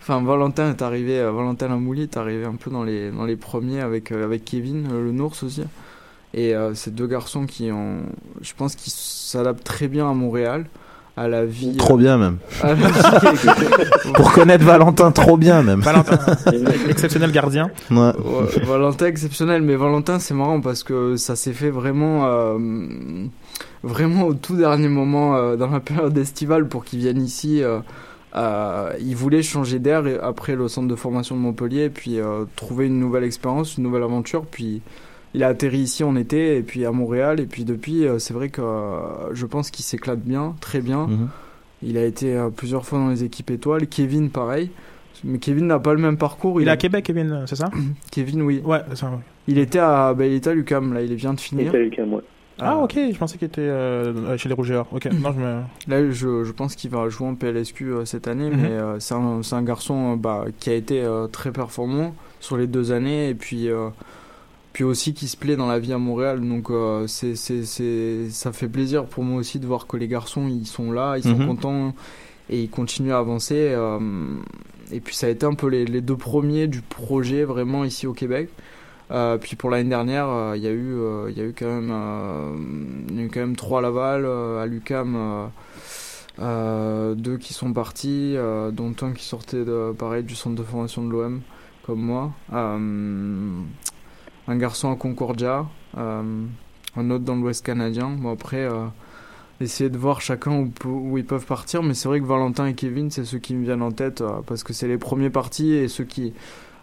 Enfin, 0.00 0.22
Valentin 0.22 0.70
est 0.70 0.82
arrivé. 0.82 1.20
Valentin 1.22 1.68
Lamouli 1.68 2.02
est 2.02 2.16
arrivé 2.16 2.44
un 2.44 2.54
peu 2.54 2.70
dans 2.70 2.84
les, 2.84 3.10
dans 3.10 3.24
les 3.24 3.36
premiers 3.36 3.80
avec, 3.80 4.12
avec 4.12 4.44
Kevin, 4.44 4.88
le 4.92 5.12
Nours 5.12 5.34
aussi. 5.42 5.62
Et 6.34 6.54
ces 6.74 6.90
deux 6.90 7.06
garçons 7.06 7.44
qui 7.46 7.70
ont. 7.72 7.98
Je 8.40 8.52
pense 8.56 8.74
qu'ils 8.74 8.92
s'adaptent 8.92 9.64
très 9.64 9.86
bien 9.88 10.08
à 10.10 10.14
Montréal, 10.14 10.64
à 11.16 11.28
la 11.28 11.44
vie. 11.44 11.76
Trop 11.76 11.94
euh, 11.94 11.98
bien 11.98 12.16
même. 12.18 12.38
à 12.62 12.68
la 12.68 12.74
vie- 12.74 12.82
Pour 14.14 14.32
connaître 14.32 14.64
Valentin, 14.64 15.10
trop 15.12 15.36
bien 15.36 15.62
même. 15.62 15.80
Valentin, 15.80 16.18
exceptionnel 16.88 17.30
gardien. 17.32 17.70
Ouais. 17.90 17.96
Ouais, 17.98 18.64
Valentin 18.66 19.06
exceptionnel, 19.06 19.62
mais 19.62 19.76
Valentin 19.76 20.18
c'est 20.18 20.34
marrant 20.34 20.60
parce 20.60 20.82
que 20.82 21.16
ça 21.16 21.36
s'est 21.36 21.52
fait 21.52 21.70
vraiment, 21.70 22.22
euh, 22.26 22.58
vraiment 23.82 24.24
au 24.26 24.34
tout 24.34 24.56
dernier 24.56 24.88
moment 24.88 25.36
euh, 25.36 25.56
dans 25.56 25.68
la 25.70 25.80
période 25.80 26.16
estivale 26.16 26.66
pour 26.68 26.84
qu'il 26.84 27.00
vienne 27.00 27.20
ici. 27.22 27.62
euh, 27.62 27.80
euh, 28.34 28.92
il 28.98 29.14
voulait 29.14 29.42
changer 29.42 29.78
d'air 29.78 30.02
après 30.22 30.54
le 30.56 30.66
centre 30.66 30.88
de 30.88 30.94
formation 30.96 31.36
de 31.36 31.40
Montpellier, 31.42 31.84
et 31.84 31.90
puis 31.90 32.18
euh, 32.18 32.44
trouver 32.56 32.86
une 32.86 32.98
nouvelle 32.98 33.24
expérience, 33.24 33.76
une 33.76 33.84
nouvelle 33.84 34.04
aventure. 34.04 34.46
Puis 34.50 34.80
il 35.34 35.42
a 35.44 35.48
atterri 35.48 35.78
ici 35.78 36.04
en 36.04 36.16
été 36.16 36.56
et 36.56 36.62
puis 36.62 36.84
à 36.84 36.92
Montréal. 36.92 37.40
Et 37.40 37.46
puis 37.46 37.64
depuis, 37.64 38.06
euh, 38.06 38.18
c'est 38.18 38.34
vrai 38.34 38.48
que 38.48 38.60
euh, 38.62 39.34
je 39.34 39.46
pense 39.46 39.70
qu'il 39.70 39.84
s'éclate 39.84 40.20
bien, 40.20 40.54
très 40.60 40.80
bien. 40.80 41.06
Mhm. 41.06 41.28
Il 41.82 41.96
a 41.98 42.04
été 42.04 42.36
euh, 42.36 42.48
plusieurs 42.50 42.84
fois 42.86 42.98
dans 42.98 43.08
les 43.08 43.24
équipes 43.24 43.50
étoiles. 43.50 43.86
Kevin, 43.86 44.30
pareil. 44.30 44.70
Mais 45.24 45.38
Kevin 45.38 45.66
n'a 45.66 45.78
pas 45.78 45.94
le 45.94 46.00
même 46.00 46.16
parcours. 46.16 46.60
Il 46.60 46.68
est 46.68 46.70
à 46.70 46.76
Québec, 46.76 47.04
Kevin, 47.04 47.44
c'est 47.46 47.56
ça 47.56 47.70
Kevin, 48.10 48.42
oui. 48.42 48.60
Ouais, 48.64 48.80
c'est 48.90 48.96
ça. 48.96 49.06
ouais. 49.10 49.18
Il 49.48 49.58
était 49.58 49.78
à, 49.78 50.14
bah, 50.14 50.26
il 50.26 50.34
était 50.34 50.50
à 50.50 50.54
l'UQAM, 50.54 50.92
là, 50.94 51.02
il 51.02 51.14
vient 51.14 51.34
de 51.34 51.40
finir. 51.40 51.70
Salut, 51.72 51.84
Lucas, 51.84 52.04
moi. 52.04 52.22
Ah, 52.58 52.76
ok, 52.78 52.92
je 53.12 53.18
pensais 53.18 53.38
qu'il 53.38 53.46
était 53.48 53.60
euh, 53.62 54.36
chez 54.36 54.48
les 54.48 54.54
Rougeurs. 54.54 54.86
Ok, 54.92 55.06
non, 55.20 55.32
je 55.32 55.40
me. 55.40 55.62
Là, 55.88 56.10
je, 56.12 56.44
je 56.44 56.52
pense 56.52 56.76
qu'il 56.76 56.90
va 56.90 57.08
jouer 57.08 57.26
en 57.26 57.34
PLSQ 57.34 57.84
euh, 57.92 58.04
cette 58.04 58.28
année, 58.28 58.50
Mhm. 58.50 58.60
mais 58.60 58.68
euh, 58.68 59.00
c'est 59.00 59.14
un, 59.14 59.42
c'est 59.42 59.56
un 59.56 59.62
garçon 59.62 60.16
bah, 60.16 60.44
qui 60.60 60.70
a 60.70 60.74
été 60.74 61.02
euh, 61.02 61.26
très 61.26 61.50
performant 61.50 62.14
sur 62.38 62.56
les 62.56 62.66
deux 62.68 62.92
années, 62.92 63.30
et 63.30 63.34
puis, 63.34 63.68
euh, 63.68 63.88
puis 64.72 64.84
aussi 64.84 65.12
qui 65.14 65.28
se 65.28 65.36
plaît 65.36 65.56
dans 65.56 65.66
la 65.68 65.78
vie 65.78 65.92
à 65.92 65.98
Montréal. 65.98 66.40
Donc, 66.40 66.70
euh, 66.70 67.06
c'est, 67.06 67.34
c'est, 67.36 67.64
c'est, 67.64 68.30
ça 68.30 68.52
fait 68.52 68.68
plaisir 68.68 69.04
pour 69.06 69.22
moi 69.24 69.38
aussi 69.40 69.58
de 69.58 69.66
voir 69.66 69.86
que 69.86 69.96
les 69.96 70.08
garçons, 70.08 70.48
ils 70.48 70.66
sont 70.66 70.90
là, 70.92 71.16
ils 71.18 71.22
sont 71.22 71.36
Mhm. 71.36 71.46
contents, 71.46 71.94
et 72.50 72.62
ils 72.62 72.70
continuent 72.70 73.12
à 73.12 73.18
avancer. 73.18 73.56
euh, 73.58 73.98
et 74.90 75.00
puis, 75.00 75.14
ça 75.14 75.26
a 75.26 75.30
été 75.30 75.46
un 75.46 75.54
peu 75.54 75.68
les, 75.68 75.84
les 75.84 76.00
deux 76.00 76.16
premiers 76.16 76.66
du 76.68 76.80
projet, 76.82 77.44
vraiment, 77.44 77.84
ici 77.84 78.06
au 78.06 78.12
Québec. 78.12 78.50
Euh, 79.10 79.36
puis 79.36 79.56
pour 79.56 79.68
l'année 79.68 79.88
dernière, 79.90 80.28
euh, 80.28 80.54
il 80.56 80.62
y 80.62 80.66
a 80.66 80.70
eu, 80.70 80.94
euh, 80.94 81.30
il 81.30 81.36
y 81.36 81.40
a 81.42 81.44
eu 81.44 81.54
quand 81.58 81.66
même, 81.66 81.92
il 83.10 83.16
y 83.16 83.20
a 83.20 83.24
eu 83.24 83.28
quand 83.28 83.40
même 83.40 83.56
trois 83.56 83.80
à 83.80 83.82
Laval, 83.82 84.24
à 84.26 84.64
l'UCAM, 84.66 85.50
deux 86.38 87.36
qui 87.38 87.52
sont 87.52 87.72
partis, 87.74 88.36
dont 88.72 88.94
un 89.02 89.12
qui 89.12 89.24
sortait 89.24 89.64
de, 89.64 89.92
pareil 89.92 90.24
du 90.24 90.34
centre 90.34 90.56
de 90.56 90.62
formation 90.62 91.04
de 91.04 91.10
l'OM, 91.10 91.40
comme 91.84 92.00
moi, 92.00 92.32
un 94.48 94.56
garçon 94.56 94.92
à 94.92 94.96
Concordia, 94.96 95.66
euh, 95.96 96.44
un 96.96 97.10
autre 97.10 97.24
dans 97.24 97.36
l'Ouest 97.36 97.64
canadien. 97.64 98.10
Bon 98.10 98.32
après, 98.32 98.64
euh, 98.64 98.86
essayer 99.60 99.90
de 99.90 99.98
voir 99.98 100.20
chacun 100.20 100.52
où, 100.52 100.72
où 100.86 101.18
ils 101.18 101.24
peuvent 101.24 101.46
partir. 101.46 101.82
Mais 101.82 101.94
c'est 101.94 102.08
vrai 102.08 102.20
que 102.20 102.26
Valentin 102.26 102.66
et 102.66 102.74
Kevin, 102.74 103.10
c'est 103.10 103.24
ceux 103.24 103.38
qui 103.38 103.54
me 103.54 103.64
viennent 103.64 103.82
en 103.82 103.92
tête 103.92 104.20
euh, 104.20 104.40
parce 104.46 104.62
que 104.62 104.72
c'est 104.72 104.88
les 104.88 104.98
premiers 104.98 105.30
partis 105.30 105.72
et 105.72 105.88
ceux 105.88 106.04
qui, 106.04 106.32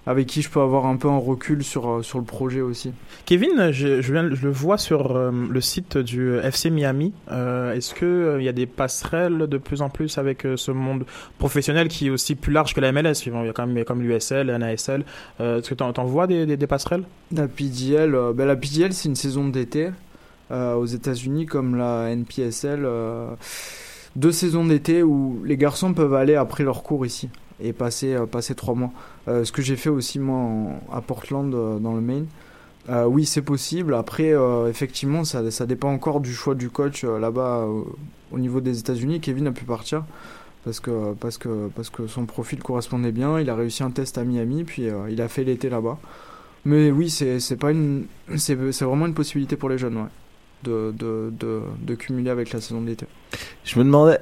avec 0.07 0.27
qui 0.27 0.41
je 0.41 0.49
peux 0.49 0.61
avoir 0.61 0.85
un 0.85 0.95
peu 0.95 1.07
un 1.09 1.17
recul 1.17 1.63
sur, 1.63 1.89
euh, 1.89 2.01
sur 2.01 2.19
le 2.19 2.25
projet 2.25 2.61
aussi. 2.61 2.91
Kevin, 3.25 3.71
je, 3.71 4.01
je, 4.01 4.11
viens, 4.13 4.27
je 4.33 4.43
le 4.45 4.51
vois 4.51 4.77
sur 4.77 5.15
euh, 5.15 5.31
le 5.49 5.61
site 5.61 5.97
du 5.97 6.37
FC 6.37 6.69
Miami. 6.69 7.13
Euh, 7.31 7.73
Est-ce 7.73 7.93
que 7.93 8.05
euh, 8.05 8.41
y 8.41 8.47
a 8.47 8.53
des 8.53 8.65
passerelles 8.65 9.37
de 9.47 9.57
plus 9.57 9.81
en 9.81 9.89
plus 9.89 10.17
avec 10.17 10.47
ce 10.55 10.71
monde 10.71 11.05
professionnel 11.37 11.87
qui 11.89 12.07
est 12.07 12.09
aussi 12.09 12.35
plus 12.35 12.53
large 12.53 12.73
que 12.73 12.81
la 12.81 12.91
MLS 12.91 13.13
Il 13.25 13.33
y 13.33 13.49
a 13.49 13.53
quand 13.53 13.67
même 13.67 13.83
comme 13.85 14.01
l'USL, 14.01 14.47
la 14.47 14.57
NASL. 14.57 15.03
Euh, 15.41 15.59
Est-ce 15.59 15.69
que 15.69 15.75
tu 15.75 15.83
en 15.83 16.05
vois 16.05 16.27
des, 16.27 16.45
des, 16.45 16.57
des 16.57 16.67
passerelles? 16.67 17.03
La 17.31 17.47
PDL, 17.47 18.17
ben 18.33 18.45
la 18.45 18.55
PDL 18.55 18.93
c'est 18.93 19.09
une 19.09 19.15
saison 19.15 19.47
d'été 19.47 19.89
aux 20.51 20.85
États-Unis 20.85 21.45
comme 21.45 21.75
la 21.75 22.09
NPSL. 22.09 22.87
deux 24.15 24.31
saisons 24.31 24.65
d'été 24.65 25.03
où 25.03 25.41
les 25.45 25.57
garçons 25.57 25.93
peuvent 25.93 26.15
aller 26.15 26.33
après 26.35 26.63
leur 26.63 26.81
cours 26.81 27.05
ici 27.05 27.29
et 27.61 27.73
passer, 27.73 28.13
euh, 28.13 28.25
passer 28.25 28.55
trois 28.55 28.75
mois. 28.75 28.91
Euh, 29.27 29.43
ce 29.43 29.51
que 29.51 29.61
j'ai 29.61 29.75
fait 29.75 29.89
aussi 29.89 30.19
moi 30.19 30.71
à 30.91 31.01
Portland 31.01 31.53
euh, 31.53 31.79
dans 31.79 31.93
le 31.93 32.01
Maine. 32.01 32.27
Oui, 33.05 33.27
c'est 33.27 33.43
possible. 33.43 33.93
Après, 33.93 34.33
effectivement, 34.67 35.23
ça, 35.23 35.51
ça 35.51 35.67
dépend 35.67 35.93
encore 35.93 36.21
du 36.21 36.33
choix 36.33 36.55
du 36.55 36.71
coach 36.71 37.03
là-bas 37.03 37.67
au 38.31 38.39
niveau 38.39 38.61
des 38.61 38.79
États-Unis. 38.79 39.19
Kevin 39.19 39.45
a 39.45 39.51
pu 39.51 39.63
partir 39.63 40.05
parce 40.65 40.79
que, 40.79 41.13
parce, 41.13 41.37
que, 41.37 41.69
parce 41.75 41.91
que 41.91 42.07
son 42.07 42.25
profil 42.25 42.63
correspondait 42.63 43.11
bien. 43.11 43.39
Il 43.39 43.47
a 43.51 43.55
réussi 43.55 43.83
un 43.83 43.91
test 43.91 44.17
à 44.17 44.23
Miami, 44.23 44.63
puis 44.63 44.87
il 45.07 45.21
a 45.21 45.27
fait 45.27 45.43
l'été 45.43 45.69
là-bas. 45.69 45.99
Mais 46.65 46.89
oui, 46.89 47.09
c'est 47.11 47.39
c'est 47.39 47.55
vraiment 47.61 49.05
une 49.05 49.13
possibilité 49.13 49.55
pour 49.55 49.69
les 49.69 49.77
jeunes, 49.77 49.97
ouais, 49.97 50.09
de, 50.63 50.91
de, 50.97 51.31
de, 51.39 51.61
de 51.79 51.93
cumuler 51.93 52.31
avec 52.31 52.51
la 52.51 52.59
saison 52.59 52.81
d'été. 52.81 53.05
Je 53.65 53.77
me 53.77 53.83
demandais, 53.83 54.17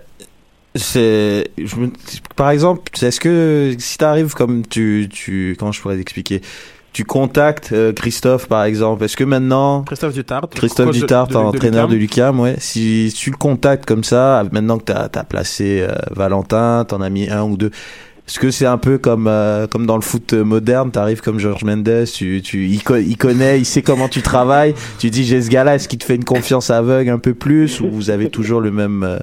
c'est, 0.77 1.47
je 1.57 1.75
me- 1.75 1.91
par 2.35 2.49
exemple, 2.51 2.83
est-ce 3.01 3.19
que 3.19 3.75
si 3.77 3.97
t'arrives 3.97 4.33
comme 4.33 4.65
tu, 4.65 5.07
tu, 5.11 5.55
comment 5.59 5.71
je 5.71 5.81
pourrais 5.81 5.97
t'expliquer, 5.97 6.41
tu 6.93 7.03
contactes 7.03 7.69
euh, 7.73 7.93
Christophe 7.93 8.47
par 8.47 8.63
exemple, 8.63 9.03
est-ce 9.03 9.15
que 9.17 9.23
maintenant 9.23 9.83
Christophe 9.83 10.13
Dutart. 10.13 10.49
Christophe 10.49 10.87
de- 10.87 10.91
Dutart, 11.01 11.27
de- 11.27 11.33
de 11.33 11.37
entraîneur 11.37 11.87
de 11.87 11.95
l'UQAM. 11.95 12.35
l'UCAM, 12.35 12.39
ouais. 12.39 12.55
Si 12.59 13.13
tu 13.15 13.29
le 13.31 13.37
contactes 13.37 13.85
comme 13.85 14.03
ça, 14.03 14.43
maintenant 14.51 14.77
que 14.79 14.85
t'as 14.85 15.07
as 15.13 15.23
placé 15.23 15.81
euh, 15.81 15.93
Valentin, 16.11 16.85
t'en 16.87 17.01
as 17.01 17.09
mis 17.09 17.29
un 17.29 17.43
ou 17.43 17.57
deux. 17.57 17.71
Est-ce 18.27 18.39
que 18.39 18.51
c'est 18.51 18.65
un 18.65 18.77
peu 18.77 18.97
comme 18.97 19.27
euh, 19.27 19.67
comme 19.67 19.85
dans 19.85 19.95
le 19.95 20.01
foot 20.01 20.33
moderne, 20.33 20.91
t'arrives 20.91 21.21
comme 21.21 21.39
George 21.39 21.63
Mendes, 21.63 22.03
tu 22.13 22.41
tu 22.41 22.67
il, 22.67 22.83
co- 22.83 22.97
il 22.97 23.15
connaît, 23.15 23.57
il 23.57 23.63
sait 23.65 23.81
comment 23.81 24.09
tu 24.09 24.21
travailles, 24.21 24.75
tu 24.99 25.09
dis 25.09 25.23
j'ai 25.23 25.41
ce 25.41 25.49
gars-là, 25.49 25.75
est-ce 25.75 25.87
qu'il 25.87 25.97
te 25.99 26.03
fait 26.03 26.15
une 26.15 26.25
confiance 26.25 26.69
aveugle 26.69 27.09
un 27.09 27.19
peu 27.19 27.33
plus 27.33 27.79
ou 27.79 27.89
vous 27.89 28.09
avez 28.09 28.29
toujours 28.29 28.59
le 28.59 28.69
même 28.71 29.03
euh, 29.03 29.17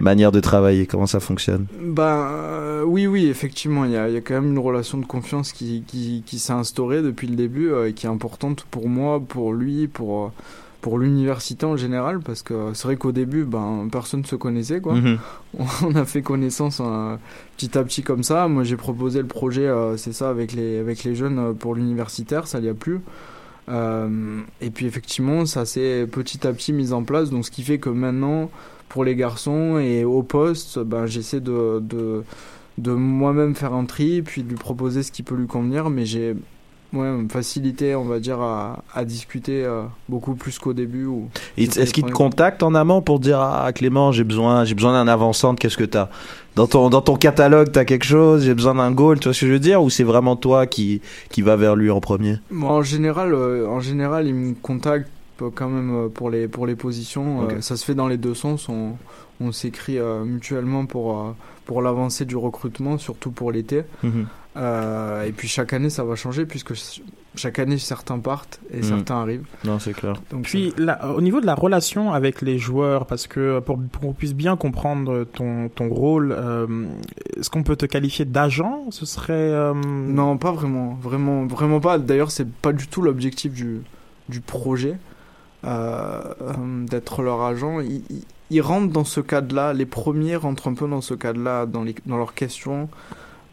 manière 0.00 0.32
de 0.32 0.40
travailler, 0.40 0.86
comment 0.86 1.06
ça 1.06 1.20
fonctionne? 1.20 1.66
Ben 1.80 2.26
euh, 2.32 2.82
oui, 2.84 3.06
oui, 3.06 3.26
effectivement, 3.28 3.84
il 3.84 3.92
y 3.92 3.96
a, 3.96 4.08
il 4.08 4.14
y 4.14 4.16
a 4.16 4.20
quand 4.20 4.34
même 4.34 4.50
une 4.50 4.58
relation 4.58 4.98
de 4.98 5.06
confiance 5.06 5.52
qui, 5.52 5.84
qui, 5.86 6.24
qui 6.26 6.40
s'est 6.40 6.52
instaurée 6.52 7.00
depuis 7.00 7.28
le 7.28 7.36
début 7.36 7.70
euh, 7.70 7.88
et 7.88 7.92
qui 7.92 8.06
est 8.06 8.10
importante 8.10 8.66
pour 8.72 8.88
moi, 8.88 9.20
pour 9.20 9.52
lui, 9.52 9.86
pour, 9.86 10.24
euh, 10.24 10.28
pour 10.80 10.98
l'université 10.98 11.66
en 11.66 11.76
général, 11.76 12.20
parce 12.20 12.42
que 12.42 12.72
c'est 12.74 12.84
vrai 12.84 12.96
qu'au 12.96 13.12
début, 13.12 13.44
ben, 13.44 13.88
personne 13.90 14.20
ne 14.20 14.26
se 14.26 14.36
connaissait, 14.36 14.80
quoi. 14.80 14.94
Mhm. 14.94 15.18
On 15.82 15.94
a 15.96 16.04
fait 16.04 16.22
connaissance 16.22 16.80
euh, 16.80 17.16
petit 17.56 17.76
à 17.76 17.84
petit 17.84 18.02
comme 18.02 18.22
ça. 18.22 18.46
Moi, 18.48 18.64
j'ai 18.64 18.76
proposé 18.76 19.20
le 19.20 19.26
projet, 19.26 19.66
euh, 19.66 19.96
c'est 19.96 20.12
ça, 20.12 20.30
avec 20.30 20.52
les, 20.52 20.78
avec 20.78 21.04
les 21.04 21.14
jeunes 21.14 21.38
euh, 21.38 21.52
pour 21.52 21.74
l'universitaire, 21.74 22.46
ça 22.46 22.60
n'y 22.60 22.68
a 22.68 22.74
plus. 22.74 23.00
Euh, 23.68 24.40
et 24.60 24.70
puis 24.70 24.86
effectivement, 24.86 25.44
ça 25.46 25.66
s'est 25.66 26.06
petit 26.10 26.46
à 26.46 26.52
petit 26.52 26.72
mis 26.72 26.92
en 26.92 27.02
place, 27.02 27.30
donc 27.30 27.44
ce 27.44 27.50
qui 27.50 27.62
fait 27.62 27.78
que 27.78 27.90
maintenant, 27.90 28.50
pour 28.88 29.04
les 29.04 29.14
garçons 29.14 29.78
et 29.78 30.04
au 30.04 30.22
poste, 30.22 30.78
ben, 30.78 31.06
j'essaie 31.06 31.40
de, 31.40 31.80
de, 31.80 32.22
de 32.78 32.92
moi-même 32.92 33.54
faire 33.54 33.74
un 33.74 33.84
tri, 33.84 34.22
puis 34.22 34.42
de 34.42 34.48
lui 34.48 34.56
proposer 34.56 35.02
ce 35.02 35.12
qui 35.12 35.22
peut 35.22 35.34
lui 35.34 35.46
convenir, 35.46 35.90
mais 35.90 36.06
j'ai 36.06 36.34
ouais, 36.92 37.06
une 37.08 37.28
facilité, 37.30 37.94
on 37.94 38.04
va 38.04 38.18
dire, 38.20 38.40
à, 38.40 38.82
à 38.94 39.04
discuter 39.04 39.64
euh, 39.64 39.82
beaucoup 40.08 40.34
plus 40.34 40.58
qu'au 40.58 40.72
début. 40.72 41.08
Est-ce 41.56 41.92
qu'il 41.92 42.04
te 42.04 42.10
contacte 42.12 42.62
en 42.62 42.74
amont 42.74 43.02
pour 43.02 43.20
dire 43.20 43.40
ah 43.40 43.70
Clément 43.74 44.12
j'ai 44.12 44.24
besoin 44.24 44.64
j'ai 44.64 44.74
besoin 44.74 44.92
d'un 44.92 45.10
avant-centre 45.10 45.60
qu'est-ce 45.60 45.76
que 45.76 45.84
t'as? 45.84 46.08
Dans 46.54 46.66
ton 46.66 46.90
dans 46.90 47.00
ton 47.00 47.16
catalogue 47.16 47.70
t'as 47.72 47.84
quelque 47.84 48.04
chose 48.04 48.44
j'ai 48.44 48.54
besoin 48.54 48.74
d'un 48.74 48.90
goal 48.90 49.20
tu 49.20 49.24
vois 49.28 49.34
ce 49.34 49.40
que 49.40 49.46
je 49.46 49.52
veux 49.52 49.58
dire? 49.58 49.82
Ou 49.82 49.90
c'est 49.90 50.04
vraiment 50.04 50.36
toi 50.36 50.66
qui 50.66 51.00
qui 51.30 51.42
va 51.42 51.56
vers 51.56 51.76
lui 51.76 51.90
en 51.90 52.00
premier? 52.00 52.38
Bon, 52.50 52.68
en 52.68 52.82
général, 52.82 53.32
euh, 53.34 53.66
en 53.68 53.80
général, 53.80 54.26
ils 54.26 54.34
me 54.34 54.54
contactent 54.54 55.08
euh, 55.08 55.17
quand 55.54 55.68
même 55.68 55.94
euh, 55.94 56.08
pour 56.08 56.30
les 56.30 56.48
pour 56.48 56.66
les 56.66 56.76
positions. 56.76 57.42
Euh, 57.42 57.60
ça 57.60 57.76
se 57.76 57.84
fait 57.84 57.94
dans 57.94 58.08
les 58.08 58.16
deux 58.18 58.34
sens. 58.34 58.68
On, 58.68 58.96
on 59.40 59.52
s'écrit 59.52 59.98
euh, 59.98 60.24
mutuellement 60.24 60.86
pour 60.86 61.18
euh, 61.18 61.30
pour 61.64 61.82
l'avancée 61.82 62.24
du 62.24 62.36
recrutement, 62.36 62.98
surtout 62.98 63.30
pour 63.30 63.52
l'été. 63.52 63.82
Euh, 64.56 65.22
et 65.24 65.32
puis 65.32 65.46
chaque 65.46 65.72
année, 65.72 65.90
ça 65.90 66.02
va 66.04 66.16
changer 66.16 66.44
puisque 66.44 66.74
ch- 66.74 67.02
chaque 67.36 67.60
année 67.60 67.78
certains 67.78 68.18
partent 68.18 68.58
et 68.72 68.78
Mhm. 68.78 68.82
certains 68.82 69.20
arrivent. 69.20 69.46
non 69.64 69.78
c'est 69.78 69.92
clair 69.92 70.14
Donc 70.30 70.42
Puis 70.44 70.72
là, 70.78 71.12
au 71.14 71.20
niveau 71.20 71.40
de 71.40 71.46
la 71.46 71.54
relation 71.54 72.12
avec 72.12 72.42
les 72.42 72.58
joueurs, 72.58 73.06
parce 73.06 73.28
que 73.28 73.60
pour, 73.60 73.78
pour 73.92 74.00
qu'on 74.02 74.12
puisse 74.14 74.34
bien 74.34 74.56
comprendre 74.56 75.22
ton, 75.24 75.68
ton 75.68 75.88
rôle, 75.88 76.34
euh, 76.36 76.66
est-ce 77.36 77.50
qu'on 77.50 77.62
peut 77.62 77.76
te 77.76 77.86
qualifier 77.86 78.24
d'agent? 78.24 78.86
Ce 78.90 79.06
serait... 79.06 79.32
euh, 79.34 79.74
Non, 79.74 80.36
pas 80.38 80.50
vraiment, 80.50 80.94
vraiment, 81.00 81.46
vraiment 81.46 81.78
pas. 81.78 81.98
D'ailleurs, 81.98 82.32
c'est 82.32 82.48
pas 82.50 82.72
du 82.72 82.88
tout 82.88 83.02
l'objectif 83.02 83.52
du, 83.52 83.82
du 84.28 84.40
projet 84.40 84.90
euh, 84.90 84.94
euh, 84.94 85.17
d'être 85.64 87.22
leur 87.22 87.42
agent. 87.42 87.80
Ils, 88.50 88.60
rentrent 88.60 88.92
dans 88.92 89.04
ce 89.04 89.20
cadre-là. 89.20 89.72
Les 89.72 89.86
premiers 89.86 90.36
rentrent 90.36 90.68
un 90.68 90.74
peu 90.74 90.88
dans 90.88 91.00
ce 91.00 91.14
cadre-là, 91.14 91.66
dans, 91.66 91.84
leurs 92.16 92.34
questions, 92.34 92.88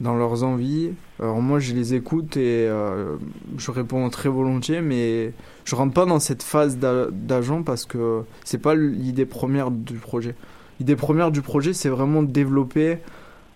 dans 0.01 0.15
leurs 0.15 0.43
envies. 0.43 0.91
Alors 1.19 1.41
moi, 1.41 1.59
je 1.59 1.73
les 1.73 1.93
écoute 1.93 2.37
et 2.37 2.67
euh, 2.67 3.15
je 3.57 3.71
réponds 3.71 4.09
très 4.09 4.29
volontiers, 4.29 4.81
mais 4.81 5.33
je 5.63 5.75
rentre 5.75 5.93
pas 5.93 6.05
dans 6.05 6.19
cette 6.19 6.43
phase 6.43 6.77
d'a- 6.77 7.07
d'agent 7.11 7.63
parce 7.63 7.85
que 7.85 8.21
c'est 8.43 8.61
pas 8.61 8.75
l'idée 8.75 9.25
première 9.25 9.71
du 9.71 9.95
projet. 9.95 10.35
L'idée 10.79 10.95
première 10.95 11.31
du 11.31 11.41
projet, 11.41 11.73
c'est 11.73 11.89
vraiment 11.89 12.21
de 12.21 12.31
développer 12.31 12.99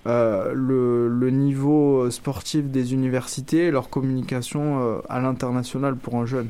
euh, 0.07 0.53
le, 0.55 1.29
niveau 1.29 2.09
sportif 2.09 2.65
des 2.65 2.93
universités 2.93 3.67
et 3.67 3.71
leur 3.71 3.89
communication 3.89 4.79
euh, 4.81 4.99
à 5.09 5.19
l'international 5.19 5.95
pour 5.95 6.15
un 6.15 6.25
jeune. 6.25 6.47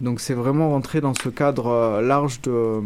Donc 0.00 0.20
c'est 0.20 0.34
vraiment 0.34 0.70
rentrer 0.70 1.00
dans 1.00 1.14
ce 1.14 1.28
cadre 1.28 1.66
euh, 1.68 2.00
large 2.00 2.40
de, 2.42 2.80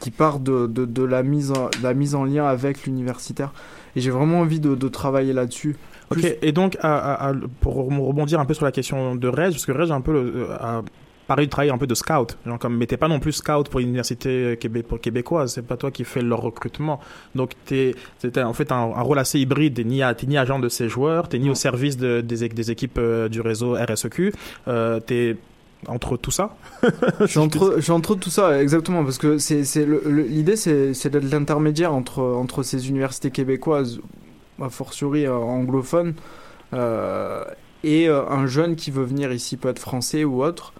qui 0.00 0.10
part 0.10 0.38
de, 0.38 0.66
de, 0.66 0.84
de 0.84 1.02
la, 1.02 1.22
mise 1.22 1.50
en, 1.52 1.66
de 1.68 1.82
la 1.82 1.94
mise 1.94 2.14
en 2.14 2.24
lien 2.24 2.46
avec 2.46 2.84
l'universitaire. 2.84 3.52
Et 3.96 4.00
j'ai 4.00 4.10
vraiment 4.10 4.40
envie 4.40 4.60
de, 4.60 4.74
de 4.74 4.88
travailler 4.88 5.32
là-dessus. 5.32 5.76
Ok, 6.10 6.18
Plus- 6.20 6.34
et 6.42 6.52
donc 6.52 6.76
à- 6.82 6.96
à- 6.98 7.30
à- 7.30 7.34
pour 7.60 7.74
rebondir 7.76 8.38
un 8.38 8.44
peu 8.44 8.54
sur 8.54 8.64
la 8.64 8.72
question 8.72 9.16
de 9.16 9.28
Reg, 9.28 9.52
parce 9.52 9.66
que 9.66 9.72
Reg 9.72 9.90
a 9.90 9.94
un 9.94 10.00
peu 10.02 10.12
le- 10.12 10.46
a 10.52 10.82
pareil 11.26 11.46
de 11.46 11.50
travailler 11.50 11.72
un 11.72 11.78
peu 11.78 11.88
de 11.88 11.94
scout, 11.96 12.38
genre 12.46 12.58
comme 12.60 12.76
mais 12.76 12.86
t'es 12.86 12.96
pas 12.96 13.08
non 13.08 13.18
plus 13.18 13.32
scout 13.32 13.68
pour 13.68 13.80
l'université 13.80 14.56
québé- 14.60 14.84
pour 14.84 15.00
québécoise, 15.00 15.54
c'est 15.54 15.66
pas 15.66 15.76
toi 15.76 15.90
qui 15.90 16.04
fais 16.04 16.22
leur 16.22 16.40
recrutement, 16.40 17.00
donc 17.34 17.54
t'es 17.64 17.96
c'était 18.18 18.44
en 18.44 18.52
fait 18.52 18.70
un, 18.70 18.76
un 18.76 19.00
rôle 19.02 19.18
assez 19.18 19.40
hybride, 19.40 19.74
t'es 19.74 19.82
ni, 19.82 20.04
à- 20.04 20.14
ni 20.24 20.38
agent 20.38 20.60
de 20.60 20.68
ces 20.68 20.88
joueurs, 20.88 21.28
t'es 21.28 21.40
ni 21.40 21.50
au 21.50 21.56
service 21.56 21.96
de, 21.96 22.20
des, 22.20 22.48
des 22.48 22.70
équipes 22.70 22.98
euh, 22.98 23.28
du 23.28 23.40
réseau 23.40 23.74
RSEQ, 23.74 24.32
euh, 24.68 25.00
t'es 25.00 25.36
entre 25.88 26.16
tout 26.16 26.30
ça. 26.30 26.56
Suis 27.26 27.38
entre, 27.38 28.14
tout 28.14 28.30
ça, 28.30 28.60
exactement, 28.60 29.04
parce 29.04 29.18
que 29.18 29.38
l'idée, 30.08 30.56
c'est, 30.56 30.94
c'est 30.94 31.10
d'être 31.10 31.30
l'intermédiaire 31.30 31.92
entre, 31.92 32.22
entre 32.22 32.62
ces 32.62 32.88
universités 32.88 33.30
québécoises, 33.30 34.00
a 34.60 34.70
fortiori 34.70 35.26
euh, 35.26 35.34
anglophones, 35.34 36.14
euh, 36.72 37.44
et 37.84 38.08
euh, 38.08 38.28
un 38.28 38.46
jeune 38.46 38.76
qui 38.76 38.90
veut 38.90 39.04
venir 39.04 39.32
ici, 39.32 39.56
peut 39.56 39.68
être 39.68 39.78
français 39.78 40.24
ou 40.24 40.42
autre, 40.42 40.72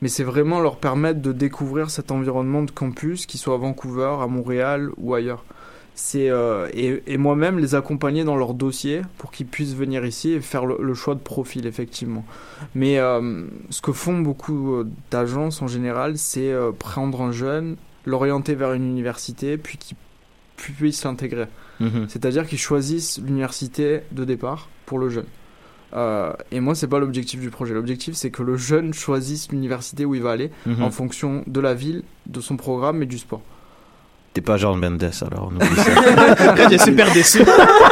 mais 0.00 0.08
c'est 0.08 0.24
vraiment 0.24 0.60
leur 0.60 0.76
permettre 0.76 1.20
de 1.20 1.32
découvrir 1.32 1.90
cet 1.90 2.10
environnement 2.10 2.62
de 2.62 2.70
campus, 2.70 3.26
qu'il 3.26 3.40
soit 3.40 3.54
à 3.54 3.58
Vancouver, 3.58 4.16
à 4.20 4.26
Montréal 4.26 4.90
ou 4.96 5.14
ailleurs. 5.14 5.44
C'est, 6.00 6.30
euh, 6.30 6.68
et, 6.74 7.02
et 7.08 7.16
moi-même 7.16 7.58
les 7.58 7.74
accompagner 7.74 8.22
dans 8.22 8.36
leur 8.36 8.54
dossier 8.54 9.02
pour 9.18 9.32
qu'ils 9.32 9.46
puissent 9.48 9.74
venir 9.74 10.06
ici 10.06 10.30
et 10.30 10.40
faire 10.40 10.64
le, 10.64 10.76
le 10.80 10.94
choix 10.94 11.16
de 11.16 11.20
profil, 11.20 11.66
effectivement. 11.66 12.24
Mais 12.76 12.98
euh, 13.00 13.46
ce 13.70 13.82
que 13.82 13.90
font 13.90 14.20
beaucoup 14.20 14.74
euh, 14.76 14.86
d'agences 15.10 15.60
en 15.60 15.66
général, 15.66 16.16
c'est 16.16 16.52
euh, 16.52 16.70
prendre 16.70 17.20
un 17.20 17.32
jeune, 17.32 17.74
l'orienter 18.06 18.54
vers 18.54 18.74
une 18.74 18.84
université, 18.88 19.58
puis 19.58 19.76
qu'il 19.76 19.96
pu- 20.56 20.70
puisse 20.70 21.02
l'intégrer. 21.02 21.46
Mhm. 21.80 22.06
C'est-à-dire 22.08 22.46
qu'ils 22.46 22.58
choisissent 22.60 23.20
l'université 23.20 24.02
de 24.12 24.24
départ 24.24 24.68
pour 24.86 25.00
le 25.00 25.08
jeune. 25.08 25.26
Euh, 25.94 26.32
et 26.52 26.60
moi, 26.60 26.76
c'est 26.76 26.86
pas 26.86 27.00
l'objectif 27.00 27.40
du 27.40 27.50
projet. 27.50 27.74
L'objectif, 27.74 28.14
c'est 28.14 28.30
que 28.30 28.44
le 28.44 28.56
jeune 28.56 28.94
choisisse 28.94 29.50
l'université 29.50 30.04
où 30.04 30.14
il 30.14 30.22
va 30.22 30.30
aller 30.30 30.52
Mhm. 30.64 30.80
en 30.80 30.90
fonction 30.92 31.42
de 31.48 31.58
la 31.60 31.74
ville, 31.74 32.04
de 32.26 32.40
son 32.40 32.56
programme 32.56 33.02
et 33.02 33.06
du 33.06 33.18
sport. 33.18 33.42
T'es 34.38 34.42
pas 34.42 34.56
George 34.56 34.78
Mendes 34.78 35.02
alors, 35.32 35.50
on 35.50 35.56
oublie 35.56 35.76
ça. 35.76 36.78
Super 36.84 37.12
déçu. 37.12 37.40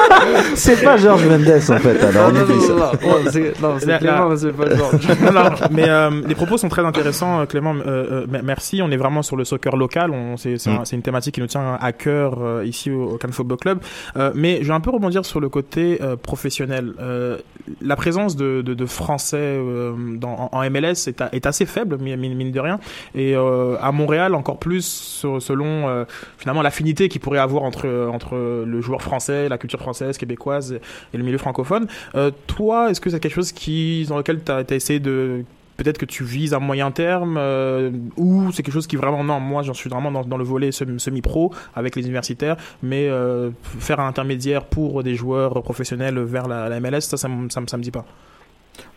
c'est 0.55 0.80
pas 0.80 0.97
George 0.97 1.24
Mendes 1.26 1.49
en 1.68 1.78
fait, 1.78 2.05
alors 2.05 2.28
on 2.28 2.32
non, 2.32 2.42
oublie 2.42 2.55
non, 2.55 2.61
ça. 2.61 2.74
non, 3.03 3.09
non, 3.24 3.30
c'est- 3.32 3.61
non, 3.61 3.74
c'est 3.80 3.86
La- 3.86 3.99
Clément, 3.99 4.36
c'est 4.36 4.53
pas 4.53 4.76
Georges. 4.76 5.09
Non, 5.24 5.32
non, 5.32 5.51
mais 5.72 5.88
euh, 5.88 6.11
les 6.24 6.36
propos 6.36 6.57
sont 6.57 6.68
très 6.68 6.84
intéressants, 6.84 7.40
euh, 7.40 7.47
Clément. 7.47 7.74
euh, 7.74 8.24
euh, 8.32 8.38
merci. 8.44 8.80
On 8.80 8.92
est 8.92 8.97
vraiment 8.97 9.22
sur 9.22 9.34
le 9.36 9.44
soccer 9.44 9.76
local. 9.76 10.12
On, 10.12 10.36
c'est, 10.36 10.57
c'est, 10.59 10.70
un- 10.70 10.74
Mm. 10.76 10.84
c'est 10.84 10.94
une 10.97 11.03
thématique 11.03 11.34
qui 11.34 11.40
nous 11.40 11.49
tient 11.49 11.76
à 11.80 11.92
cœur 11.92 12.34
euh, 12.40 12.64
ici 12.64 12.92
au, 12.92 13.14
au 13.14 13.16
Cannes 13.16 13.32
Football 13.32 13.59
Club. 13.59 13.78
Euh, 14.16 14.30
mais 14.36 14.59
je 14.62 14.68
vais 14.68 14.74
un 14.74 14.80
peu 14.80 14.90
rebondir 14.90 15.24
sur 15.26 15.40
le 15.40 15.49
côté 15.49 15.99
euh, 16.01 16.14
professionnel. 16.14 16.92
Euh, 17.01 17.38
la 17.82 17.97
présence 17.97 18.36
de, 18.36 18.62
de, 18.62 18.72
de 18.74 18.86
Français 18.86 19.36
euh, 19.40 19.92
dans, 20.16 20.49
en, 20.53 20.59
en 20.61 20.70
MLS 20.70 21.09
est, 21.09 21.20
a- 21.20 21.28
est 21.32 21.47
assez 21.47 21.66
faible, 21.66 21.99
mine, 21.99 22.53
de 22.53 22.61
rien. 22.61 22.78
Et 23.16 23.34
euh, 23.34 23.74
à 23.82 23.90
Montréal, 23.90 24.34
encore 24.36 24.59
plus 24.59 24.84
sur- 24.86 25.42
selon 25.42 25.88
euh, 25.88 26.05
finalement 26.39 26.62
l'affinité 26.62 27.09
qu'il 27.09 27.20
pourrait 27.20 27.39
avoir 27.39 27.62
entre 27.62 27.87
entre 28.12 28.37
le 28.66 28.80
joueur 28.80 29.03
français, 29.03 29.49
la 29.49 29.59
culture 29.59 29.80
française, 29.80 30.18
québécoise 30.18 30.78
et 31.12 31.16
le 31.16 31.24
milieu 31.24 31.39
francophone. 31.39 31.87
Euh, 32.14 32.30
toi, 32.47 32.91
est-ce 32.91 33.01
que 33.01 33.11
c'est 33.11 33.20
quelque 33.20 33.34
chose 33.34 33.53
qui 33.53 34.05
dans 34.09 34.16
lequel 34.18 34.43
tu 34.45 34.53
as, 34.53 34.64
essayé 34.70 35.01
de 35.01 35.45
peut-être 35.76 35.99
que 35.99 36.07
tu 36.07 36.24
vises 36.24 36.55
à 36.55 36.59
moyen 36.59 36.91
terme 36.91 37.37
euh, 37.39 37.91
ou 38.16 38.51
c'est 38.53 38.62
quelque 38.62 38.72
chose 38.74 38.87
qui 38.87 38.97
vraiment 38.97 39.22
non 39.24 39.41
moi 39.41 39.62
j'en 39.62 39.74
suis 39.74 39.91
vraiment 39.91 40.11
dans, 40.11 40.24
dans 40.24 40.39
le 40.39 40.45
volet 40.45 40.70
sem- 40.72 40.99
semi-pro 40.99 41.53
avec 41.74 41.97
les 41.97 42.03
universitaires 42.07 42.57
mais 42.82 43.09
euh, 43.09 43.51
faire 43.78 44.01
un 44.01 44.09
intermédiaire 44.09 44.64
pour 44.64 45.03
des 45.03 45.14
joueurs 45.14 45.62
professionnels 45.62 46.18
vers 46.18 46.49
la, 46.49 46.68
la 46.70 46.80
MLS 46.80 47.03
ça 47.03 47.18
ça, 47.18 47.28
ça, 47.51 47.61
ça 47.66 47.76
me 47.76 47.82
dit 47.82 47.91
pas 47.91 48.07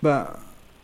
Bah, 0.03 0.37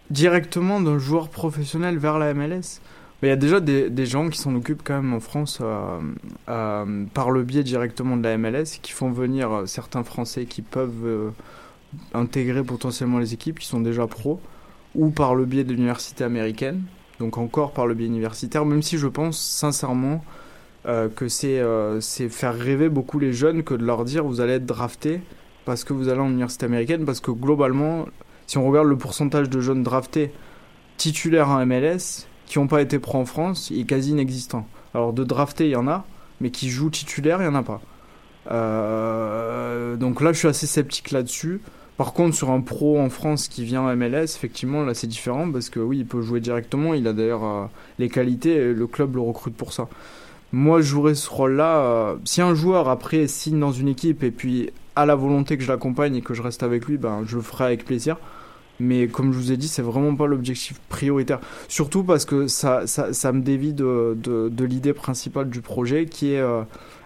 directement 0.09 0.81
d'un 0.81 0.99
joueur 0.99 1.29
professionnel 1.29 1.97
vers 1.97 2.19
la 2.19 2.33
MLS. 2.33 2.81
Mais 3.21 3.29
Il 3.29 3.31
y 3.31 3.33
a 3.33 3.37
déjà 3.37 3.59
des, 3.59 4.05
gens 4.05 4.29
qui 4.29 4.37
s'en 4.37 4.55
occupent 4.55 4.81
quand 4.83 4.95
même 4.95 5.13
en 5.13 5.19
France 5.19 5.59
euh, 5.61 5.99
euh, 6.49 7.05
par 7.13 7.31
le 7.31 7.43
biais 7.43 7.63
directement 7.63 8.17
de 8.17 8.23
la 8.23 8.37
MLS, 8.37 8.79
qui 8.81 8.91
font 8.91 9.09
venir 9.09 9.51
euh, 9.51 9.65
certains 9.65 10.03
Français 10.03 10.45
qui 10.45 10.61
peuvent 10.61 11.31
intégrer 12.13 12.63
potentiellement 12.63 13.19
les 13.19 13.33
équipes, 13.33 13.59
qui 13.59 13.67
sont 13.67 13.79
déjà 13.79 14.05
pros, 14.05 14.41
ou 14.95 15.09
par 15.11 15.33
le 15.33 15.45
biais 15.45 15.63
de 15.63 15.71
l'université 15.71 16.23
américaine, 16.23 16.83
donc 17.19 17.37
encore 17.37 17.71
par 17.71 17.87
le 17.87 17.93
biais 17.93 18.07
universitaire, 18.07 18.65
même 18.65 18.81
si 18.81 18.97
je 18.97 19.07
pense 19.07 19.39
sincèrement 19.39 20.23
que 21.15 21.27
c'est 21.27 22.29
faire 22.29 22.53
rêver 22.53 22.89
beaucoup 22.89 23.17
les 23.17 23.33
jeunes 23.33 23.63
que 23.63 23.73
de 23.73 23.83
leur 23.83 24.05
dire 24.05 24.23
vous 24.23 24.39
allez 24.39 24.53
être 24.53 24.67
drafté 24.67 25.19
parce 25.65 25.83
que 25.83 25.93
vous 25.93 26.09
allez 26.09 26.19
en 26.19 26.29
université 26.29 26.67
américaine, 26.67 27.05
parce 27.05 27.19
que 27.19 27.31
globalement, 27.31 28.05
si 28.45 28.59
on 28.59 28.67
regarde 28.67 28.87
le 28.87 28.97
pourcentage 28.97 29.49
de 29.49 29.59
jeunes 29.61 29.81
draftés 29.81 30.31
titulaires 30.97 31.49
en 31.49 31.65
MLS 31.65 32.27
qui 32.45 32.59
n'ont 32.59 32.67
pas 32.67 32.81
été 32.81 32.99
pros 32.99 33.17
en 33.17 33.25
France, 33.25 33.69
il 33.71 33.81
est 33.81 33.85
quasi 33.85 34.11
inexistant. 34.11 34.67
Alors 34.93 35.13
de 35.13 35.23
draftés, 35.23 35.65
il 35.65 35.71
y 35.71 35.75
en 35.75 35.87
a, 35.87 36.05
mais 36.41 36.49
qui 36.51 36.69
jouent 36.69 36.89
titulaires, 36.89 37.41
il 37.41 37.49
n'y 37.49 37.55
en 37.55 37.55
a 37.55 37.63
pas. 37.63 37.81
Euh, 38.51 39.95
donc 39.95 40.21
là, 40.21 40.33
je 40.33 40.39
suis 40.39 40.47
assez 40.47 40.67
sceptique 40.67 41.11
là-dessus. 41.11 41.61
Par 41.97 42.13
contre, 42.13 42.35
sur 42.35 42.51
un 42.51 42.61
pro 42.61 42.99
en 42.99 43.09
France 43.09 43.47
qui 43.47 43.63
vient 43.63 43.81
en 43.81 43.95
MLS, 43.95 44.23
effectivement, 44.23 44.83
là, 44.83 44.93
c'est 44.93 45.07
différent 45.07 45.49
parce 45.49 45.69
que 45.69 45.79
oui, 45.79 45.99
il 45.99 46.05
peut 46.05 46.21
jouer 46.21 46.41
directement. 46.41 46.93
Il 46.93 47.07
a 47.07 47.13
d'ailleurs 47.13 47.45
euh, 47.45 47.65
les 47.99 48.09
qualités 48.09 48.53
et 48.53 48.73
le 48.73 48.87
club 48.87 49.15
le 49.15 49.21
recrute 49.21 49.55
pour 49.55 49.71
ça. 49.71 49.87
Moi, 50.51 50.81
je 50.81 50.87
jouerais 50.87 51.15
ce 51.15 51.29
rôle-là. 51.29 51.77
euh, 51.77 52.15
si 52.25 52.41
un 52.41 52.53
joueur 52.53 52.89
après 52.89 53.27
signe 53.27 53.59
dans 53.59 53.71
une 53.71 53.87
équipe 53.87 54.23
et 54.23 54.31
puis 54.31 54.71
a 54.95 55.05
la 55.05 55.15
volonté 55.15 55.57
que 55.57 55.63
je 55.63 55.69
l'accompagne 55.69 56.15
et 56.15 56.21
que 56.21 56.33
je 56.33 56.41
reste 56.41 56.63
avec 56.63 56.85
lui, 56.85 56.97
ben, 56.97 57.23
je 57.25 57.37
le 57.37 57.41
ferai 57.41 57.65
avec 57.65 57.85
plaisir. 57.85 58.17
Mais 58.79 59.07
comme 59.07 59.31
je 59.31 59.37
vous 59.37 59.51
ai 59.51 59.57
dit, 59.57 59.67
c'est 59.67 59.81
vraiment 59.81 60.15
pas 60.15 60.27
l'objectif 60.27 60.79
prioritaire. 60.89 61.39
Surtout 61.67 62.03
parce 62.03 62.25
que 62.25 62.47
ça, 62.47 62.87
ça, 62.87 63.13
ça 63.13 63.31
me 63.31 63.41
dévie 63.41 63.73
de, 63.73 64.17
de, 64.21 64.49
de 64.49 64.65
l'idée 64.65 64.93
principale 64.93 65.49
du 65.49 65.61
projet 65.61 66.05
qui 66.05 66.33
est 66.33 66.39
euh, 66.39 66.61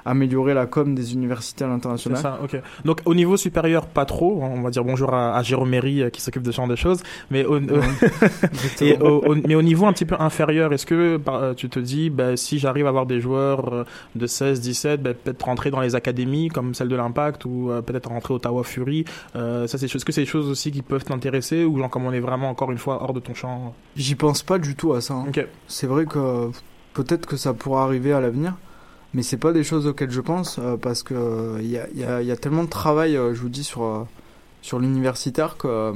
améliorer 0.06 0.54
la 0.54 0.66
com 0.66 0.96
des 0.96 1.14
universités 1.14 1.64
à 1.64 1.68
c'est 1.68 1.74
l'international. 1.74 2.18
ça 2.22 2.40
ok 2.44 2.62
donc 2.86 3.02
au 3.06 3.14
niveau 3.14 3.38
supérieur 3.38 3.86
pas 3.88 4.06
trop 4.06 4.40
on 4.42 4.62
va 4.62 4.70
dire 4.70 4.84
bonjour 4.84 5.14
à, 5.14 5.36
à 5.36 5.44
Jérôme 5.44 5.70
Méry 5.70 6.02
euh, 6.04 6.10
qui 6.10 6.22
s'occupe 6.22 6.44
de 6.44 6.52
ce 6.52 6.58
genre 6.58 6.68
de 6.68 6.76
choses 6.76 7.02
mais 7.32 7.46
au, 7.46 7.60
Et 8.82 8.98
au, 8.98 9.24
au- 9.26 9.36
mais 9.36 9.56
au 9.56 9.62
niveau 9.62 9.86
un 9.86 9.94
petit 9.94 10.06
peu 10.06 10.16
inférieur, 10.20 10.72
est-ce 10.74 10.86
que 10.86 11.18
par- 11.18 11.36
euh, 11.36 11.54
tu 11.54 11.70
te 11.70 11.80
dis, 11.80 12.10
bah, 12.10 12.38
si 12.38 12.60
j'arrive 12.60 12.86
à 12.86 12.90
avoir 12.90 13.06
des 13.06 13.20
joueurs 13.22 13.74
euh, 13.74 13.84
de 14.16 14.26
16, 14.28 14.62
17, 14.62 15.02
bah, 15.04 15.14
peut-être 15.14 15.44
rentrer 15.44 15.72
dans 15.72 15.82
les 15.82 15.96
académies 15.96 16.48
comme 16.50 16.74
celle 16.74 16.88
de 16.88 16.96
l'Impact 16.96 17.46
ou 17.46 17.70
euh, 17.72 17.82
peut-être 17.82 18.10
rentrer 18.10 18.34
au 18.34 18.38
Ottawa 18.38 18.64
Fury, 18.64 19.06
euh, 19.36 19.68
ça 19.68 19.78
c'est 19.78 19.86
est-ce 19.94 20.06
que 20.06 20.12
c'est 20.12 20.22
des 20.22 20.28
choses 20.28 20.48
aussi 20.50 20.72
qui 20.72 20.82
peuvent 20.82 21.04
t'intéresser 21.04 21.66
ou 21.66 21.78
genre 21.78 21.90
comme 21.90 22.06
on 22.06 22.14
est 22.14 22.20
vraiment 22.20 22.50
encore 22.50 22.72
une 22.72 22.78
fois 22.78 23.02
hors 23.04 23.14
de 23.14 23.20
ton 23.20 23.34
champ? 23.34 23.74
J'y 23.96 24.16
pense 24.16 24.44
pas 24.44 24.58
du 24.60 24.76
tout 24.76 24.94
à 24.94 25.02
ça. 25.02 25.16
hein. 25.16 25.26
C'est 25.68 25.88
vrai 25.88 26.06
que 26.06 26.50
peut-être 26.94 27.26
que 27.26 27.36
ça 27.38 27.54
pourra 27.54 27.84
arriver 27.84 28.14
à 28.14 28.22
l'avenir, 28.22 28.54
mais 29.14 29.24
c'est 29.24 29.38
pas 29.38 29.52
des 29.54 29.64
choses 29.64 29.88
auxquelles 29.88 30.12
je 30.12 30.22
pense 30.22 30.60
euh, 30.60 30.78
parce 30.78 31.04
que 31.04 31.14
euh, 31.14 31.58
il 31.62 31.70
y, 31.70 31.78
a, 31.78 31.88
il 32.22 32.28
y 32.28 32.32
a- 32.32 32.38
tellement 32.38 32.64
de 32.64 32.70
travail, 32.70 33.16
euh, 33.18 33.34
je 33.34 33.42
vous 33.42 33.50
dis, 33.50 33.64
sur, 33.64 33.84
euh, 33.84 34.04
sur 34.62 34.80
l'universitaire 34.80 35.58
que 35.58 35.68
euh, 35.68 35.94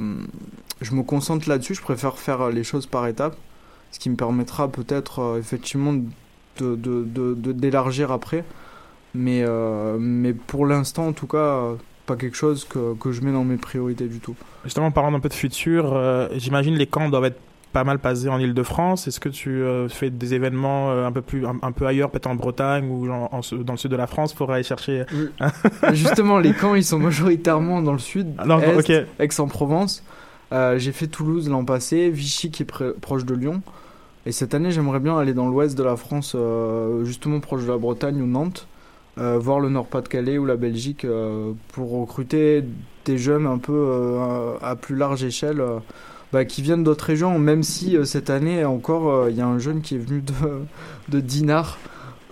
je 0.80 0.94
me 0.94 1.02
concentre 1.02 1.48
là-dessus. 1.48 1.74
Je 1.74 1.82
préfère 1.82 2.18
faire 2.18 2.40
euh, 2.42 2.50
les 2.50 2.64
choses 2.64 2.86
par 2.86 3.06
étapes, 3.06 3.36
ce 3.92 3.98
qui 3.98 4.10
me 4.10 4.16
permettra 4.16 4.68
peut-être 4.68 5.20
euh, 5.20 5.38
effectivement 5.38 5.94
de, 6.60 7.52
d'élargir 7.52 8.10
après. 8.12 8.44
Mais, 9.14 9.42
euh, 9.46 9.96
mais 9.98 10.32
pour 10.32 10.66
l'instant, 10.66 11.06
en 11.08 11.12
tout 11.12 11.28
cas, 11.28 11.38
euh, 11.38 11.74
pas 12.06 12.16
quelque 12.16 12.36
chose 12.36 12.64
que, 12.64 12.94
que 12.94 13.12
je 13.12 13.20
mets 13.22 13.32
dans 13.32 13.44
mes 13.44 13.56
priorités 13.56 14.08
du 14.08 14.18
tout. 14.18 14.34
Justement, 14.64 14.86
en 14.86 14.90
parlant 14.90 15.14
un 15.16 15.20
peu 15.20 15.28
de 15.28 15.34
futur, 15.34 15.92
euh, 15.94 16.26
j'imagine 16.34 16.74
les 16.74 16.86
camps 16.88 17.08
doivent 17.08 17.26
être 17.26 17.40
pas 17.74 17.84
mal 17.84 17.98
basés 17.98 18.30
en 18.30 18.38
Ile-de-France. 18.38 19.06
Est-ce 19.08 19.20
que 19.20 19.28
tu 19.28 19.50
euh, 19.50 19.88
fais 19.90 20.08
des 20.08 20.32
événements 20.32 20.90
euh, 20.92 21.06
un 21.06 21.12
peu 21.12 21.20
plus 21.20 21.44
un, 21.44 21.56
un 21.60 21.72
peu 21.72 21.86
ailleurs, 21.86 22.10
peut-être 22.10 22.28
en 22.28 22.34
Bretagne 22.36 22.88
ou 22.90 23.10
en- 23.10 23.28
en- 23.30 23.56
dans 23.62 23.74
le 23.74 23.78
sud 23.78 23.90
de 23.90 23.96
la 23.96 24.06
France 24.06 24.32
pour 24.32 24.50
aller 24.50 24.62
chercher 24.62 25.04
Justement, 25.92 26.38
les 26.38 26.52
camps, 26.54 26.74
ils 26.74 26.84
sont 26.84 26.98
majoritairement 26.98 27.82
dans 27.82 27.92
le 27.92 27.98
sud, 27.98 28.28
Ah 28.38 28.46
non, 28.46 28.60
est, 28.60 28.76
ok. 28.78 29.06
Aix-en-Provence. 29.18 30.02
Euh, 30.52 30.78
j'ai 30.78 30.92
fait 30.92 31.06
Toulouse 31.08 31.48
l'an 31.50 31.64
passé, 31.64 32.10
Vichy 32.10 32.50
qui 32.50 32.62
est 32.62 32.92
proche 33.00 33.24
de 33.24 33.34
Lyon. 33.34 33.60
Et 34.26 34.32
cette 34.32 34.54
année, 34.54 34.70
j'aimerais 34.70 35.00
bien 35.00 35.18
aller 35.18 35.34
dans 35.34 35.48
l'ouest 35.48 35.76
de 35.76 35.82
la 35.82 35.96
France, 35.96 36.32
euh, 36.34 37.04
justement 37.04 37.40
proche 37.40 37.64
de 37.64 37.68
la 37.70 37.76
Bretagne 37.76 38.22
ou 38.22 38.26
Nantes, 38.26 38.66
euh, 39.18 39.38
voir 39.38 39.60
le 39.60 39.68
Nord-Pas-de-Calais 39.68 40.38
ou 40.38 40.46
la 40.46 40.56
Belgique 40.56 41.04
euh, 41.04 41.52
pour 41.72 41.90
recruter 42.00 42.64
des 43.04 43.18
jeunes 43.18 43.46
un 43.46 43.58
peu 43.58 43.72
euh, 43.74 44.54
à 44.62 44.76
plus 44.76 44.96
large 44.96 45.24
échelle. 45.24 45.62
Bah, 46.34 46.44
qui 46.44 46.62
viennent 46.62 46.82
d'autres 46.82 47.04
régions, 47.04 47.38
même 47.38 47.62
si 47.62 47.96
euh, 47.96 48.04
cette 48.04 48.28
année 48.28 48.64
encore, 48.64 49.08
euh, 49.08 49.30
il 49.30 49.36
y 49.36 49.40
a 49.40 49.46
un 49.46 49.60
jeune 49.60 49.82
qui 49.82 49.94
est 49.94 49.98
venu 49.98 50.20
de, 50.20 50.32
de 51.08 51.20
Dinard 51.20 51.78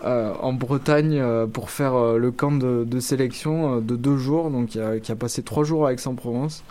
euh, 0.04 0.34
en 0.40 0.52
Bretagne 0.52 1.22
pour 1.52 1.70
faire 1.70 1.94
le 2.18 2.32
camp 2.32 2.50
de, 2.50 2.82
de 2.82 2.98
sélection 2.98 3.80
de 3.80 3.94
deux 3.94 4.16
jours, 4.16 4.50
donc 4.50 4.70
qui 4.70 4.80
a, 4.80 4.98
qui 4.98 5.12
a 5.12 5.14
passé 5.14 5.44
trois 5.44 5.62
jours 5.62 5.86
à 5.86 5.92
Aix-en-Provence, 5.92 6.64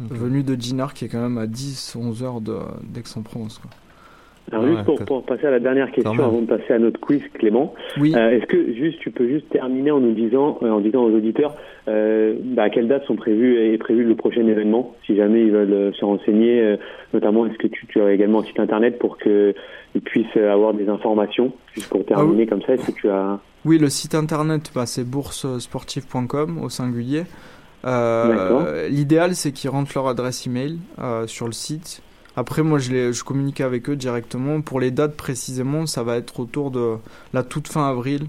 venu 0.00 0.42
de 0.42 0.56
Dinard 0.56 0.92
qui 0.92 1.04
est 1.04 1.08
quand 1.08 1.22
même 1.22 1.38
à 1.38 1.46
10-11 1.46 2.24
heures 2.24 2.40
d'Aix-en-Provence. 2.40 3.60
Alors 4.50 4.64
Ouais, 4.64 4.76
juste 4.76 5.04
pour, 5.06 5.24
passer 5.24 5.46
à 5.46 5.50
la 5.50 5.60
dernière 5.60 5.90
question 5.92 6.24
avant 6.24 6.40
de 6.40 6.46
passer 6.46 6.72
à 6.72 6.78
notre 6.78 7.00
quiz, 7.00 7.22
Clément, 7.34 7.74
Oui, 7.98 8.12
euh, 8.14 8.30
est-ce 8.30 8.46
que 8.46 8.74
juste 8.74 8.98
tu 8.98 9.10
peux 9.10 9.26
juste 9.26 9.48
terminer 9.50 9.90
en 9.90 10.00
nous 10.00 10.12
disant, 10.12 10.58
euh, 10.62 10.70
en 10.70 10.80
disant 10.80 11.04
aux 11.04 11.12
auditeurs, 11.12 11.54
euh, 11.88 12.34
bah, 12.42 12.64
à 12.64 12.70
quelle 12.70 12.88
date 12.88 13.04
sont 13.06 13.16
prévus 13.16 13.56
est 13.56 13.78
prévu 13.78 14.04
le 14.04 14.14
prochain 14.14 14.46
événement, 14.46 14.94
si 15.06 15.16
jamais 15.16 15.42
ils 15.42 15.52
veulent 15.52 15.94
se 15.94 16.04
renseigner, 16.04 16.76
notamment 17.14 17.46
est-ce 17.46 17.58
que 17.58 17.68
tu, 17.68 17.86
tu 17.86 18.00
as 18.00 18.12
également 18.12 18.40
un 18.40 18.44
site 18.44 18.60
internet 18.60 18.98
pour 18.98 19.16
que 19.16 19.54
ils 19.94 20.00
puissent 20.00 20.36
avoir 20.36 20.74
des 20.74 20.88
informations, 20.88 21.52
juste 21.74 21.88
pour 21.88 22.04
terminer 22.04 22.46
comme 22.46 22.62
ça, 22.62 22.74
est-ce 22.74 22.86
que 22.86 22.92
tu 22.92 23.08
as 23.08 23.38
oui, 23.64 23.78
le 23.78 23.88
site 23.90 24.16
internet, 24.16 24.72
bah, 24.74 24.86
c'est 24.86 25.08
boursesportive.com 25.08 26.58
au 26.60 26.68
singulier. 26.68 27.22
L'idéal, 27.84 29.36
c'est 29.36 29.52
qu'ils 29.52 29.70
rentrent 29.70 29.92
leur 29.94 30.08
adresse 30.08 30.46
email 30.48 30.78
sur 31.26 31.46
le 31.46 31.52
site. 31.52 32.02
Après, 32.36 32.62
moi, 32.62 32.78
je, 32.78 32.92
les, 32.92 33.12
je 33.12 33.24
communique 33.24 33.60
avec 33.60 33.88
eux 33.90 33.96
directement. 33.96 34.60
Pour 34.60 34.80
les 34.80 34.90
dates 34.90 35.16
précisément, 35.16 35.86
ça 35.86 36.02
va 36.02 36.16
être 36.16 36.40
autour 36.40 36.70
de 36.70 36.96
la 37.34 37.42
toute 37.42 37.68
fin 37.68 37.88
avril 37.88 38.22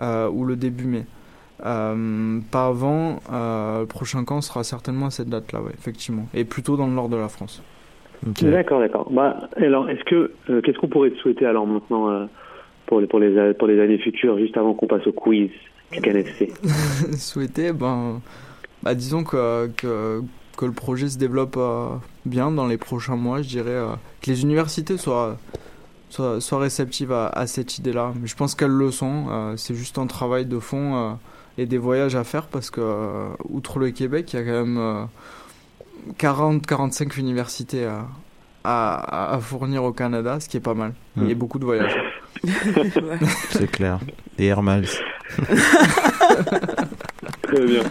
euh, 0.00 0.28
ou 0.28 0.44
le 0.44 0.56
début 0.56 0.86
mai. 0.86 1.04
Euh, 1.64 2.40
pas 2.50 2.66
avant. 2.66 3.20
euh, 3.32 3.80
le 3.80 3.86
prochain 3.86 4.24
camp 4.24 4.40
sera 4.40 4.64
certainement 4.64 5.06
à 5.06 5.10
cette 5.10 5.28
date-là, 5.28 5.60
ouais, 5.60 5.72
effectivement. 5.78 6.26
Et 6.34 6.44
plutôt 6.44 6.76
dans 6.76 6.86
le 6.86 6.92
nord 6.92 7.08
de 7.08 7.16
la 7.16 7.28
France. 7.28 7.62
D'accord, 8.40 8.80
d'accord. 8.80 9.10
Bah, 9.12 9.48
alors, 9.56 9.90
est-ce 9.90 10.04
que 10.04 10.32
euh, 10.48 10.60
qu'est-ce 10.62 10.78
qu'on 10.78 10.88
pourrait 10.88 11.10
te 11.10 11.16
souhaiter 11.18 11.44
alors 11.44 11.66
maintenant 11.66 12.08
euh, 12.08 12.26
pour 12.86 13.00
les 13.00 13.06
pour 13.06 13.18
les 13.18 13.52
pour 13.54 13.66
les 13.68 13.80
années 13.80 13.98
futures, 13.98 14.38
juste 14.38 14.56
avant 14.56 14.74
qu'on 14.74 14.86
passe 14.86 15.06
au 15.06 15.12
quiz 15.12 15.50
du 15.92 16.00
KNFC 16.00 16.52
souhaiter, 17.18 17.72
ben, 17.72 18.20
bah, 18.82 18.94
disons 18.94 19.24
que, 19.24 19.68
que, 19.76 20.20
que 20.56 20.64
le 20.64 20.72
projet 20.72 21.08
se 21.08 21.18
développe 21.18 21.56
euh, 21.58 21.88
bien 22.24 22.50
dans 22.50 22.66
les 22.66 22.76
prochains 22.78 23.16
mois, 23.16 23.42
je 23.42 23.48
dirais, 23.48 23.70
euh, 23.70 23.94
que 24.20 24.30
les 24.30 24.42
universités 24.42 24.96
soient, 24.96 25.38
soient, 26.10 26.40
soient 26.40 26.58
réceptives 26.60 27.12
à, 27.12 27.28
à 27.28 27.46
cette 27.46 27.78
idée-là. 27.78 28.12
Mais 28.20 28.26
je 28.28 28.36
pense 28.36 28.54
qu'elles 28.54 28.70
le 28.70 28.90
sont, 28.90 29.26
euh, 29.30 29.56
c'est 29.56 29.74
juste 29.74 29.98
un 29.98 30.06
travail 30.06 30.46
de 30.46 30.58
fond 30.58 30.96
euh, 30.96 31.12
et 31.58 31.66
des 31.66 31.78
voyages 31.78 32.14
à 32.16 32.24
faire 32.24 32.46
parce 32.46 32.70
que, 32.70 32.80
euh, 32.80 33.28
outre 33.48 33.78
le 33.78 33.90
Québec, 33.90 34.32
il 34.32 34.36
y 34.36 34.42
a 34.42 34.44
quand 34.44 34.66
même 34.66 35.08
40-45 36.18 37.18
universités 37.18 37.84
à, 37.84 38.06
à, 38.64 39.34
à 39.34 39.38
fournir 39.40 39.84
au 39.84 39.92
Canada, 39.92 40.38
ce 40.40 40.48
qui 40.48 40.56
est 40.56 40.60
pas 40.60 40.74
mal. 40.74 40.94
Il 41.16 41.28
y 41.28 41.32
a 41.32 41.34
beaucoup 41.34 41.58
de 41.58 41.64
voyages. 41.64 41.96
Ouais. 42.44 42.50
C'est 43.50 43.70
clair. 43.70 43.98
Des 44.38 44.46
Air 44.46 44.62
Miles. 44.62 44.88
Très 47.42 47.66
bien. 47.66 47.82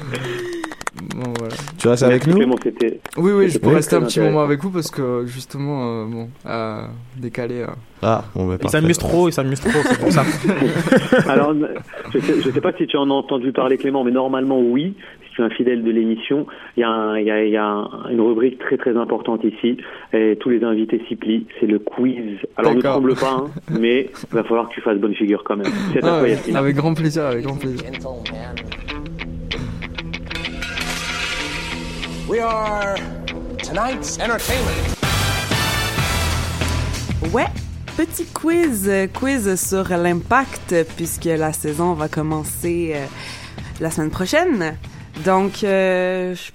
Bon, 1.16 1.32
voilà. 1.40 1.54
Tu 1.78 1.88
restes 1.88 2.04
avec 2.04 2.28
nous 2.28 2.36
Clément. 2.36 2.56
Oui, 3.18 3.32
oui, 3.34 3.50
je 3.50 3.60
peux 3.60 3.70
rester 3.70 3.96
un 3.96 4.02
petit 4.02 4.20
moment 4.20 4.42
avec 4.44 4.62
vous 4.62 4.72
parce 4.72 4.92
que 4.92 5.26
justement, 5.26 6.02
euh, 6.04 6.06
bon, 6.06 6.30
euh, 6.46 6.82
décalé. 7.18 7.62
euh, 7.62 7.68
Ah, 8.02 8.26
bon, 8.36 8.48
bah, 8.48 8.58
Il 8.62 8.70
s'amuse 8.70 8.98
trop, 8.98 9.30
il 9.30 9.32
s'amuse 9.32 9.62
trop, 9.62 9.70
c'est 9.86 10.00
pour 10.00 10.12
ça. 10.12 10.24
Alors, 11.30 11.54
je 12.14 12.20
sais, 12.20 12.42
je 12.42 12.50
sais 12.52 12.62
pas 12.62 12.74
si 12.78 12.88
tu 12.88 12.98
en 12.98 13.10
as 13.10 13.14
entendu 13.14 13.54
parler, 13.54 13.78
Clément, 13.78 14.04
mais 14.04 14.12
normalement, 14.12 14.60
oui. 14.60 14.96
Si 15.30 15.36
tu 15.36 15.42
es 15.42 15.46
un 15.46 15.50
fidèle 15.50 15.82
de 15.82 15.92
l'émission, 15.92 16.46
il 16.76 16.82
y 16.82 16.84
a, 16.84 16.90
un- 16.90 17.18
il 17.18 17.26
y 17.26 17.32
a, 17.32 17.46
il 17.46 17.52
y 17.52 17.58
a 17.58 17.66
un- 17.66 18.10
une 18.12 18.20
rubrique 18.20 18.60
très 18.60 18.76
très 18.76 18.98
importante 18.98 19.46
ici. 19.46 19.78
Et 20.12 20.38
tous 20.42 20.50
les 20.50 20.62
invités 20.62 21.02
s'y 21.08 21.16
plient. 21.16 21.48
C'est 21.62 21.68
le 21.68 21.80
quiz. 21.80 22.38
Alors, 22.58 22.74
ne 22.76 22.82
tremble 22.82 23.16
pas, 23.16 23.32
hein, 23.46 23.46
mais 23.80 24.10
il 24.30 24.36
va 24.36 24.44
falloir 24.44 24.68
que 24.68 24.74
tu 24.74 24.82
fasses 24.82 24.98
bonne 24.98 25.16
figure 25.16 25.46
quand 25.46 25.56
même. 25.56 25.72
Ah, 26.04 26.22
avec 26.56 26.76
grand 26.76 26.94
plaisir, 26.94 27.24
avec 27.28 27.46
grand 27.46 27.56
plaisir. 27.56 27.86
We 32.28 32.40
are 32.40 32.96
tonight's 33.64 34.18
entertainment. 34.20 34.96
Ouais, 37.34 37.48
petit 37.98 38.26
quiz, 38.34 38.90
quiz 39.14 39.56
sur 39.56 39.90
l'impact 39.90 40.76
puisque 40.96 41.26
la 41.26 41.54
saison 41.54 41.94
va 41.94 42.08
commencer 42.08 42.94
euh, 42.96 43.06
la 43.80 43.92
semaine 43.92 44.10
prochaine. 44.12 44.78
Donc, 45.26 45.64
euh, 45.64 46.36
je- 46.36 46.52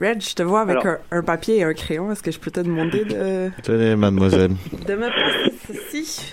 Red, 0.00 0.20
je 0.22 0.34
te 0.34 0.42
vois 0.42 0.62
avec 0.62 0.78
Alors. 0.78 0.96
un, 1.12 1.18
un 1.18 1.22
papier 1.22 1.58
et 1.58 1.62
un 1.64 1.72
crayon. 1.72 2.10
Est-ce 2.10 2.22
que 2.22 2.32
je 2.32 2.38
peux 2.40 2.50
te 2.50 2.60
demander 2.60 3.04
de, 3.04 3.50
Tenez, 3.62 3.94
mademoiselle. 3.94 4.52
de 4.86 4.94
me 4.96 5.08
passer 5.08 5.54
ceci? 5.92 6.32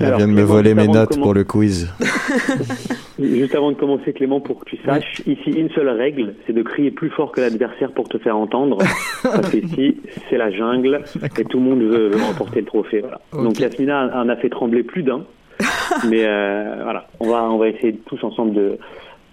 Elle 0.00 0.06
Alors, 0.06 0.18
vient 0.18 0.28
de 0.28 0.32
me 0.32 0.42
voler 0.42 0.70
juste 0.70 0.76
mes 0.76 0.82
avant 0.82 0.92
de 0.92 0.98
notes 0.98 1.18
pour 1.20 1.34
le 1.34 1.44
quiz. 1.44 1.92
Juste 3.18 3.54
avant 3.56 3.72
de 3.72 3.76
commencer, 3.76 4.12
Clément, 4.12 4.40
pour 4.40 4.60
que 4.60 4.70
tu 4.70 4.78
saches, 4.84 5.22
ici, 5.26 5.50
une 5.50 5.70
seule 5.70 5.88
règle, 5.88 6.34
c'est 6.46 6.52
de 6.52 6.62
crier 6.62 6.92
plus 6.92 7.10
fort 7.10 7.32
que 7.32 7.40
l'adversaire 7.40 7.90
pour 7.90 8.08
te 8.08 8.16
faire 8.18 8.36
entendre. 8.36 8.78
Parce 9.22 9.50
qu'ici, 9.50 9.96
c'est 10.30 10.36
la 10.36 10.52
jungle 10.52 11.02
et 11.36 11.44
tout 11.44 11.58
le 11.58 11.64
monde 11.64 11.80
veut, 11.80 12.10
veut 12.10 12.22
remporter 12.22 12.60
le 12.60 12.66
trophée. 12.66 13.00
Voilà. 13.00 13.20
Donc 13.32 13.58
Yasmina 13.58 14.10
en 14.14 14.28
a 14.28 14.36
fait 14.36 14.48
trembler 14.50 14.84
plus 14.84 15.02
d'un. 15.02 15.24
Mais 16.08 16.24
euh, 16.24 16.80
voilà, 16.84 17.08
on 17.18 17.28
va, 17.28 17.42
on 17.50 17.58
va 17.58 17.68
essayer 17.68 17.94
tous 18.06 18.22
ensemble 18.22 18.54
de. 18.54 18.78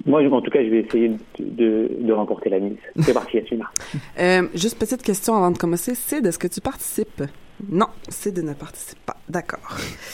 Moi, 0.07 0.21
en 0.31 0.41
tout 0.41 0.51
cas, 0.51 0.63
je 0.63 0.69
vais 0.69 0.79
essayer 0.79 1.09
de, 1.09 1.15
de, 1.39 1.91
de 1.99 2.13
remporter 2.13 2.49
la 2.49 2.59
mise. 2.59 2.77
C'est 3.01 3.13
parti, 3.13 3.37
Yasmina. 3.37 3.65
Euh, 4.19 4.47
juste 4.55 4.79
petite 4.79 5.03
question 5.03 5.35
avant 5.35 5.51
de 5.51 5.57
commencer. 5.57 5.93
Sid, 5.93 6.25
est-ce 6.25 6.39
que 6.39 6.47
tu 6.47 6.61
participes? 6.61 7.23
Non, 7.69 7.87
Sid 8.09 8.37
ne 8.43 8.53
participe 8.53 8.99
pas. 9.05 9.15
D'accord. 9.29 9.59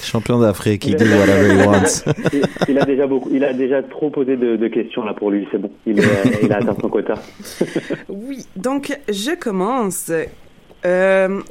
Champion 0.04 0.40
d'Afrique, 0.40 0.86
il 0.86 0.96
dit 0.96 1.04
whatever 1.20 1.54
he 1.54 1.66
wants. 1.68 2.04
Il, 2.34 2.44
il 2.70 2.78
a 2.80 2.86
déjà 2.86 3.08
beaucoup, 3.08 3.30
il 3.34 3.44
a 3.44 3.52
déjà 3.54 3.82
trop 3.84 4.10
posé 4.10 4.38
de, 4.38 4.56
de 4.56 4.68
questions 4.68 5.04
là 5.04 5.14
pour 5.14 5.32
lui. 5.32 5.48
C'est 5.52 5.58
bon, 5.58 5.72
il, 5.86 6.00
est- 6.00 6.44
il 6.44 6.54
a 6.54 6.58
atteint 6.58 6.76
son 6.80 6.90
quota. 6.90 7.16
Oui, 8.10 8.46
donc 8.56 8.98
je 9.10 9.36
commence. 9.36 10.12
Euh, 10.86 11.42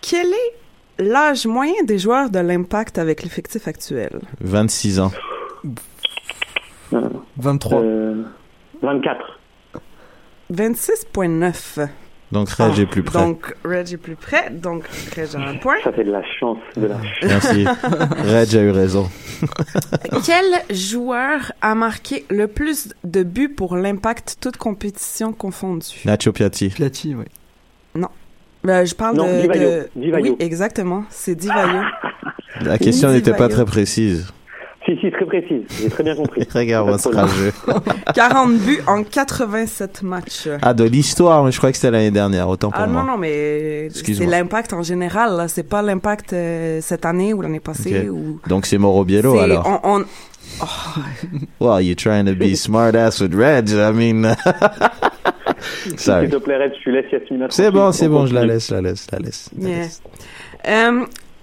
quel 0.00 0.26
est 0.26 1.02
l'âge 1.04 1.46
moyen 1.46 1.84
des 1.84 1.98
joueurs 1.98 2.30
de 2.30 2.38
l'impact 2.40 2.98
avec 2.98 3.22
l'effectif 3.22 3.68
actuel? 3.68 4.18
26 4.40 5.00
ans. 5.00 5.12
23. 7.36 7.80
Euh, 7.80 8.22
24. 8.82 9.38
26.9. 10.52 11.86
Donc, 12.30 12.50
Reg 12.50 12.78
est 12.78 12.86
plus 12.86 13.02
près. 13.02 13.18
Donc, 13.18 13.54
Reg 13.64 13.92
est 13.92 13.96
plus 13.96 14.14
près. 14.16 14.50
Donc, 14.50 14.84
Reg 15.16 15.28
a 15.34 15.38
un 15.48 15.56
point. 15.56 15.76
Ça 15.82 15.92
fait 15.92 16.04
de 16.04 16.10
la 16.12 16.22
chance, 16.38 16.58
de 16.76 16.86
la 16.86 16.96
Merci. 17.22 17.64
Reg 18.26 18.54
a 18.56 18.62
eu 18.62 18.70
raison. 18.70 19.08
Quel 20.26 20.76
joueur 20.76 21.52
a 21.62 21.74
marqué 21.74 22.26
le 22.28 22.46
plus 22.48 22.90
de 23.04 23.22
buts 23.22 23.48
pour 23.48 23.76
l'impact, 23.76 24.36
toute 24.40 24.56
compétition 24.58 25.32
confondue? 25.32 26.02
Nacho 26.04 26.32
Piatti. 26.32 26.68
Piatti, 26.68 27.14
oui. 27.14 27.24
Euh, 28.66 28.84
je 28.84 28.94
parle 28.94 29.16
Non, 29.16 29.24
de... 29.24 29.40
Di 29.40 29.46
Vaio. 29.46 29.60
de- 29.68 29.88
Di 29.96 30.10
Vaio. 30.10 30.32
Oui, 30.32 30.36
exactement. 30.40 31.04
C'est 31.10 31.36
Di 31.36 31.46
Vaio. 31.46 31.80
La 32.60 32.76
question 32.76 33.10
n'était 33.12 33.32
pas 33.32 33.48
très 33.48 33.64
précise. 33.64 34.32
Si, 34.88 34.96
si, 35.00 35.10
très 35.10 35.26
précise. 35.26 35.62
J'ai 35.82 35.90
très 35.90 36.02
bien 36.02 36.14
compris. 36.16 36.46
Regarde-moi 36.54 36.96
ce 36.96 37.08
rageux. 37.10 37.52
40 38.14 38.54
buts 38.58 38.80
en 38.86 39.02
87 39.04 40.02
matchs. 40.02 40.48
Ah, 40.62 40.72
de 40.72 40.84
l'histoire, 40.84 41.44
mais 41.44 41.52
je 41.52 41.58
crois 41.58 41.70
que 41.70 41.76
c'était 41.76 41.90
l'année 41.90 42.10
dernière, 42.10 42.48
autant 42.48 42.70
pour 42.70 42.80
Ah 42.80 42.86
moi. 42.86 43.02
non, 43.02 43.12
non, 43.12 43.18
mais 43.18 43.90
c'est 43.90 44.24
l'impact 44.24 44.72
en 44.72 44.82
général. 44.82 45.36
là. 45.36 45.46
C'est 45.46 45.62
pas 45.68 45.82
l'impact 45.82 46.32
euh, 46.32 46.78
cette 46.80 47.04
année 47.04 47.34
ou 47.34 47.42
l'année 47.42 47.60
passée. 47.60 48.08
Ok. 48.08 48.14
Ou... 48.16 48.40
Donc, 48.48 48.64
c'est 48.64 48.78
Mauro 48.78 49.04
Biello, 49.04 49.38
alors. 49.38 49.80
on- 49.84 49.98
on- 50.00 50.04
Well, 51.60 51.82
you're 51.84 51.94
trying 51.94 52.24
to 52.24 52.34
be 52.34 52.54
smart 52.56 52.94
ass 52.96 53.20
with 53.20 53.34
Reg, 53.34 53.68
I 53.68 53.92
mean... 53.92 54.34
Sorry. 55.98 56.26
S'il 56.28 56.30
te 56.30 56.36
plaît, 56.42 56.56
Red, 56.56 56.72
tu 56.82 56.90
laisses 56.92 57.12
Yasmina. 57.12 57.46
C'est 57.50 57.70
bon, 57.70 57.92
c'est 57.92 58.06
On 58.06 58.10
bon, 58.10 58.26
je 58.26 58.32
la 58.32 58.46
laisse, 58.46 58.70
la 58.70 58.80
laisse, 58.80 59.06
la 59.12 59.18
laisse. 59.18 59.50
la 59.58 59.68
Yeah. 59.68 59.78
laisse. 59.82 60.02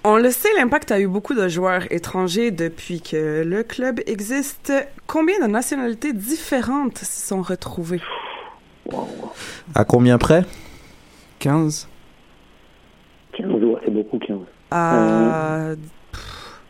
Euh, 0.06 0.10
on 0.10 0.18
le 0.18 0.32
sait, 0.32 0.50
l'impact 0.58 0.92
a 0.92 1.00
eu 1.00 1.08
beaucoup 1.08 1.34
de 1.34 1.48
joueurs 1.48 1.92
étrangers 1.92 2.52
depuis 2.52 3.02
que 3.02 3.44
le 3.44 3.64
club 3.64 4.02
existe. 4.06 4.72
Combien 5.08 5.40
de 5.40 5.48
nationalités 5.52 6.14
différentes 6.14 6.98
s'y 7.00 7.22
sont 7.28 7.42
retrouvées? 7.42 8.02
À 9.74 9.84
combien 9.84 10.18
près? 10.18 10.46
15. 11.40 11.88
15, 13.34 13.50
ouais, 13.52 13.76
c'est 13.84 13.92
beaucoup, 13.92 14.20
15. 14.20 14.38
À... 14.72 15.72
pff, 16.12 16.62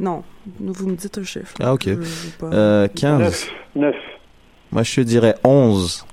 Non, 0.00 0.24
vous 0.58 0.88
me 0.88 0.96
dites 0.96 1.18
un 1.18 1.24
chiffre. 1.24 1.54
Ah, 1.60 1.74
ok. 1.74 1.88
Euh, 2.42 2.88
15. 2.88 3.20
9. 3.20 3.50
9. 3.76 3.94
Moi, 4.72 4.82
je 4.82 4.94
te 4.96 5.00
dirais 5.02 5.34
11. 5.44 6.06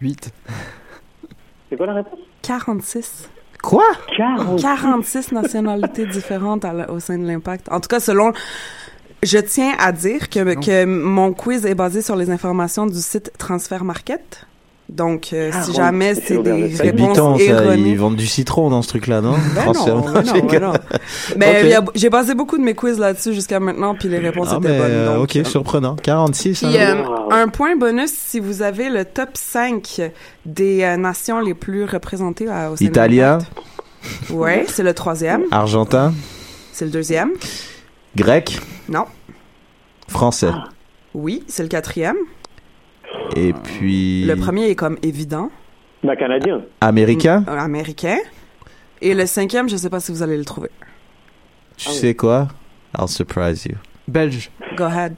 8. 0.00 0.32
C'est 1.68 1.76
quoi 1.76 1.86
la 1.86 1.94
réponse? 1.94 2.18
46. 2.42 3.30
Quoi? 3.62 3.84
40. 4.16 4.60
46 4.60 5.32
nationalités 5.32 6.06
différentes 6.06 6.64
à 6.64 6.72
la- 6.72 6.90
au 6.90 7.00
sein 7.00 7.18
de 7.18 7.26
l'impact. 7.26 7.68
En 7.70 7.80
tout 7.80 7.88
cas, 7.88 8.00
selon... 8.00 8.32
Je 9.22 9.36
tiens 9.36 9.74
à 9.78 9.92
dire 9.92 10.30
que, 10.30 10.54
que 10.64 10.86
mon 10.86 11.34
quiz 11.34 11.66
est 11.66 11.74
basé 11.74 12.00
sur 12.00 12.16
les 12.16 12.30
informations 12.30 12.86
du 12.86 12.98
site 13.00 13.30
Transfer 13.36 13.84
Market. 13.84 14.46
Donc, 14.92 15.28
euh, 15.32 15.50
Ah, 15.54 15.62
si 15.62 15.72
jamais 15.72 16.14
c'est 16.16 16.42
des 16.42 16.50
réponses 16.76 17.10
Biton, 17.10 17.38
ça. 17.38 17.76
Ils 17.76 17.96
vendent 17.96 18.16
du 18.16 18.26
citron 18.26 18.70
dans 18.70 18.82
ce 18.82 18.88
truc-là, 18.88 19.20
non 19.20 19.36
Ben 19.54 19.66
non, 19.72 20.00
ben 20.00 20.22
non, 20.22 20.32
ben 20.48 20.60
non. 20.62 20.72
Mais 21.36 21.68
y 21.68 21.74
a- 21.74 21.84
j'ai 21.94 22.10
basé 22.10 22.34
beaucoup 22.34 22.58
de 22.58 22.62
mes 22.64 22.74
quiz 22.74 22.98
là-dessus 22.98 23.32
jusqu'à 23.32 23.60
maintenant, 23.60 23.94
puis 23.94 24.08
les 24.08 24.18
réponses 24.18 24.48
Ah, 24.50 24.56
étaient 24.58 24.68
mais, 24.68 24.78
bonnes. 24.78 24.90
euh, 24.90 25.14
donc, 25.18 25.36
ok, 25.36 25.46
surprenant. 25.46 25.94
46, 25.94 26.58
Puis, 26.64 26.76
hein? 26.76 27.04
euh, 27.30 27.34
un 27.34 27.46
point 27.48 27.76
bonus 27.76 28.10
si 28.12 28.40
vous 28.40 28.62
avez 28.62 28.90
le 28.90 29.04
top 29.04 29.30
5 29.34 30.00
des 30.44 30.82
euh, 30.82 30.96
nations 30.96 31.38
les 31.40 31.54
plus 31.54 31.84
représentées 31.84 32.48
à, 32.48 32.72
au 32.72 32.76
Italien. 32.80 33.38
Ouais, 34.30 34.64
c'est 34.68 34.82
le 34.82 34.92
troisième. 34.94 35.42
argentin, 35.52 36.12
C'est 36.72 36.84
le 36.84 36.90
deuxième. 36.90 37.30
grec, 38.16 38.58
Non. 38.88 39.04
français. 40.08 40.50
Oui, 41.14 41.44
c'est 41.46 41.62
le 41.62 41.68
quatrième. 41.68 42.16
Et 43.36 43.52
puis... 43.52 44.24
Le 44.24 44.36
premier 44.36 44.68
est 44.70 44.74
comme 44.74 44.98
évident. 45.02 45.50
Bah, 46.02 46.16
canadien. 46.16 46.62
Américain? 46.80 47.44
Euh, 47.48 47.56
américain. 47.58 48.18
Et 49.02 49.14
le 49.14 49.26
cinquième, 49.26 49.68
je 49.68 49.76
sais 49.76 49.90
pas 49.90 50.00
si 50.00 50.12
vous 50.12 50.22
allez 50.22 50.36
le 50.36 50.44
trouver. 50.44 50.70
Tu 51.76 51.86
Ah 51.88 51.92
oui. 51.92 51.98
sais 51.98 52.14
quoi? 52.14 52.48
I'll 52.98 53.08
surprise 53.08 53.64
you. 53.64 53.76
Belge. 54.08 54.50
Go 54.76 54.84
ahead. 54.84 55.14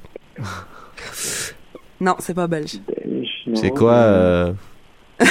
non, 2.00 2.16
c'est 2.18 2.34
pas 2.34 2.46
belge. 2.46 2.78
Belge, 3.04 3.28
non. 3.46 3.54
C'est 3.56 3.70
quoi 3.70 3.92
euh, 3.94 4.52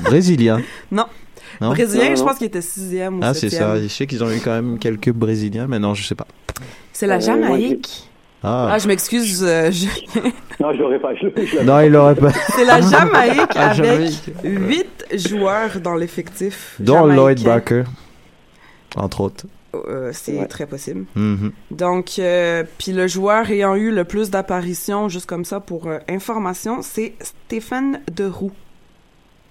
Brésilien? 0.00 0.60
Non. 0.90 1.06
Non? 1.60 1.70
Brésilien, 1.70 2.10
Non, 2.10 2.16
je 2.16 2.22
pense 2.24 2.38
qu'il 2.38 2.46
était 2.46 2.60
sixième 2.62 3.18
ou 3.18 3.20
Ah, 3.22 3.32
c'est 3.34 3.50
ça. 3.50 3.80
Je 3.80 3.86
sais 3.88 4.06
qu'ils 4.06 4.24
ont 4.24 4.30
eu 4.30 4.40
quand 4.40 4.50
même 4.52 4.78
quelques 4.78 5.10
Brésiliens, 5.12 5.66
mais 5.68 5.78
non, 5.78 5.94
je 5.94 6.04
sais 6.04 6.14
pas. 6.14 6.26
C'est 6.92 7.06
la 7.06 7.16
Euh, 7.16 7.20
Jamaïque. 7.20 8.10
Ah. 8.44 8.68
Ah, 8.72 8.78
je 8.78 8.86
m'excuse. 8.88 9.42
euh, 9.42 9.70
je- 9.70 9.86
Non, 10.60 10.72
je 10.72 10.78
l'aurais 10.78 10.98
pas. 11.00 11.14
Je, 11.14 11.62
Non, 11.64 11.80
il 11.80 11.90
l'aurait 11.90 12.14
pas. 12.14 12.30
C'est 12.54 12.64
la 12.64 12.80
Jamaïque 12.80 13.56
avec 13.56 14.10
huit 14.44 15.06
joueurs 15.14 15.80
dans 15.82 15.94
l'effectif. 15.94 16.76
Dont 16.78 17.06
Lloyd. 17.06 17.42
Barker, 17.42 17.84
entre 18.96 19.20
autres. 19.22 19.46
Euh, 19.88 20.10
c'est 20.12 20.38
Ouais. 20.38 20.46
très 20.46 20.66
possible. 20.66 21.04
Mhm. 21.16 21.50
Donc, 21.72 22.12
euh, 22.20 22.62
puis 22.78 22.92
le 22.92 23.08
joueur 23.08 23.50
ayant 23.50 23.74
eu 23.74 23.90
le 23.90 24.04
plus 24.04 24.30
d'apparitions, 24.30 25.08
juste 25.08 25.26
comme 25.26 25.44
ça 25.44 25.58
pour 25.58 25.88
euh, 25.88 25.98
information, 26.08 26.80
c'est 26.82 27.14
Stéphane 27.20 28.00
Deroux. 28.14 28.52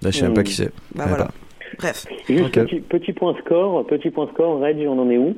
Là, 0.02 0.12
je 0.12 0.18
sais 0.20 0.24
même 0.24 0.34
pas 0.34 0.44
qui 0.44 0.54
c'est. 0.54 0.72
Ben 0.96 1.08
voilà. 1.08 1.26
pas. 1.26 1.32
Bref. 1.80 2.06
Juste 2.30 2.46
Ok. 2.58 2.66
petit, 2.68 2.80
petit 2.80 3.12
point 3.14 3.36
score. 3.44 3.86
Petit 3.88 4.12
point 4.12 4.30
score. 4.34 4.62
Reg, 4.62 4.78
on 4.88 4.98
en 5.00 5.10
est 5.10 5.18
où? 5.18 5.36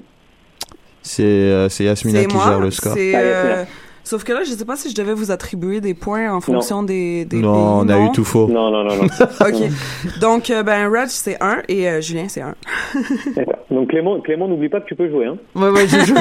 C'est 1.06 1.24
euh, 1.24 1.70
c'est 1.70 1.84
Yasmina 1.84 2.26
qui 2.26 2.36
moi. 2.36 2.46
gère 2.46 2.60
le 2.60 2.72
score. 2.72 2.94
Ah, 2.96 3.18
euh. 3.18 3.66
Sauf 4.04 4.24
que 4.24 4.34
là, 4.34 4.44
je 4.44 4.52
sais 4.52 4.66
pas 4.66 4.76
si 4.76 4.90
je 4.90 4.96
devais 4.96 5.14
vous 5.14 5.30
attribuer 5.32 5.82
des 5.82 5.94
points 5.96 6.32
en 6.32 6.40
fonction 6.40 6.84
des, 6.84 7.26
des 7.26 7.38
Non, 7.38 7.80
on 7.80 7.90
a 7.90 8.00
eu 8.00 8.12
tout 8.12 8.24
faux. 8.24 8.48
Non, 8.48 8.72
non, 8.72 8.84
non, 8.84 8.96
non. 8.98 9.04
OK. 9.42 10.20
Donc, 10.20 10.50
euh, 10.52 10.62
ben, 10.62 10.88
Reg, 10.92 11.08
c'est 11.08 11.42
1 11.42 11.64
et 11.68 11.90
euh, 11.90 12.02
Julien, 12.02 12.28
c'est 12.28 12.42
1. 12.42 12.56
D'accord. 13.36 13.56
Donc 13.72 13.90
Clément, 13.90 14.20
Clément, 14.22 14.48
n'oublie 14.48 14.70
pas 14.70 14.80
que 14.82 14.86
tu 14.86 14.96
peux 14.96 15.10
jouer. 15.10 15.26
Hein. 15.26 15.38
Ouais, 15.56 15.70
ouais, 15.70 15.88
je, 15.88 15.98
je, 16.00 16.14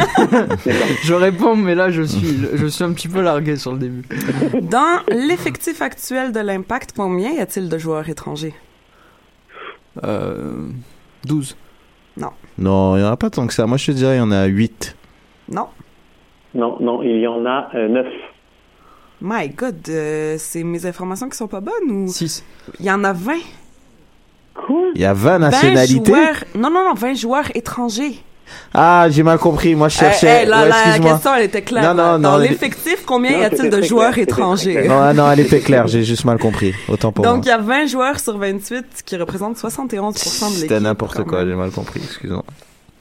je 1.03 1.14
réponds, 1.14 1.57
mais 1.57 1.74
là, 1.74 1.91
je 1.91 2.03
suis, 2.03 2.47
je 2.55 2.66
suis 2.66 2.85
un 2.85 2.93
petit 2.93 3.09
peu 3.09 3.20
largué 3.20 3.57
sur 3.57 3.72
le 3.72 3.78
début. 3.78 4.03
Dans 4.62 5.01
l'effectif 5.09 5.82
actuel 5.82 6.32
de 6.32 6.41
l'Impact, 6.41 6.93
combien 6.97 7.32
y 7.32 7.41
a-t-il 7.41 7.68
de 7.68 7.76
joueurs 7.78 8.09
étrangers? 8.09 8.55
Euh, 10.05 10.68
12. 11.26 11.55
Non. 12.16 12.30
Non, 12.59 12.96
il 12.96 13.00
n'y 13.00 13.07
en 13.07 13.12
a 13.12 13.16
pas 13.16 13.30
tant 13.30 13.46
que 13.46 13.55
ça. 13.55 13.66
Moi, 13.66 13.76
je 13.76 13.86
te 13.86 13.92
dirais, 13.92 14.16
il 14.16 14.18
y 14.18 14.22
en 14.22 14.30
a 14.30 14.44
8. 14.46 14.96
Non. 15.50 15.66
Non, 16.55 16.76
non, 16.80 17.02
il 17.02 17.18
y 17.20 17.26
en 17.26 17.44
a 17.46 17.68
euh, 17.74 17.88
9. 17.88 18.07
My 19.20 19.48
God, 19.48 19.76
euh, 19.88 20.36
c'est 20.38 20.62
mes 20.62 20.86
informations 20.86 21.28
qui 21.28 21.36
sont 21.36 21.48
pas 21.48 21.61
bonnes 21.61 21.90
ou? 21.90 22.09
6. 22.09 22.44
Il 22.78 22.86
y 22.86 22.90
en 22.90 23.02
a 23.05 23.12
20. 23.12 23.32
Quoi? 24.55 24.76
Il 24.94 25.00
y 25.00 25.05
a 25.05 25.14
20 25.14 25.30
20 25.30 25.38
nationalités? 25.38 26.12
joueurs... 26.12 26.44
Non, 26.55 26.70
non, 26.70 26.84
non, 26.84 26.94
20 26.94 27.14
joueurs 27.14 27.57
étrangers. 27.57 28.22
Ah, 28.72 29.07
j'ai 29.11 29.22
mal 29.22 29.38
compris. 29.38 29.74
Moi, 29.74 29.88
je 29.88 29.99
cherchais. 29.99 30.40
Eh, 30.40 30.42
eh, 30.42 30.47
là, 30.47 30.62
Ouais, 30.62 30.68
la 30.68 30.99
question, 30.99 31.34
elle 31.34 31.45
était 31.45 31.62
claire. 31.62 31.95
Non, 31.95 32.03
non, 32.03 32.12
non, 32.12 32.18
Dans 32.18 32.40
elle- 32.40 32.51
l'effectif, 32.51 33.05
combien 33.07 33.32
Non, 33.32 33.38
y 33.40 33.45
a-t-il 33.45 33.70
de 33.70 33.82
joueurs 33.82 34.12
clair, 34.12 34.24
étrangers? 34.24 34.88
Non, 34.88 35.14
non, 35.14 35.30
elle 35.30 35.40
était 35.40 35.61
claire. 35.61 35.86
J'ai 35.86 36.03
juste 36.05 36.24
mal 36.24 36.38
compris. 36.38 36.74
Autant 36.88 37.12
pour 37.12 37.24
Donc, 37.24 37.45
il 37.47 37.49
y 37.49 37.53
a 37.53 37.59
20 37.59 37.86
joueurs 37.86 38.18
sur 38.20 38.36
28 38.38 39.03
qui 39.05 39.16
représentent 39.16 39.57
71% 39.57 40.49
de 40.49 40.55
l'équipe. 40.55 40.61
C'était 40.62 40.80
n'importe 40.80 41.24
quoi. 41.24 41.45
J'ai 41.45 41.55
mal 41.55 41.70
compris. 41.70 42.01
Excuse-moi. 42.05 42.45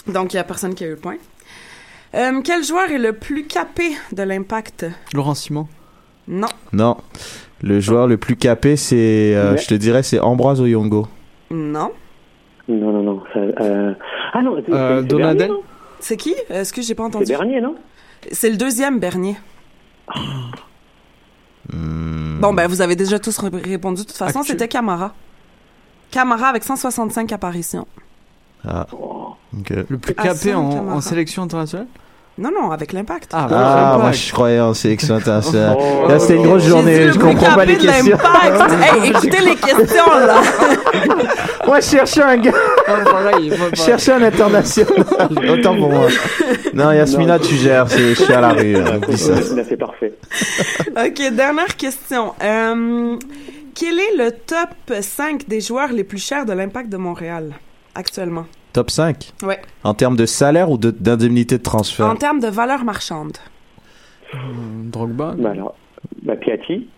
Donc, 0.08 0.34
il 0.34 0.38
y 0.38 0.40
a 0.40 0.44
personne 0.44 0.74
qui 0.76 0.84
a 0.84 0.88
eu 0.88 0.92
le 0.92 0.96
point. 0.98 1.16
Euh, 2.16 2.42
quel 2.44 2.64
joueur 2.64 2.92
est 2.92 3.00
le 3.00 3.14
plus 3.14 3.46
capé 3.48 3.92
de 4.12 4.22
l'impact? 4.24 4.86
Laurent 5.14 5.34
Simon. 5.34 5.68
Non. 6.28 6.48
Non. 6.72 6.98
Le 7.62 7.80
joueur 7.80 8.08
le 8.08 8.18
plus 8.18 8.36
capé, 8.36 8.76
c'est, 8.76 9.34
euh, 9.36 9.54
Ouais. 9.54 9.58
je 9.58 9.68
te 9.68 9.74
dirais, 9.74 10.04
c'est 10.04 10.20
Ambroise 10.20 10.62
Oyongo. 10.62 11.08
Non. 11.50 11.92
Non, 12.68 12.92
non, 12.92 13.04
non. 13.04 13.24
ça, 13.34 13.40
euh... 13.40 13.94
Ah 14.34 14.42
non, 14.42 14.56
c'est 14.66 14.72
Euh, 14.74 14.96
c'est- 14.98 15.02
c'est 15.02 15.08
Donadel 15.08 15.38
Bernier, 15.38 15.54
non 15.54 15.62
C'est 16.00 16.18
qui? 16.18 16.34
Est-ce 16.50 16.72
que 16.74 16.82
j'ai 16.82 16.96
pas 16.96 17.04
C'est 17.04 17.08
entendu? 17.16 17.26
Bernier, 17.32 17.62
non? 17.62 17.76
C'est 18.32 18.50
le 18.50 18.58
deuxième 18.58 19.00
Bernier. 19.00 19.36
Hmm. 21.72 22.40
Bon, 22.42 22.54
ben, 22.54 22.68
vous 22.68 22.82
avez 22.82 22.96
déjà 22.96 23.20
tous 23.20 23.38
ré- 23.38 23.50
répondu. 23.64 24.02
De 24.02 24.08
toute 24.08 24.18
façon, 24.18 24.40
Actu- 24.40 24.52
c'était 24.52 24.68
Camara. 24.68 25.14
Camara 26.12 26.48
avec 26.48 26.64
165 26.64 27.32
apparitions. 27.32 27.88
Ah. 28.68 28.86
Ok. 28.92 29.70
Le 29.90 29.98
plus 29.98 30.14
capé 30.16 30.54
en 30.54 31.02
sélection 31.02 31.44
internationale? 31.44 31.88
Non, 32.36 32.50
non, 32.52 32.72
avec 32.72 32.94
l'impact. 32.94 33.30
Ah, 33.34 33.48
Ah, 33.52 33.84
Impact. 33.90 34.02
moi, 34.02 34.12
je 34.12 34.32
croyais 34.34 34.60
en 34.60 34.74
sélection 34.74 35.16
internationale. 35.16 35.78
Oh. 35.80 36.08
Là, 36.08 36.18
c'était 36.18 36.36
une 36.36 36.44
grosse 36.48 36.64
journée. 36.66 37.12
Je 37.12 37.20
comprends 37.20 37.54
pas 37.54 37.64
les 37.66 37.76
de 37.76 37.82
questions. 37.84 38.18
l'impact. 38.18 38.74
hey, 39.04 39.10
écoutez 39.12 39.40
les 39.44 39.56
questions, 39.56 40.06
là. 40.16 40.42
Moi, 41.68 41.80
je 41.80 41.86
cherchais 41.90 42.24
un 42.24 42.38
gars. 42.38 42.52
Ah, 42.88 42.96
Je 43.72 43.76
cherchais 43.82 44.12
un 44.14 44.24
international. 44.24 45.06
Autant 45.50 45.76
pour 45.78 45.90
moi. 45.92 46.08
Non, 46.74 46.92
Yasmina, 46.92 47.38
tu 47.40 47.56
gères. 47.56 47.88
c'est- 47.88 48.16
Je 48.16 48.24
suis 48.24 48.34
à 48.34 48.42
la 48.42 48.50
rue. 48.50 48.76
hein, 48.78 49.00
ça. 49.16 49.34
C'est 49.70 49.78
parfait. 49.78 50.14
OK, 50.90 51.32
dernière 51.32 51.78
question. 51.78 52.34
Euh, 52.44 53.16
quel 53.76 53.98
est 54.00 54.16
le 54.18 54.32
top 54.32 54.70
5 55.02 55.48
des 55.48 55.62
joueurs 55.62 55.92
les 55.94 56.04
plus 56.04 56.18
chers 56.24 56.46
de 56.46 56.54
l'impact 56.54 56.90
de 56.90 56.98
Montréal 56.98 57.52
actuellement? 57.96 58.46
Top 58.74 58.90
5. 58.90 59.34
Ouais. 59.44 59.62
En 59.84 59.94
termes 59.94 60.16
de 60.16 60.26
salaire 60.26 60.70
ou 60.72 60.78
de- 60.78 60.92
d'indemnité 60.92 61.58
de, 61.58 61.64
transfert? 61.64 62.08
En 62.08 62.16
termes 62.16 62.40
de 62.40 62.48
valeur 62.48 62.84
marchande. 62.84 63.38
Euh, 64.34 64.38
Drogba? 64.86 65.36
Bah 65.38 65.52
alors, 65.52 65.76
bah 66.24 66.36
Piatti. 66.36 66.90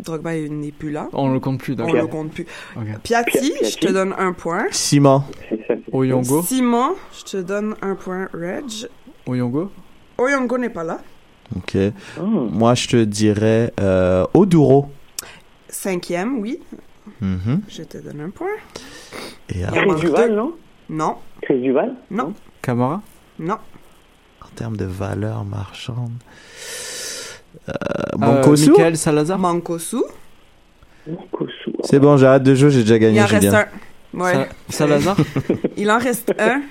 Drogba 0.00 0.34
n'est 0.36 0.72
plus 0.72 0.90
là. 0.90 1.08
On 1.12 1.32
le 1.32 1.38
compte 1.40 1.58
plus, 1.60 1.74
On 1.74 1.76
d'accord. 1.76 1.94
le 1.94 2.06
compte 2.06 2.30
plus. 2.32 2.46
Ok. 2.76 2.84
Piatti, 3.02 3.30
Piatti. 3.38 3.52
je 3.72 3.76
te 3.86 3.92
donne 3.92 4.14
un 4.18 4.32
point. 4.32 4.66
Simon. 4.70 5.22
C'est 5.50 5.56
ça. 5.66 5.74
c'est- 5.74 5.82
Oyongo. 5.94 6.42
Simon, 6.42 6.94
je 7.18 7.24
te 7.24 7.36
donne 7.38 7.74
un 7.82 7.94
point. 7.94 8.28
Reg. 8.32 8.88
Oyongo. 9.26 9.70
Oyongo 10.16 10.56
n'est 10.58 10.70
pas 10.70 10.84
là. 10.84 11.00
Ok. 11.56 11.76
Oh. 12.20 12.22
Moi, 12.24 12.74
je 12.74 12.88
te 12.88 13.04
dirais 13.04 13.72
euh, 13.80 14.24
Oduro. 14.34 14.86
Cinquième, 15.68 16.38
oui. 16.40 16.60
Mhm. 17.20 17.62
Je 17.68 17.82
te 17.82 17.98
donne 17.98 18.20
un 18.20 18.30
point. 18.30 18.46
Et 19.50 19.54
Il 19.56 19.60
y 19.60 19.64
euh, 19.64 19.66
Chris 19.68 19.86
manque 19.86 20.00
Duval, 20.00 20.34
non? 20.34 20.52
Non, 20.90 21.16
Chris 21.42 21.60
Duval 21.60 21.94
non, 22.10 22.32
Camara. 22.62 23.02
non. 23.38 23.58
en 24.42 24.48
termes 24.54 24.76
de 24.76 24.84
valeur 24.86 25.44
marchande. 25.44 26.12
Euh, 27.68 27.72
Euh, 28.14 28.18
Mancosu 28.18 28.70
Michael 28.70 28.96
Salazar. 28.96 29.38
Mankosu. 29.38 29.96
Kosu. 31.32 31.72
C'est 31.84 31.98
bon, 31.98 32.16
j'arrête 32.16 32.42
de 32.42 32.54
jouer, 32.54 32.70
j'ai 32.70 32.80
déjà 32.82 32.96
Il 32.96 33.00
gagné, 33.00 33.22
en 33.22 33.26
reste 33.26 33.54
un. 33.54 33.66
Ouais. 34.14 34.32
Sa- 34.32 34.48
Salazar. 34.72 35.16
Il 35.76 35.90
en 35.90 35.98
reste 35.98 36.34
un. 36.38 36.62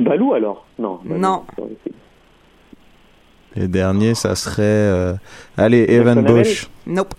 Balou 0.00 0.32
alors? 0.34 0.66
Non. 0.78 1.00
Balou. 1.04 1.20
Non. 1.20 1.44
Le 3.56 3.66
dernier, 3.68 4.14
ça 4.14 4.34
serait... 4.36 4.62
euh, 4.62 5.14
Allez, 5.56 5.84
Evan 5.88 6.22
Bush. 6.22 6.68
Nope. 6.86 7.14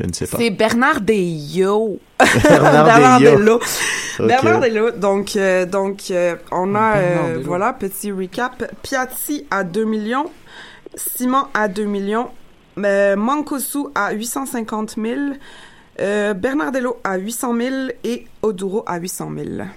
Je 0.00 0.06
ne 0.06 0.12
sais 0.12 0.26
pas. 0.26 0.38
C'est 0.38 0.50
Bernard 0.50 1.00
Deyo. 1.00 1.98
Bernard 2.42 3.20
Deyo. 3.20 3.60
Bernard 4.18 4.60
Dello. 4.60 4.90
Donc, 4.90 5.36
euh, 5.36 5.66
donc 5.66 6.04
euh, 6.10 6.36
on 6.50 6.74
a, 6.74 6.96
euh, 6.96 7.42
voilà, 7.44 7.72
petit 7.72 8.10
recap. 8.12 8.64
Piatti 8.82 9.46
à 9.50 9.64
2 9.64 9.84
millions. 9.84 10.30
Simon 10.94 11.44
à 11.54 11.68
2 11.68 11.84
millions. 11.84 12.28
Euh, 12.78 13.16
Mankosu 13.16 13.86
à 13.94 14.12
850 14.12 14.96
000. 14.96 15.20
Euh, 16.00 16.34
Bernard 16.34 16.72
Dello 16.72 16.98
à 17.04 17.16
800 17.16 17.56
000 17.56 17.74
et 18.04 18.26
Oduro 18.42 18.84
à 18.86 18.98
800 18.98 19.30
000. 19.36 19.68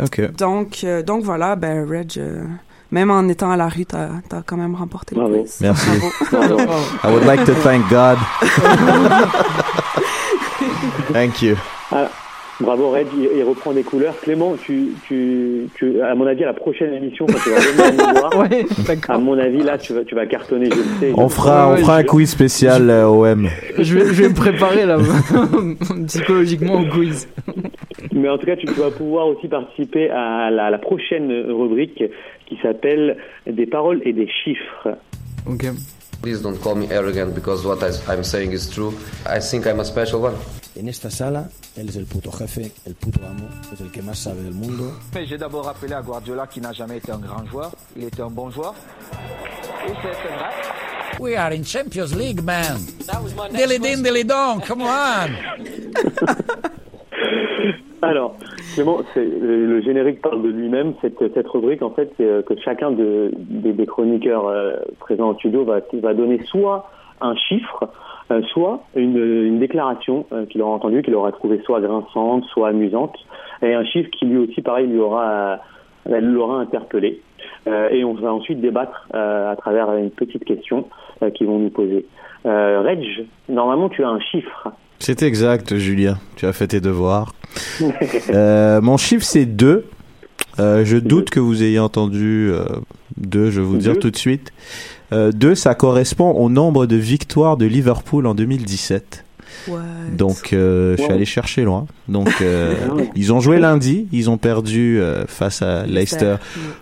Ok. 0.00 0.32
Donc, 0.36 0.80
euh, 0.84 1.02
donc 1.02 1.24
voilà, 1.24 1.56
ben 1.56 1.88
Reg, 1.88 2.12
euh, 2.18 2.44
même 2.92 3.10
en 3.10 3.26
étant 3.28 3.50
à 3.50 3.56
la 3.56 3.68
rue, 3.68 3.86
t'as 3.86 4.08
as 4.30 4.42
quand 4.46 4.56
même 4.56 4.74
remporté 4.76 5.14
le 5.14 5.22
Bravo. 5.22 5.40
quiz. 5.40 5.58
Merci. 5.62 5.90
Bravo. 6.30 6.58
I 7.04 7.06
would 7.12 7.24
like 7.24 7.44
to 7.46 7.54
thank 7.54 7.88
God. 7.90 8.18
Thank 11.12 11.42
you. 11.42 11.56
Ah, 11.90 12.08
bravo 12.60 12.90
Red, 12.90 13.06
il, 13.16 13.28
il 13.38 13.42
reprend 13.44 13.72
des 13.72 13.82
couleurs. 13.82 14.14
Clément, 14.20 14.54
tu, 14.62 14.88
tu, 15.06 15.68
tu, 15.74 16.00
à 16.02 16.14
mon 16.14 16.26
avis, 16.26 16.42
à 16.44 16.46
la 16.46 16.52
prochaine 16.54 16.92
émission, 16.94 17.26
quand 17.26 17.38
tu 17.42 17.50
vas 17.50 17.60
venir 17.60 18.06
nous 18.06 18.20
voir, 18.20 18.38
Ouais, 18.38 18.64
à 19.08 19.18
mon 19.18 19.38
avis, 19.38 19.62
là, 19.62 19.78
tu 19.78 19.92
vas, 19.94 20.04
tu 20.04 20.14
vas 20.14 20.26
cartonner, 20.26 20.66
je 20.70 20.76
le 20.76 20.84
sais. 21.00 21.12
On 21.16 21.28
fera, 21.28 21.70
on 21.70 21.76
fera 21.76 21.96
un 21.96 22.02
quiz 22.02 22.30
spécial 22.30 22.88
euh, 22.90 23.06
OM. 23.08 23.48
Je 23.78 23.94
vais, 23.98 24.06
je 24.06 24.22
vais 24.22 24.28
me 24.28 24.34
préparer 24.34 24.86
là, 24.86 24.98
psychologiquement 26.06 26.80
au 26.80 26.84
quiz. 26.86 27.28
Mais 28.12 28.28
en 28.28 28.38
tout 28.38 28.46
cas, 28.46 28.56
tu 28.56 28.66
vas 28.66 28.90
pouvoir 28.90 29.26
aussi 29.28 29.48
participer 29.48 30.10
à 30.10 30.50
la, 30.50 30.70
la 30.70 30.78
prochaine 30.78 31.30
rubrique 31.48 32.02
qui 32.52 32.58
s'appelle 32.62 33.16
Des 33.46 33.66
paroles 33.66 34.00
et 34.04 34.12
des 34.12 34.28
chiffres. 34.28 34.96
Ok. 35.46 35.66
Please 36.22 36.40
don't 36.40 36.56
call 36.62 36.76
me 36.76 36.86
arrogant 36.92 37.34
because 37.34 37.66
what 37.66 37.78
I'm 38.08 38.22
saying 38.22 38.52
is 38.52 38.68
true. 38.68 38.92
I 39.26 39.40
think 39.40 39.66
I'm 39.66 39.80
a 39.80 39.84
special 39.84 40.20
one. 40.22 40.36
En 40.78 40.88
esta 40.88 41.10
sala, 41.10 41.48
él 41.76 41.88
es 41.88 41.96
el 41.96 42.06
puto 42.06 42.30
jefe, 42.30 42.70
el 42.86 42.94
puto 42.94 43.20
amo, 43.26 43.46
es 43.72 43.80
el 43.80 43.90
que 43.90 44.02
más 44.02 44.18
sabe 44.18 44.42
del 44.42 44.54
mundo. 44.54 44.92
Mais 45.14 45.26
j'ai 45.26 45.36
d'abord 45.36 45.64
rappelé 45.64 45.94
à 45.94 46.00
Guardiola 46.00 46.46
qui 46.46 46.60
n'a 46.60 46.72
jamais 46.72 46.98
été 46.98 47.10
un 47.10 47.18
grand 47.18 47.44
joueur. 47.46 47.72
Il 47.96 48.04
était 48.04 48.22
un 48.22 48.30
bon 48.30 48.50
joueur. 48.50 48.74
Et 49.86 49.92
c'est 50.00 50.28
vrai. 50.28 50.50
We 51.18 51.36
are 51.36 51.52
in 51.52 51.64
Champions 51.64 52.14
League, 52.16 52.40
man. 52.42 52.78
Dilly 53.52 53.78
din, 53.78 54.02
dilly 54.02 54.24
dong, 54.24 54.62
come 54.64 54.82
on. 54.82 55.30
Alors, 58.02 58.34
Clément, 58.74 58.98
c'est- 59.14 59.24
le, 59.24 59.80
générique 59.80 60.20
parle 60.20 60.42
de 60.42 60.48
lui-même. 60.48 60.94
Cette, 61.00 61.18
cette 61.34 61.48
rubrique, 61.48 61.82
en 61.82 61.90
fait, 61.90 62.12
c'est 62.16 62.26
euh, 62.26 62.42
que 62.42 62.54
chacun 62.60 62.90
de, 62.90 63.30
des, 63.32 63.86
chroniqueurs 63.86 64.48
euh, 64.48 64.76
présents 64.98 65.30
au 65.30 65.34
studio 65.34 65.64
va, 65.64 65.80
va 65.92 66.12
donner 66.12 66.40
soit 66.46 66.90
un 67.20 67.36
chiffre, 67.36 67.88
euh, 68.32 68.42
soit 68.52 68.80
une, 68.96 69.16
une 69.16 69.60
déclaration 69.60 70.26
euh, 70.32 70.46
qu'il 70.46 70.62
aura 70.62 70.72
entendue, 70.72 71.02
qu'il 71.02 71.14
aura 71.14 71.30
trouvée 71.30 71.60
soit 71.64 71.80
grinçante, 71.80 72.44
soit 72.46 72.68
amusante, 72.68 73.16
et 73.62 73.72
un 73.72 73.84
chiffre 73.84 74.10
qui 74.10 74.24
lui 74.26 74.38
aussi, 74.38 74.62
pareil, 74.62 74.88
lui 74.88 74.98
aura, 74.98 75.60
euh, 76.08 76.20
l'aura 76.20 76.58
interpellé. 76.58 77.20
Euh, 77.68 77.88
et 77.90 78.04
on 78.04 78.14
va 78.14 78.32
ensuite 78.32 78.60
débattre 78.60 79.08
euh, 79.14 79.52
à 79.52 79.56
travers 79.56 79.92
une 79.94 80.10
petite 80.10 80.44
question 80.44 80.88
euh, 81.22 81.30
qu'ils 81.30 81.46
vont 81.46 81.58
nous 81.58 81.70
poser. 81.70 82.06
Euh, 82.46 82.82
Reg, 82.82 83.26
normalement, 83.48 83.88
tu 83.88 84.02
as 84.02 84.08
un 84.08 84.18
chiffre. 84.18 84.72
C'est 85.02 85.22
exact, 85.22 85.76
Julien. 85.78 86.18
Tu 86.36 86.46
as 86.46 86.52
fait 86.52 86.68
tes 86.68 86.80
devoirs. 86.80 87.34
Euh, 88.30 88.80
mon 88.80 88.96
chiffre, 88.96 89.24
c'est 89.24 89.46
2. 89.46 89.84
Euh, 90.58 90.84
je 90.84 90.96
doute 90.96 91.30
que 91.30 91.40
vous 91.40 91.62
ayez 91.62 91.78
entendu 91.78 92.50
2, 93.16 93.50
je 93.50 93.60
vais 93.60 93.66
vous 93.66 93.78
dire 93.78 93.94
Deux. 93.94 93.98
tout 94.00 94.10
de 94.10 94.16
suite. 94.16 94.52
2, 95.12 95.54
ça 95.54 95.74
correspond 95.74 96.30
au 96.30 96.48
nombre 96.48 96.86
de 96.86 96.96
victoires 96.96 97.56
de 97.56 97.66
Liverpool 97.66 98.26
en 98.26 98.34
2017. 98.34 99.24
What? 99.68 99.78
Donc, 100.16 100.52
euh, 100.52 100.92
je 100.96 101.02
suis 101.02 101.10
Wow. 101.10 101.16
allé 101.16 101.24
chercher 101.26 101.62
loin. 101.64 101.86
Donc, 102.08 102.30
euh, 102.40 102.74
ils 103.14 103.32
ont 103.32 103.40
joué 103.40 103.58
lundi. 103.58 104.08
Ils 104.12 104.30
ont 104.30 104.38
perdu 104.38 104.98
euh, 105.00 105.24
face 105.26 105.60
à 105.62 105.84
Leicester 105.86 106.36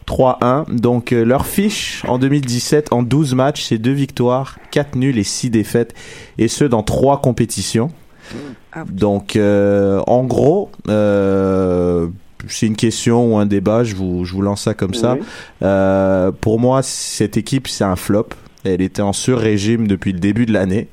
3-1. 0.06 0.64
Donc, 0.72 1.12
euh, 1.12 1.24
leur 1.24 1.46
fiche 1.46 2.02
en 2.06 2.18
2017, 2.18 2.92
en 2.92 3.02
12 3.02 3.34
matchs, 3.34 3.64
c'est 3.64 3.78
2 3.78 3.90
victoires, 3.90 4.58
4 4.70 4.94
nuls 4.96 5.18
et 5.18 5.24
6 5.24 5.50
défaites. 5.50 5.94
Et 6.38 6.46
ce, 6.48 6.64
dans 6.64 6.82
3 6.84 7.20
compétitions. 7.20 7.90
Ah. 8.72 8.84
Donc, 8.88 9.36
euh, 9.36 10.00
en 10.06 10.24
gros, 10.24 10.70
euh, 10.88 12.08
c'est 12.48 12.66
une 12.66 12.76
question 12.76 13.32
ou 13.34 13.38
un 13.38 13.46
débat, 13.46 13.84
je 13.84 13.94
vous, 13.94 14.24
je 14.24 14.34
vous 14.34 14.42
lance 14.42 14.62
ça 14.62 14.74
comme 14.74 14.94
ça. 14.94 15.16
Euh, 15.62 16.32
pour 16.32 16.58
moi, 16.58 16.82
cette 16.82 17.36
équipe, 17.36 17.68
c'est 17.68 17.84
un 17.84 17.96
flop. 17.96 18.28
Elle 18.64 18.82
était 18.82 19.02
en 19.02 19.12
sur-régime 19.12 19.86
depuis 19.86 20.12
le 20.12 20.18
début 20.18 20.46
de 20.46 20.52
l'année, 20.52 20.88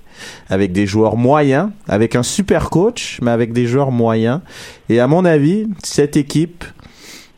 avec 0.49 0.71
des 0.71 0.87
joueurs 0.87 1.17
moyens, 1.17 1.69
avec 1.87 2.15
un 2.15 2.23
super 2.23 2.69
coach, 2.69 3.19
mais 3.21 3.31
avec 3.31 3.51
des 3.51 3.67
joueurs 3.67 3.91
moyens. 3.91 4.39
Et 4.89 4.99
à 4.99 5.07
mon 5.07 5.25
avis, 5.25 5.67
cette 5.83 6.15
équipe, 6.15 6.63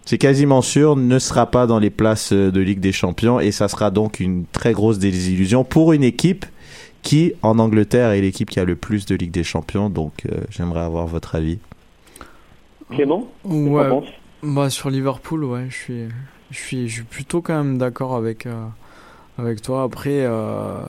c'est 0.05 0.19
quasiment 0.19 0.61
sûr, 0.61 0.95
ne 0.95 1.19
sera 1.19 1.49
pas 1.49 1.65
dans 1.67 1.79
les 1.79 1.89
places 1.89 2.31
de 2.31 2.59
Ligue 2.59 2.79
des 2.79 2.91
Champions, 2.91 3.39
et 3.39 3.51
ça 3.51 3.67
sera 3.67 3.89
donc 3.89 4.19
une 4.19 4.45
très 4.51 4.71
grosse 4.73 4.99
désillusion 4.99 5.63
pour 5.63 5.93
une 5.93 6.03
équipe 6.03 6.45
qui, 7.01 7.33
en 7.41 7.59
Angleterre, 7.59 8.11
est 8.11 8.21
l'équipe 8.21 8.49
qui 8.49 8.59
a 8.59 8.65
le 8.65 8.75
plus 8.75 9.05
de 9.05 9.15
Ligue 9.15 9.31
des 9.31 9.43
Champions. 9.43 9.89
Donc, 9.89 10.25
euh, 10.25 10.41
j'aimerais 10.49 10.81
avoir 10.81 11.07
votre 11.07 11.35
avis. 11.35 11.59
Clément 12.89 13.27
Ouais. 13.43 13.89
Bah 14.41 14.69
sur 14.69 14.89
Liverpool, 14.89 15.43
ouais, 15.43 15.65
je 15.69 15.75
suis, 15.75 16.07
je 16.49 16.57
suis, 16.57 16.87
je 16.87 16.93
suis 16.93 17.03
plutôt 17.03 17.41
quand 17.41 17.57
même 17.57 17.77
d'accord 17.77 18.15
avec, 18.15 18.45
euh, 18.45 18.65
avec 19.37 19.61
toi. 19.61 19.83
Après, 19.83 20.21
euh, 20.23 20.81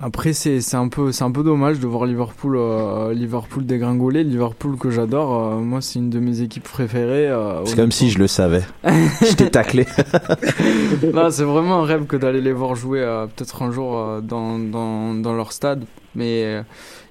après 0.00 0.32
c'est, 0.32 0.60
c'est 0.60 0.76
un 0.76 0.88
peu, 0.88 1.10
c'est 1.12 1.24
un 1.24 1.30
peu 1.32 1.42
dommage 1.42 1.80
de 1.80 1.86
voir 1.86 2.06
Liverpool, 2.06 2.56
euh, 2.56 3.12
Liverpool 3.12 3.66
dégringoler. 3.66 4.22
Liverpool 4.24 4.76
que 4.76 4.90
j'adore, 4.90 5.54
euh, 5.54 5.56
moi 5.58 5.80
c'est 5.80 5.98
une 5.98 6.10
de 6.10 6.20
mes 6.20 6.40
équipes 6.40 6.62
préférées. 6.64 7.28
euh, 7.28 7.64
C'est 7.64 7.76
comme 7.76 7.90
si 7.92 8.10
je 8.10 8.18
le 8.18 8.26
savais. 8.28 8.62
je 8.84 9.34
t'ai 9.34 9.50
taclé. 9.50 9.86
non, 11.14 11.30
c'est 11.30 11.44
vraiment 11.44 11.80
un 11.82 11.84
rêve 11.84 12.06
que 12.06 12.16
d'aller 12.16 12.40
les 12.40 12.52
voir 12.52 12.74
jouer 12.74 13.00
euh, 13.00 13.26
peut-être 13.26 13.62
un 13.62 13.70
jour 13.72 13.98
euh, 13.98 14.20
dans, 14.20 14.58
dans, 14.58 15.14
dans 15.14 15.34
leur 15.34 15.52
stade. 15.52 15.84
Mais 16.14 16.42
euh, 16.44 16.62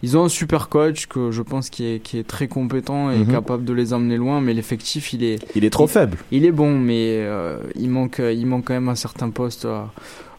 ils 0.03 0.17
ont 0.17 0.25
un 0.25 0.29
super 0.29 0.69
coach 0.69 1.05
que 1.05 1.31
je 1.31 1.41
pense 1.41 1.69
qui 1.69 1.85
est, 1.85 1.99
qui 1.99 2.17
est 2.17 2.27
très 2.27 2.47
compétent 2.47 3.11
et 3.11 3.17
Mhm. 3.19 3.27
capable 3.27 3.63
de 3.63 3.71
les 3.73 3.93
emmener 3.93 4.17
loin. 4.17 4.41
Mais 4.41 4.53
l'effectif, 4.53 5.13
il 5.13 5.23
est, 5.23 5.39
Il 5.55 5.63
est 5.63 5.69
trop 5.69 5.87
faible. 5.87 6.17
il 6.31 6.45
est 6.45 6.51
bon, 6.51 6.77
mais 6.77 7.17
euh, 7.19 7.57
il, 7.75 7.89
manque, 7.89 8.19
il 8.21 8.45
manque 8.47 8.65
quand 8.65 8.73
même 8.73 8.89
un 8.89 8.95
certain 8.95 9.29
poste. 9.29 9.67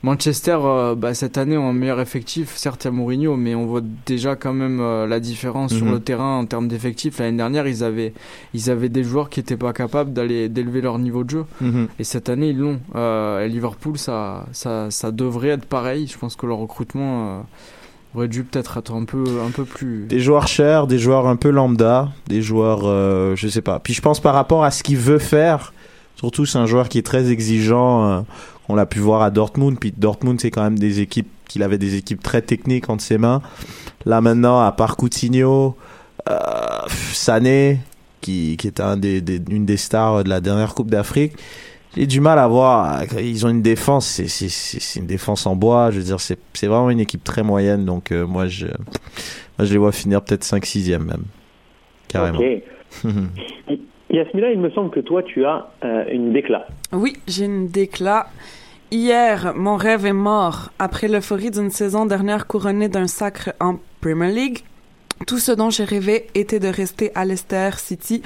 Manchester, 0.03 0.59
euh, 0.63 0.95
bah, 0.95 1.13
cette 1.15 1.39
année, 1.39 1.57
ont 1.57 1.69
un 1.69 1.73
meilleur 1.73 2.01
effectif. 2.01 2.57
Certes, 2.57 2.85
il 2.85 2.87
y 2.87 2.89
a 2.89 2.91
Mourinho, 2.93 3.37
mais 3.37 3.55
on 3.57 3.67
voit 3.67 3.81
déjà 4.07 4.37
quand 4.37 4.53
même 4.53 4.79
euh, 4.81 5.07
la 5.09 5.19
différence 5.19 5.75
sur 5.75 5.87
Mhm. 5.87 5.93
le 5.93 6.01
terrain 6.01 6.39
en 6.39 6.45
termes 6.47 6.69
d'effectifs. 6.69 7.19
L'année 7.19 7.37
dernière, 7.37 7.67
ils 7.67 7.83
avaient, 7.83 8.13
ils 8.55 8.71
avaient 8.71 8.89
des 8.89 9.03
joueurs 9.03 9.29
qui 9.29 9.41
n'étaient 9.41 9.57
pas 9.57 9.73
capables 9.73 10.13
d'aller 10.13 10.49
d'élever 10.49 10.81
leur 10.81 10.99
niveau 11.01 11.25
de 11.25 11.31
jeu. 11.31 11.45
Mhm. 11.61 11.89
Et 11.99 12.05
cette 12.05 12.29
année, 12.29 12.51
ils 12.51 12.59
l'ont. 12.59 12.79
Euh, 12.95 13.45
et 13.45 13.49
Liverpool, 13.49 13.99
ça, 13.99 14.47
ça, 14.53 14.91
ça 14.91 15.11
devrait 15.11 15.49
être 15.49 15.65
pareil. 15.67 16.07
Je 16.07 16.17
pense 16.17 16.37
que 16.37 16.47
leur 16.47 16.59
recrutement 16.59 17.29
euh, 17.29 17.41
aurait 18.15 18.29
dû 18.29 18.45
peut-être 18.45 18.77
être 18.79 18.95
un 18.95 19.05
peu, 19.05 19.25
un 19.45 19.51
peu 19.51 19.65
plus. 19.65 20.07
Des 20.07 20.21
joueurs 20.21 20.47
chers, 20.47 20.87
des 20.87 20.99
joueurs 21.01 21.27
un 21.27 21.37
peu 21.37 21.51
lambda, 21.51 22.11
des 22.29 22.41
joueurs, 22.41 22.83
euh, 22.85 23.35
je 23.35 23.49
sais 23.49 23.63
pas. 23.63 23.81
Puis 23.81 23.95
je 23.95 24.01
pense 24.01 24.21
par 24.21 24.35
rapport 24.35 24.63
à 24.63 24.71
ce 24.71 24.83
qu'il 24.85 24.97
veut 24.97 25.19
faire, 25.19 25.73
surtout 26.15 26.47
c'est 26.47 26.59
un 26.59 26.67
joueur 26.67 26.89
qui 26.89 26.99
est 26.99 27.03
très 27.03 27.31
exigeant. 27.33 28.05
euh, 28.07 28.21
on 28.69 28.75
l'a 28.75 28.87
pu 28.87 28.99
voir 28.99 29.23
à 29.23 29.31
Dortmund. 29.31 29.79
Puis 29.79 29.93
Dortmund, 29.97 30.41
c'est 30.41 30.51
quand 30.51 30.63
même 30.63 30.79
des 30.79 31.01
équipes 31.01 31.29
qu'il 31.49 31.63
avait 31.63 31.79
des 31.79 31.97
équipes 31.97 32.23
très 32.23 32.43
techniques 32.43 32.89
entre 32.91 33.03
ses 33.03 33.19
mains. 33.19 33.41
Là 34.07 34.21
maintenant, 34.21 34.61
à 34.61 34.73
part 34.73 34.97
Coutinho, 34.97 35.77
euh, 36.29 36.35
Sané, 37.13 37.79
qui, 38.21 38.57
qui 38.59 38.67
est 38.67 38.81
un 38.81 38.97
des, 38.97 39.21
des- 39.21 39.41
une 39.51 39.65
des 39.65 39.77
stars 39.77 40.25
de 40.25 40.29
la 40.29 40.41
dernière 40.41 40.75
Coupe 40.75 40.91
d'Afrique. 40.91 41.33
J'ai 41.97 42.07
du 42.07 42.21
mal 42.21 42.39
à 42.39 42.47
voir. 42.47 43.03
Ils 43.19 43.47
ont 43.47 43.49
une 43.49 43.63
défense, 43.63 44.07
c'est 44.07 44.29
c'est- 44.29 44.51
c'est- 44.51 44.81
c'est 44.81 45.01
une 45.01 45.07
défense 45.07 45.47
en 45.47 45.57
bois. 45.57 45.91
Je 45.91 45.99
veux 45.99 46.05
dire, 46.05 46.21
c'est 46.21 46.39
c'est 46.53 46.67
vraiment 46.67 46.91
une 46.91 47.01
équipe 47.01 47.25
très 47.25 47.43
moyenne. 47.43 47.85
Donc 47.87 48.13
euh, 48.13 48.27
moi, 48.27 48.47
je, 48.47 48.67
moi, 48.67 49.65
je 49.65 49.73
les 49.73 49.79
vois 49.79 49.93
finir 49.93 50.23
peut-être 50.23 50.45
5-6e 50.45 50.99
même. 51.05 51.23
Carrément. 52.09 52.39
Ok. 52.39 52.63
Yasmina, 54.11 54.51
il 54.51 54.59
me 54.61 54.71
semble 54.71 54.91
que 54.91 55.01
toi, 55.01 55.23
tu 55.23 55.45
as 55.45 55.69
euh, 55.85 56.05
une 56.11 56.33
déclat. 56.33 56.67
Oui, 56.93 57.15
j'ai 57.27 57.45
une 57.45 57.69
déclat. 57.69 58.27
Hier, 58.91 59.53
mon 59.55 59.77
rêve 59.77 60.07
est 60.07 60.15
mort. 60.15 60.71
Après 60.79 61.09
l'euphorie 61.09 61.51
d'une 61.51 61.71
saison 61.71 62.07
dernière 62.07 62.47
couronnée 62.47 62.89
d'un 62.89 63.07
sacre 63.07 63.53
en 63.61 63.79
Premier 64.01 64.33
League, 64.33 64.65
tout 65.27 65.39
ce 65.39 65.53
dont 65.53 65.69
j'ai 65.69 65.85
rêvé 65.85 66.29
était 66.35 66.59
de 66.59 66.69
rester 66.69 67.13
à 67.15 67.27
Leicester 67.27 67.71
City, 67.77 68.23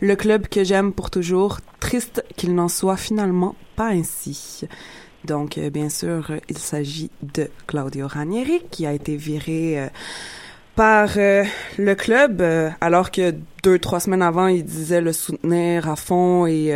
le 0.00 0.14
club 0.14 0.46
que 0.46 0.62
j'aime 0.62 0.92
pour 0.92 1.10
toujours. 1.10 1.58
Triste 1.80 2.24
qu'il 2.36 2.54
n'en 2.54 2.68
soit 2.68 2.96
finalement 2.96 3.56
pas 3.74 3.88
ainsi. 3.88 4.68
Donc, 5.24 5.58
euh, 5.58 5.68
bien 5.68 5.88
sûr, 5.88 6.30
il 6.48 6.58
s'agit 6.58 7.10
de 7.22 7.50
Claudio 7.66 8.06
Ranieri 8.06 8.62
qui 8.70 8.86
a 8.86 8.92
été 8.92 9.16
viré 9.16 9.80
euh, 9.80 9.88
par 10.76 11.10
euh, 11.16 11.42
le 11.76 11.94
club, 11.96 12.40
alors 12.80 13.10
que 13.10 13.34
deux, 13.64 13.80
trois 13.80 13.98
semaines 13.98 14.22
avant, 14.22 14.46
il 14.46 14.64
disait 14.64 15.00
le 15.00 15.12
soutenir 15.12 15.88
à 15.88 15.96
fond 15.96 16.46
et, 16.46 16.72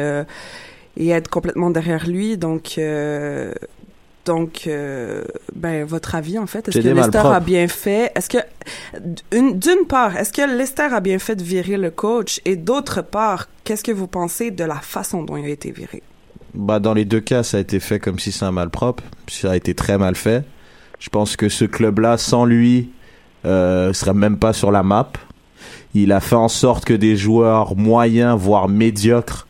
et 0.98 1.08
être 1.08 1.28
complètement 1.28 1.70
derrière 1.70 2.06
lui. 2.06 2.36
Donc, 2.36 2.74
euh, 2.76 3.52
donc 4.26 4.64
euh, 4.66 5.24
ben, 5.54 5.84
votre 5.86 6.14
avis, 6.14 6.38
en 6.38 6.46
fait, 6.46 6.68
est-ce 6.68 6.80
que 6.80 6.88
malpropres. 6.92 7.26
a 7.32 7.40
bien 7.40 7.66
fait? 7.68 8.12
Est-ce 8.14 8.28
que, 8.28 8.38
une- 9.32 9.58
d'une 9.58 9.86
part, 9.88 10.16
est-ce 10.18 10.32
que 10.32 10.42
Leicester 10.42 10.88
a 10.92 11.00
bien 11.00 11.18
fait 11.18 11.36
de 11.36 11.42
virer 11.42 11.78
le 11.78 11.90
coach? 11.90 12.40
Et 12.44 12.56
d'autre 12.56 13.00
part, 13.00 13.48
qu'est-ce 13.64 13.82
que 13.84 13.92
vous 13.92 14.06
pensez 14.06 14.50
de 14.50 14.64
la 14.64 14.74
façon 14.76 15.22
dont 15.22 15.36
il 15.38 15.46
a 15.46 15.48
été 15.48 15.70
viré? 15.70 16.02
Bah, 16.52 16.78
dans 16.78 16.92
les 16.94 17.04
deux 17.06 17.20
cas, 17.20 17.42
ça 17.42 17.56
a 17.56 17.60
été 17.60 17.80
fait 17.80 17.98
comme 18.00 18.18
si 18.18 18.32
c'est 18.32 18.44
un 18.44 18.52
malpropre. 18.52 19.02
Ça 19.30 19.52
a 19.52 19.56
été 19.56 19.74
très 19.74 19.96
mal 19.96 20.14
fait. 20.14 20.44
Je 20.98 21.08
pense 21.08 21.36
que 21.36 21.48
ce 21.48 21.64
club-là, 21.64 22.18
sans 22.18 22.44
lui, 22.44 22.90
euh, 23.46 23.92
serait 23.94 24.14
même 24.14 24.36
pas 24.38 24.52
sur 24.52 24.70
la 24.72 24.82
map. 24.82 25.10
Il 25.94 26.12
a 26.12 26.20
fait 26.20 26.34
en 26.36 26.48
sorte 26.48 26.84
que 26.84 26.92
des 26.94 27.16
joueurs 27.16 27.76
moyens, 27.76 28.38
voire 28.38 28.68
médiocres, 28.68 29.46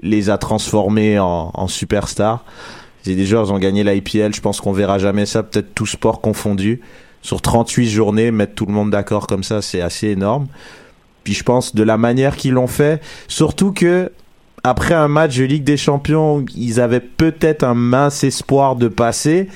les 0.00 0.30
a 0.30 0.38
transformés 0.38 1.18
en, 1.18 1.50
en 1.52 1.68
superstars. 1.68 2.44
C'est 3.02 3.14
des 3.14 3.26
joueurs 3.26 3.46
qui 3.46 3.52
ont 3.52 3.58
gagné 3.58 3.84
l'IPL. 3.84 4.34
Je 4.34 4.40
pense 4.40 4.60
qu'on 4.60 4.72
verra 4.72 4.98
jamais 4.98 5.26
ça, 5.26 5.42
peut-être 5.42 5.74
tout 5.74 5.86
sport 5.86 6.20
confondu. 6.20 6.80
Sur 7.20 7.40
38 7.40 7.88
journées, 7.88 8.30
mettre 8.30 8.54
tout 8.54 8.66
le 8.66 8.72
monde 8.72 8.90
d'accord 8.90 9.26
comme 9.26 9.44
ça, 9.44 9.62
c'est 9.62 9.80
assez 9.80 10.08
énorme. 10.08 10.46
Puis 11.24 11.34
je 11.34 11.44
pense 11.44 11.74
de 11.74 11.82
la 11.82 11.96
manière 11.96 12.36
qu'ils 12.36 12.52
l'ont 12.52 12.66
fait, 12.66 13.00
surtout 13.28 13.72
que 13.72 14.10
après 14.64 14.94
un 14.94 15.08
match 15.08 15.36
de 15.36 15.44
Ligue 15.44 15.64
des 15.64 15.76
Champions, 15.76 16.44
ils 16.54 16.80
avaient 16.80 17.00
peut-être 17.00 17.64
un 17.64 17.74
mince 17.74 18.24
espoir 18.24 18.76
de 18.76 18.88
passer. 18.88 19.48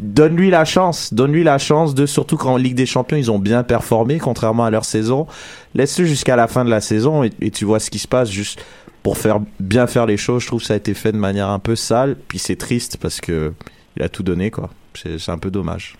Donne-lui 0.00 0.48
la 0.48 0.64
chance, 0.64 1.12
donne-lui 1.12 1.44
la 1.44 1.58
chance 1.58 1.94
de, 1.94 2.06
surtout 2.06 2.38
qu'en 2.38 2.56
Ligue 2.56 2.74
des 2.74 2.86
Champions, 2.86 3.18
ils 3.18 3.30
ont 3.30 3.38
bien 3.38 3.62
performé, 3.62 4.18
contrairement 4.18 4.64
à 4.64 4.70
leur 4.70 4.86
saison. 4.86 5.26
Laisse-le 5.74 6.06
jusqu'à 6.06 6.36
la 6.36 6.46
fin 6.46 6.64
de 6.64 6.70
la 6.70 6.80
saison 6.80 7.22
et 7.22 7.50
tu 7.50 7.66
vois 7.66 7.78
ce 7.78 7.90
qui 7.90 7.98
se 7.98 8.08
passe 8.08 8.30
juste 8.30 8.64
pour 9.06 9.18
faire 9.18 9.38
bien 9.60 9.86
faire 9.86 10.04
les 10.04 10.16
choses. 10.16 10.42
Je 10.42 10.48
trouve 10.48 10.58
que 10.58 10.66
ça 10.66 10.74
a 10.74 10.76
été 10.76 10.92
fait 10.92 11.12
de 11.12 11.16
manière 11.16 11.48
un 11.48 11.60
peu 11.60 11.76
sale, 11.76 12.16
puis 12.26 12.40
c'est 12.40 12.56
triste 12.56 12.96
parce 12.96 13.20
que 13.20 13.52
il 13.96 14.02
a 14.02 14.08
tout 14.08 14.24
donné, 14.24 14.50
quoi. 14.50 14.70
C'est 14.94 15.20
c'est 15.20 15.30
un 15.30 15.38
peu 15.38 15.48
dommage. 15.48 15.96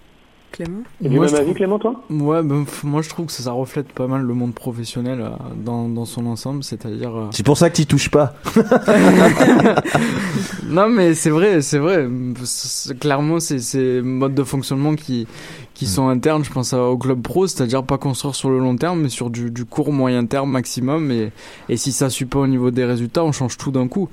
Clément? 0.57 0.78
Et 1.04 1.09
du 1.09 1.16
Moi, 1.16 1.24
même 1.26 1.30
je 1.30 1.36
avis, 1.36 1.44
trouve- 1.44 1.57
Clément, 1.57 1.78
toi 1.78 2.00
Ouais, 2.11 2.42
ben, 2.42 2.62
f- 2.64 2.84
moi 2.84 3.02
je 3.02 3.09
trouve 3.11 3.26
que 3.26 3.32
ça, 3.32 3.42
ça 3.42 3.52
reflète 3.52 3.92
pas 3.92 4.07
mal 4.07 4.22
le 4.22 4.32
monde 4.34 4.54
professionnel 4.54 5.20
euh, 5.20 5.28
dans, 5.62 5.86
dans 5.88 6.04
son 6.07 6.24
ensemble, 6.26 6.64
c'est-à-dire. 6.64 7.14
euh, 7.14 7.26
C'est 7.30 7.44
pour 7.44 7.59
ça 7.59 7.68
que 7.70 7.76
tu 7.76 7.84
touches 7.86 8.11
pas. 8.11 8.34
non, 10.66 10.88
mais 10.88 11.14
c'est 11.14 11.30
vrai, 11.30 11.61
c'est 11.62 11.78
vrai. 11.78 12.09
C'est- 12.44 12.98
Clairement, 12.98 13.40
c'est 13.40 13.59
ces 13.59 14.00
modes 14.02 14.34
de 14.34 14.44
fonctionnement 14.44 14.94
qui, 14.94 15.26
qui 15.74 15.86
sont 15.86 16.09
internes, 16.09 16.44
je 16.44 16.50
pense, 16.52 16.72
à- 16.72 16.82
au 16.84 16.96
club 16.96 17.20
pro, 17.22 17.46
c'est-à-dire 17.46 17.82
pas 17.82 17.98
construire 17.98 18.34
sur 18.34 18.50
le 18.50 18.59
long 18.59 18.76
terme, 18.76 19.02
mais 19.02 19.09
sur 19.09 19.30
du, 19.30 19.50
du 19.50 19.64
court 19.64 19.92
moyen 19.92 20.24
terme 20.26 20.50
maximum. 20.50 21.11
Et, 21.11 21.32
et 21.68 21.76
si 21.76 21.92
ça 21.92 22.11
suit 22.11 22.24
pas 22.26 22.38
au 22.38 22.46
niveau 22.46 22.70
des 22.70 22.84
résultats, 22.84 23.24
on 23.24 23.32
change 23.32 23.57
tout 23.57 23.70
d'un 23.70 23.88
coup. 23.88 24.09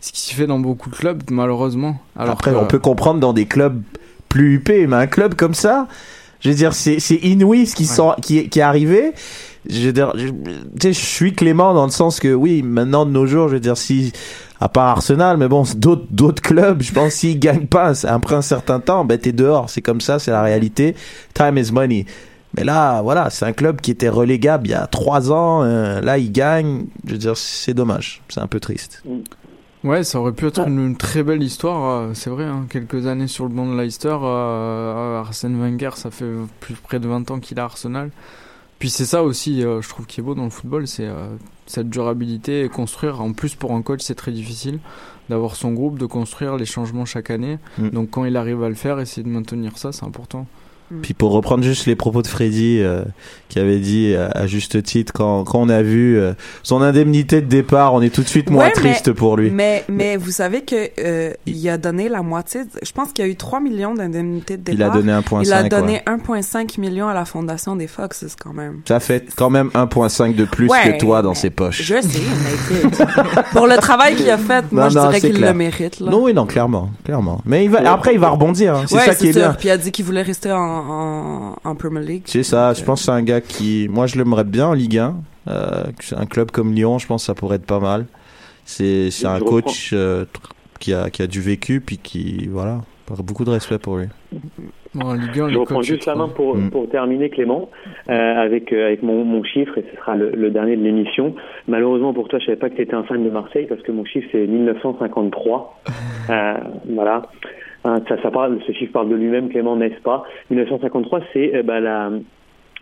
Ce 0.00 0.12
qui 0.12 0.20
se 0.20 0.34
fait 0.34 0.46
dans 0.46 0.58
beaucoup 0.58 0.90
de 0.90 0.96
clubs, 0.96 1.22
malheureusement. 1.30 1.98
Alors 2.16 2.32
Après, 2.34 2.52
que- 2.52 2.56
on 2.56 2.66
peut 2.66 2.78
comprendre 2.78 3.20
dans 3.20 3.32
des 3.32 3.46
clubs 3.46 3.82
plus 4.34 4.54
huppés, 4.54 4.88
mais 4.88 4.96
un 4.96 5.06
club 5.06 5.36
comme 5.36 5.54
ça, 5.54 5.86
je 6.40 6.48
veux 6.48 6.56
dire, 6.56 6.74
c'est 6.74 6.98
inouï 7.22 7.66
ce 7.66 7.76
qui, 7.76 7.86
sont, 7.86 8.16
qui, 8.20 8.48
qui 8.48 8.58
est 8.58 8.62
arrivé. 8.62 9.12
Je 9.70 9.86
veux 9.86 9.92
dire, 9.92 10.12
je, 10.16 10.26
tu 10.26 10.34
sais, 10.82 10.92
je 10.92 10.98
suis 10.98 11.32
clément 11.34 11.72
dans 11.72 11.84
le 11.84 11.92
sens 11.92 12.18
que 12.18 12.34
oui, 12.34 12.62
maintenant 12.64 13.06
de 13.06 13.12
nos 13.12 13.26
jours, 13.26 13.46
je 13.48 13.54
veux 13.54 13.60
dire, 13.60 13.76
si 13.76 14.12
à 14.60 14.68
part 14.68 14.88
Arsenal, 14.88 15.36
mais 15.36 15.46
bon, 15.46 15.62
d'autres 15.76 16.06
d'autres 16.10 16.42
clubs, 16.42 16.82
je 16.82 16.92
pense 16.92 17.12
s'ils 17.12 17.38
gagnent 17.38 17.68
pas 17.68 18.04
après 18.06 18.34
un 18.34 18.42
certain 18.42 18.80
temps, 18.80 19.04
ben 19.04 19.18
t'es 19.18 19.30
dehors. 19.32 19.70
C'est 19.70 19.82
comme 19.82 20.00
ça, 20.00 20.18
c'est 20.18 20.32
la 20.32 20.42
réalité. 20.42 20.96
Time 21.32 21.56
is 21.56 21.70
money. 21.70 22.04
Mais 22.56 22.64
là, 22.64 23.02
voilà, 23.02 23.30
c'est 23.30 23.44
un 23.46 23.52
club 23.52 23.80
qui 23.80 23.92
était 23.92 24.08
relégable 24.08 24.66
il 24.66 24.70
y 24.72 24.74
a 24.74 24.86
trois 24.88 25.30
ans. 25.30 25.62
euh, 25.62 26.00
là, 26.00 26.18
il 26.18 26.32
gagne. 26.32 26.86
Je 27.06 27.12
veux 27.12 27.18
dire, 27.18 27.36
c'est 27.36 27.74
dommage. 27.74 28.20
C'est 28.28 28.40
un 28.40 28.48
peu 28.48 28.58
triste. 28.60 29.02
Ouais, 29.84 30.02
ça 30.02 30.18
aurait 30.18 30.32
pu 30.32 30.46
être 30.46 30.66
une, 30.66 30.78
une 30.78 30.96
très 30.96 31.22
belle 31.22 31.42
histoire, 31.42 31.84
euh, 32.08 32.14
c'est 32.14 32.30
vrai. 32.30 32.44
hein. 32.44 32.64
Quelques 32.70 33.06
années 33.06 33.26
sur 33.26 33.44
le 33.44 33.50
banc 33.50 33.66
de 33.70 33.78
Leicester, 33.78 34.16
euh, 34.22 35.20
Arsène 35.20 35.58
Wenger, 35.60 35.90
ça 35.94 36.10
fait 36.10 36.24
plus 36.60 36.74
près 36.74 36.98
de 36.98 37.06
20 37.06 37.30
ans 37.30 37.38
qu'il 37.38 37.60
a 37.60 37.64
Arsenal. 37.64 38.10
Puis 38.78 38.88
c'est 38.88 39.04
ça 39.04 39.22
aussi, 39.22 39.62
euh, 39.62 39.82
je 39.82 39.88
trouve, 39.90 40.06
qui 40.06 40.20
est 40.20 40.22
beau 40.22 40.34
dans 40.34 40.44
le 40.44 40.50
football, 40.50 40.86
c'est 40.88 41.06
euh, 41.06 41.28
cette 41.66 41.90
durabilité 41.90 42.64
et 42.64 42.68
construire. 42.70 43.20
En 43.20 43.32
plus, 43.34 43.54
pour 43.56 43.72
un 43.72 43.82
coach, 43.82 44.00
c'est 44.02 44.14
très 44.14 44.32
difficile 44.32 44.78
d'avoir 45.28 45.54
son 45.54 45.72
groupe, 45.72 45.98
de 45.98 46.06
construire 46.06 46.56
les 46.56 46.66
changements 46.66 47.04
chaque 47.04 47.30
année. 47.30 47.58
Mm. 47.78 47.90
Donc 47.90 48.10
quand 48.10 48.24
il 48.24 48.36
arrive 48.38 48.62
à 48.62 48.68
le 48.70 48.74
faire, 48.74 48.98
essayer 49.00 49.22
de 49.22 49.28
maintenir 49.28 49.76
ça, 49.76 49.92
c'est 49.92 50.04
important. 50.04 50.46
Puis 51.02 51.14
pour 51.14 51.32
reprendre 51.32 51.64
juste 51.64 51.86
les 51.86 51.96
propos 51.96 52.22
de 52.22 52.26
Freddy, 52.26 52.80
euh, 52.80 53.02
qui 53.48 53.58
avait 53.58 53.78
dit 53.78 54.12
euh, 54.14 54.28
à 54.34 54.46
juste 54.46 54.82
titre, 54.82 55.12
quand, 55.12 55.44
quand 55.44 55.60
on 55.60 55.68
a 55.68 55.82
vu 55.82 56.18
euh, 56.18 56.34
son 56.62 56.82
indemnité 56.82 57.40
de 57.40 57.46
départ, 57.46 57.94
on 57.94 58.02
est 58.02 58.10
tout 58.10 58.22
de 58.22 58.28
suite 58.28 58.50
moins 58.50 58.64
Ouais, 58.66 58.72
mais- 58.76 58.80
triste 58.92 59.12
pour 59.12 59.36
lui. 59.36 59.50
Mais, 59.50 59.84
mais 59.88 60.16
vous 60.16 60.30
savez 60.30 60.62
que 60.62 60.88
euh, 61.00 61.32
il 61.46 61.68
a 61.68 61.78
donné 61.78 62.08
la 62.08 62.22
moitié. 62.22 62.62
Je 62.82 62.92
pense 62.92 63.12
qu'il 63.12 63.24
y 63.24 63.28
a 63.28 63.30
eu 63.30 63.36
3 63.36 63.60
millions 63.60 63.94
d'indemnités 63.94 64.56
de 64.56 64.72
Il 64.72 64.82
a 64.82 64.86
départ. 64.86 64.96
donné 65.02 65.12
1,5, 65.12 65.42
Il 65.46 65.52
a 65.52 65.62
donné 65.64 66.02
1,5 66.06 66.78
million 66.80 67.08
à 67.08 67.14
la 67.14 67.24
fondation 67.24 67.76
des 67.76 67.86
Foxes 67.86 68.36
quand 68.40 68.52
même. 68.52 68.80
Ça 68.86 69.00
fait 69.00 69.26
quand 69.36 69.50
même 69.50 69.68
1.5 69.74 70.34
de 70.34 70.44
plus 70.44 70.68
Ouais, 70.68 70.92
que 70.92 70.98
toi 70.98 71.22
dans 71.22 71.34
ses 71.34 71.50
poches. 71.50 71.82
Je 71.82 72.00
sais, 72.00 72.20
mais 72.44 72.90
pour 73.52 73.66
le 73.66 73.76
travail 73.76 74.14
qu'il 74.16 74.28
a 74.30 74.38
fait, 74.38 74.64
moi 74.72 74.84
Non, 74.84 74.90
je 74.90 74.98
non, 74.98 75.06
dirais 75.06 75.20
qu'il 75.20 75.40
le 75.40 75.54
mérite. 75.54 76.00
Là. 76.00 76.10
Non, 76.10 76.22
oui, 76.24 76.34
non, 76.34 76.46
clairement, 76.46 76.90
clairement. 77.04 77.40
Mais 77.44 77.64
il 77.64 77.70
va, 77.70 77.90
après, 77.92 78.14
il 78.14 78.20
va 78.20 78.30
rebondir. 78.30 78.74
hein. 78.76 78.84
C'est 78.88 78.98
ça 78.98 79.14
qui 79.14 79.28
est 79.28 79.32
sûr. 79.32 79.40
bien. 79.42 79.54
Puis 79.54 79.68
il 79.68 79.70
a 79.70 79.78
dit 79.78 79.92
qu'il 79.92 80.04
voulait 80.04 80.22
rester 80.22 80.50
en, 80.52 80.73
en, 80.74 81.56
en 81.64 81.74
Premier 81.74 82.00
League. 82.00 82.22
C'est 82.26 82.42
ça, 82.42 82.72
je 82.74 82.82
pense 82.84 83.00
que 83.00 83.04
c'est 83.06 83.12
un 83.12 83.22
gars 83.22 83.40
qui, 83.40 83.86
moi 83.90 84.06
je 84.06 84.16
l'aimerais 84.16 84.44
bien 84.44 84.68
en 84.68 84.72
Ligue 84.74 84.98
1. 84.98 85.14
Euh, 85.46 85.84
un 86.16 86.26
club 86.26 86.50
comme 86.50 86.72
Lyon, 86.72 86.98
je 86.98 87.06
pense 87.06 87.22
que 87.22 87.26
ça 87.26 87.34
pourrait 87.34 87.56
être 87.56 87.66
pas 87.66 87.80
mal. 87.80 88.06
C'est 88.64 89.10
un 89.26 89.40
coach 89.40 89.90
euh, 89.92 90.24
qui, 90.80 90.94
a, 90.94 91.10
qui 91.10 91.22
a 91.22 91.26
du 91.26 91.40
vécu, 91.40 91.80
puis 91.80 91.98
qui, 91.98 92.46
voilà, 92.48 92.80
beaucoup 93.22 93.44
de 93.44 93.50
respect 93.50 93.78
pour 93.78 93.98
lui. 93.98 94.06
Bon, 94.94 95.06
en 95.08 95.14
Ligue 95.14 95.40
1, 95.40 95.48
Je 95.50 95.58
reprends 95.58 95.82
juste 95.82 96.06
la 96.06 96.14
main 96.14 96.28
pour, 96.28 96.56
Mm. 96.56 96.70
pour 96.70 96.88
terminer, 96.88 97.28
Clément, 97.28 97.68
euh, 98.08 98.12
avec, 98.12 98.72
euh, 98.72 98.86
avec 98.86 99.02
mon, 99.02 99.24
mon 99.24 99.42
chiffre, 99.42 99.76
et 99.76 99.84
ce 99.90 99.96
sera 99.96 100.14
le, 100.14 100.30
le 100.30 100.50
dernier 100.50 100.76
de 100.76 100.82
l'émission. 100.82 101.34
Malheureusement 101.68 102.14
pour 102.14 102.28
toi, 102.28 102.38
je 102.38 102.46
savais 102.46 102.56
pas 102.58 102.70
que 102.70 102.76
tu 102.76 102.82
étais 102.82 102.94
un 102.94 103.02
fan 103.02 103.22
de 103.24 103.30
Marseille, 103.30 103.66
parce 103.68 103.82
que 103.82 103.90
mon 103.92 104.04
chiffre, 104.04 104.28
c'est 104.32 104.46
1953. 104.46 105.80
Euh, 106.30 106.54
voilà. 106.88 107.22
Hein, 107.84 108.00
ça, 108.08 108.20
ça 108.22 108.30
parle, 108.30 108.58
ce 108.66 108.72
chiffre 108.72 108.92
parle 108.92 109.08
de 109.10 109.14
lui-même, 109.14 109.48
Clément, 109.50 109.76
n'est-ce 109.76 110.00
pas? 110.02 110.24
1953, 110.50 111.20
c'est 111.32 111.54
euh, 111.56 111.62
bah, 111.62 111.80
la... 111.80 112.10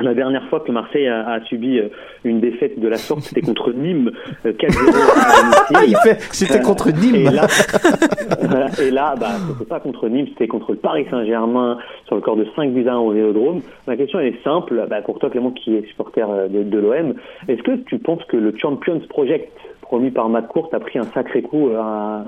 La 0.01 0.15
dernière 0.15 0.49
fois 0.49 0.61
que 0.61 0.73
Marseille 0.73 1.07
a, 1.07 1.29
a 1.29 1.41
subi 1.43 1.79
euh, 1.79 1.89
une 2.25 2.41
défaite 2.41 2.81
de 2.81 2.89
la 2.89 2.97
sorte, 2.97 3.21
c'était 3.21 3.43
contre 3.43 3.73
Nîmes, 3.73 4.11
euh, 4.47 4.53
4-0 4.53 4.67
à 4.89 5.75
domicile. 5.77 5.95
Il 5.95 5.97
fait, 6.03 6.19
c'était 6.33 6.59
Euh, 6.61 6.63
contre 6.63 6.91
Nîmes. 6.91 7.15
Et 7.15 7.25
là, 7.31 7.47
voilà, 8.41 8.67
et 8.83 8.91
là 8.91 9.15
bah, 9.21 9.29
c'était 9.53 9.69
pas 9.69 9.81
contre 9.81 10.09
Nîmes, 10.09 10.27
c'était 10.31 10.49
contre 10.49 10.73
le 10.73 10.79
Paris 10.79 11.07
Saint-Germain 11.11 11.77
sur 12.07 12.17
le 12.17 12.23
corps 12.23 12.37
de 12.37 12.47
5 12.57 12.73
buts 12.73 12.89
à 12.89 12.95
1 12.95 12.99
au 12.99 13.11
Vélodrome. 13.13 13.61
Ma 13.87 13.97
question 13.97 14.19
elle 14.19 14.29
est 14.29 14.43
simple, 14.43 14.83
bah, 14.89 15.03
pour 15.03 15.19
toi 15.19 15.29
Clément 15.29 15.51
qui 15.51 15.77
est 15.77 15.87
supporter 15.89 16.29
euh, 16.29 16.49
de, 16.49 16.63
de 16.63 16.79
l'OM, 16.79 17.15
est-ce 17.49 17.63
que 17.63 17.73
tu 17.87 17.99
penses 17.99 18.25
que 18.25 18.39
le 18.39 18.55
Champions 18.57 18.99
Project 19.11 19.53
promis 19.83 20.11
par 20.11 20.29
Matt 20.31 20.49
Court 20.49 20.71
a 20.73 20.81
pris 20.81 20.99
un 20.99 21.05
sacré 21.15 21.43
coup 21.43 21.69
euh, 21.69 21.79
à- 21.79 22.25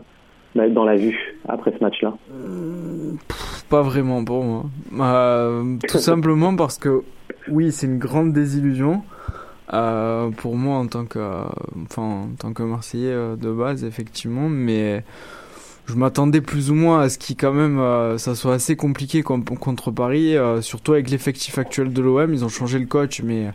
bah, 0.55 0.69
dans 0.69 0.85
la 0.85 0.97
vue 0.97 1.37
après 1.49 1.73
ce 1.77 1.83
match-là 1.83 2.15
Pas 3.69 3.83
vraiment 3.83 4.25
pour 4.25 4.45
moi. 4.45 4.65
Euh, 5.01 5.77
tout 5.89 5.99
simplement 5.99 6.55
parce 6.57 6.79
que 6.79 7.03
oui, 7.49 7.73
c'est 7.73 7.87
une 7.87 7.99
grande 7.99 8.33
désillusion. 8.33 9.03
Euh, 9.73 10.29
pour 10.31 10.57
moi 10.57 10.77
en 10.77 10.87
tant 10.87 11.07
que, 11.07 11.19
enfin, 11.91 12.03
en 12.03 12.29
tant 12.39 12.53
que 12.53 12.63
Marseillais 12.63 13.11
euh, 13.13 13.35
de 13.35 13.51
base, 13.51 13.83
effectivement, 13.83 14.49
mais 14.51 15.03
je 15.87 15.95
m'attendais 15.95 16.43
plus 16.43 16.71
ou 16.71 16.75
moins 16.75 17.01
à 17.01 17.09
ce 17.09 17.17
qui 17.19 17.35
quand 17.35 17.53
même 17.53 17.79
euh, 17.79 18.19
ça 18.19 18.35
soit 18.35 18.53
assez 18.55 18.77
compliqué 18.77 19.23
com- 19.23 19.43
contre 19.45 19.91
Paris, 19.91 20.37
euh, 20.37 20.61
surtout 20.61 20.93
avec 20.93 21.09
l'effectif 21.11 21.57
actuel 21.59 21.93
de 21.95 22.03
l'OM. 22.03 22.33
Ils 22.33 22.45
ont 22.45 22.49
changé 22.51 22.79
le 22.79 22.85
coach, 22.87 23.23
mais 23.23 23.53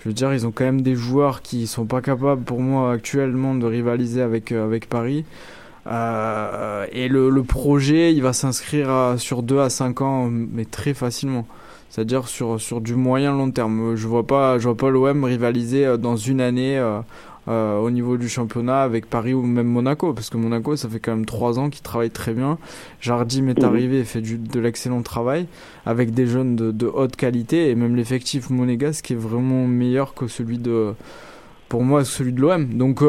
je 0.00 0.08
veux 0.10 0.14
dire, 0.14 0.32
ils 0.34 0.46
ont 0.46 0.52
quand 0.52 0.64
même 0.64 0.82
des 0.82 0.94
joueurs 0.94 1.40
qui 1.40 1.66
sont 1.66 1.86
pas 1.86 2.02
capables 2.02 2.42
pour 2.44 2.60
moi 2.60 2.92
actuellement 2.92 3.54
de 3.54 3.64
rivaliser 3.66 4.20
avec 4.20 4.52
avec 4.52 4.88
Paris. 4.88 5.24
Euh, 5.86 6.86
et 6.92 7.08
le, 7.08 7.30
le 7.30 7.42
projet, 7.42 8.12
il 8.12 8.22
va 8.22 8.32
s'inscrire 8.32 9.14
sur 9.18 9.42
2 9.42 9.60
à 9.60 9.70
5 9.70 10.00
ans, 10.02 10.28
mais 10.30 10.64
très 10.64 10.94
facilement. 10.94 11.46
C'est-à-dire 11.90 12.28
sur, 12.28 12.60
sur 12.60 12.80
du 12.82 12.94
moyen 12.94 13.32
long 13.32 13.50
terme. 13.50 13.96
Je 13.96 14.06
vois 14.06 14.26
pas, 14.26 14.58
je 14.58 14.64
vois 14.68 14.76
pas 14.76 14.90
l'OM 14.90 15.24
rivaliser 15.24 15.86
euh, 15.86 15.96
dans 15.96 16.16
une 16.16 16.40
année 16.42 16.76
euh, 16.78 17.00
euh, 17.48 17.78
au 17.78 17.90
niveau 17.90 18.18
du 18.18 18.28
championnat 18.28 18.82
avec 18.82 19.06
Paris 19.08 19.32
ou 19.32 19.40
même 19.42 19.68
Monaco, 19.68 20.12
parce 20.12 20.28
que 20.28 20.36
Monaco, 20.36 20.76
ça 20.76 20.86
fait 20.90 21.00
quand 21.00 21.12
même 21.16 21.24
3 21.24 21.58
ans 21.58 21.70
qu'ils 21.70 21.80
travaillent 21.82 22.10
très 22.10 22.34
bien. 22.34 22.58
Jardim 23.00 23.48
est 23.48 23.60
Mhm. 23.62 23.64
arrivé 23.64 24.00
et 24.00 24.04
fait 24.04 24.20
du, 24.20 24.36
de 24.36 24.60
l'excellent 24.60 25.00
travail 25.00 25.46
avec 25.86 26.12
des 26.12 26.26
jeunes 26.26 26.56
de, 26.56 26.72
de 26.72 26.86
haute 26.86 27.16
qualité 27.16 27.70
et 27.70 27.74
même 27.74 27.96
l'effectif 27.96 28.50
monégasque 28.50 29.10
est 29.10 29.14
vraiment 29.14 29.66
meilleur 29.66 30.12
que 30.12 30.26
celui 30.26 30.58
de, 30.58 30.92
pour 31.70 31.82
moi, 31.84 32.04
celui 32.04 32.34
de 32.34 32.40
l'OM. 32.42 32.66
Donc 32.74 33.02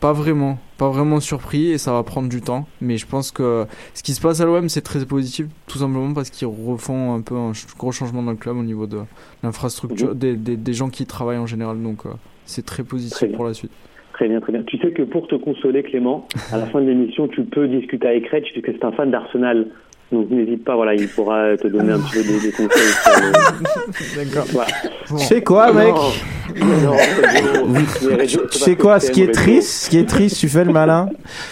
pas 0.00 0.12
vraiment, 0.12 0.58
pas 0.78 0.88
vraiment 0.88 1.20
surpris 1.20 1.70
et 1.72 1.78
ça 1.78 1.92
va 1.92 2.02
prendre 2.02 2.28
du 2.28 2.40
temps. 2.40 2.66
Mais 2.80 2.96
je 2.96 3.06
pense 3.06 3.30
que 3.30 3.66
ce 3.94 4.02
qui 4.02 4.12
se 4.12 4.20
passe 4.20 4.40
à 4.40 4.46
l'OM 4.46 4.68
c'est 4.68 4.80
très 4.80 5.04
positif, 5.04 5.46
tout 5.66 5.78
simplement 5.78 6.14
parce 6.14 6.30
qu'ils 6.30 6.48
refont 6.48 7.14
un 7.14 7.20
peu 7.20 7.34
un 7.34 7.52
gros 7.78 7.92
changement 7.92 8.22
dans 8.22 8.30
le 8.30 8.36
club 8.36 8.56
au 8.56 8.62
niveau 8.62 8.86
de 8.86 9.00
l'infrastructure, 9.42 10.14
des, 10.14 10.36
des, 10.36 10.56
des 10.56 10.72
gens 10.72 10.88
qui 10.88 11.02
y 11.02 11.06
travaillent 11.06 11.38
en 11.38 11.46
général. 11.46 11.82
Donc 11.82 12.06
euh, 12.06 12.10
c'est 12.46 12.64
très 12.64 12.84
positif 12.84 13.16
Très 13.18 13.28
pour 13.28 13.44
la 13.44 13.54
suite. 13.54 13.72
Très 14.14 14.28
bien, 14.28 14.40
très 14.40 14.52
bien. 14.52 14.62
Tu 14.64 14.78
sais 14.78 14.90
que 14.90 15.02
pour 15.02 15.28
te 15.28 15.36
consoler, 15.36 15.84
Clément, 15.84 16.26
à 16.50 16.58
la 16.58 16.66
fin 16.66 16.80
de 16.80 16.86
l'émission, 16.86 17.28
tu 17.28 17.44
peux 17.44 17.68
discuter 17.68 18.08
avec 18.08 18.26
Reg, 18.28 18.42
puisque 18.52 18.72
c'est 18.72 18.84
un 18.84 18.90
fan 18.90 19.12
d'Arsenal. 19.12 19.68
Donc 20.10 20.30
n'hésite 20.30 20.64
pas, 20.64 20.74
voilà, 20.74 20.94
il 20.94 21.06
pourra 21.06 21.54
te 21.58 21.68
donner 21.68 21.92
un 21.92 21.98
petit 21.98 22.12
peu 22.16 22.22
des, 22.22 22.40
des 22.40 22.50
conseils. 22.52 22.68
le- 24.16 24.16
D'accord. 24.24 24.44
Voilà. 24.52 24.66
Tu 25.18 25.18
sais 25.26 25.42
quoi, 25.42 25.72
mec 25.72 25.94
Tu 28.50 28.58
sais 28.58 28.76
quoi, 28.76 29.00
ce 29.00 29.10
qui 29.10 29.22
est 29.22 29.32
triste, 29.32 29.84
ce 29.84 29.90
qui 29.90 29.98
est 29.98 30.08
triste, 30.08 30.38
tu 30.38 30.48
fais 30.48 30.64
le 30.64 30.72
malin. 30.72 31.08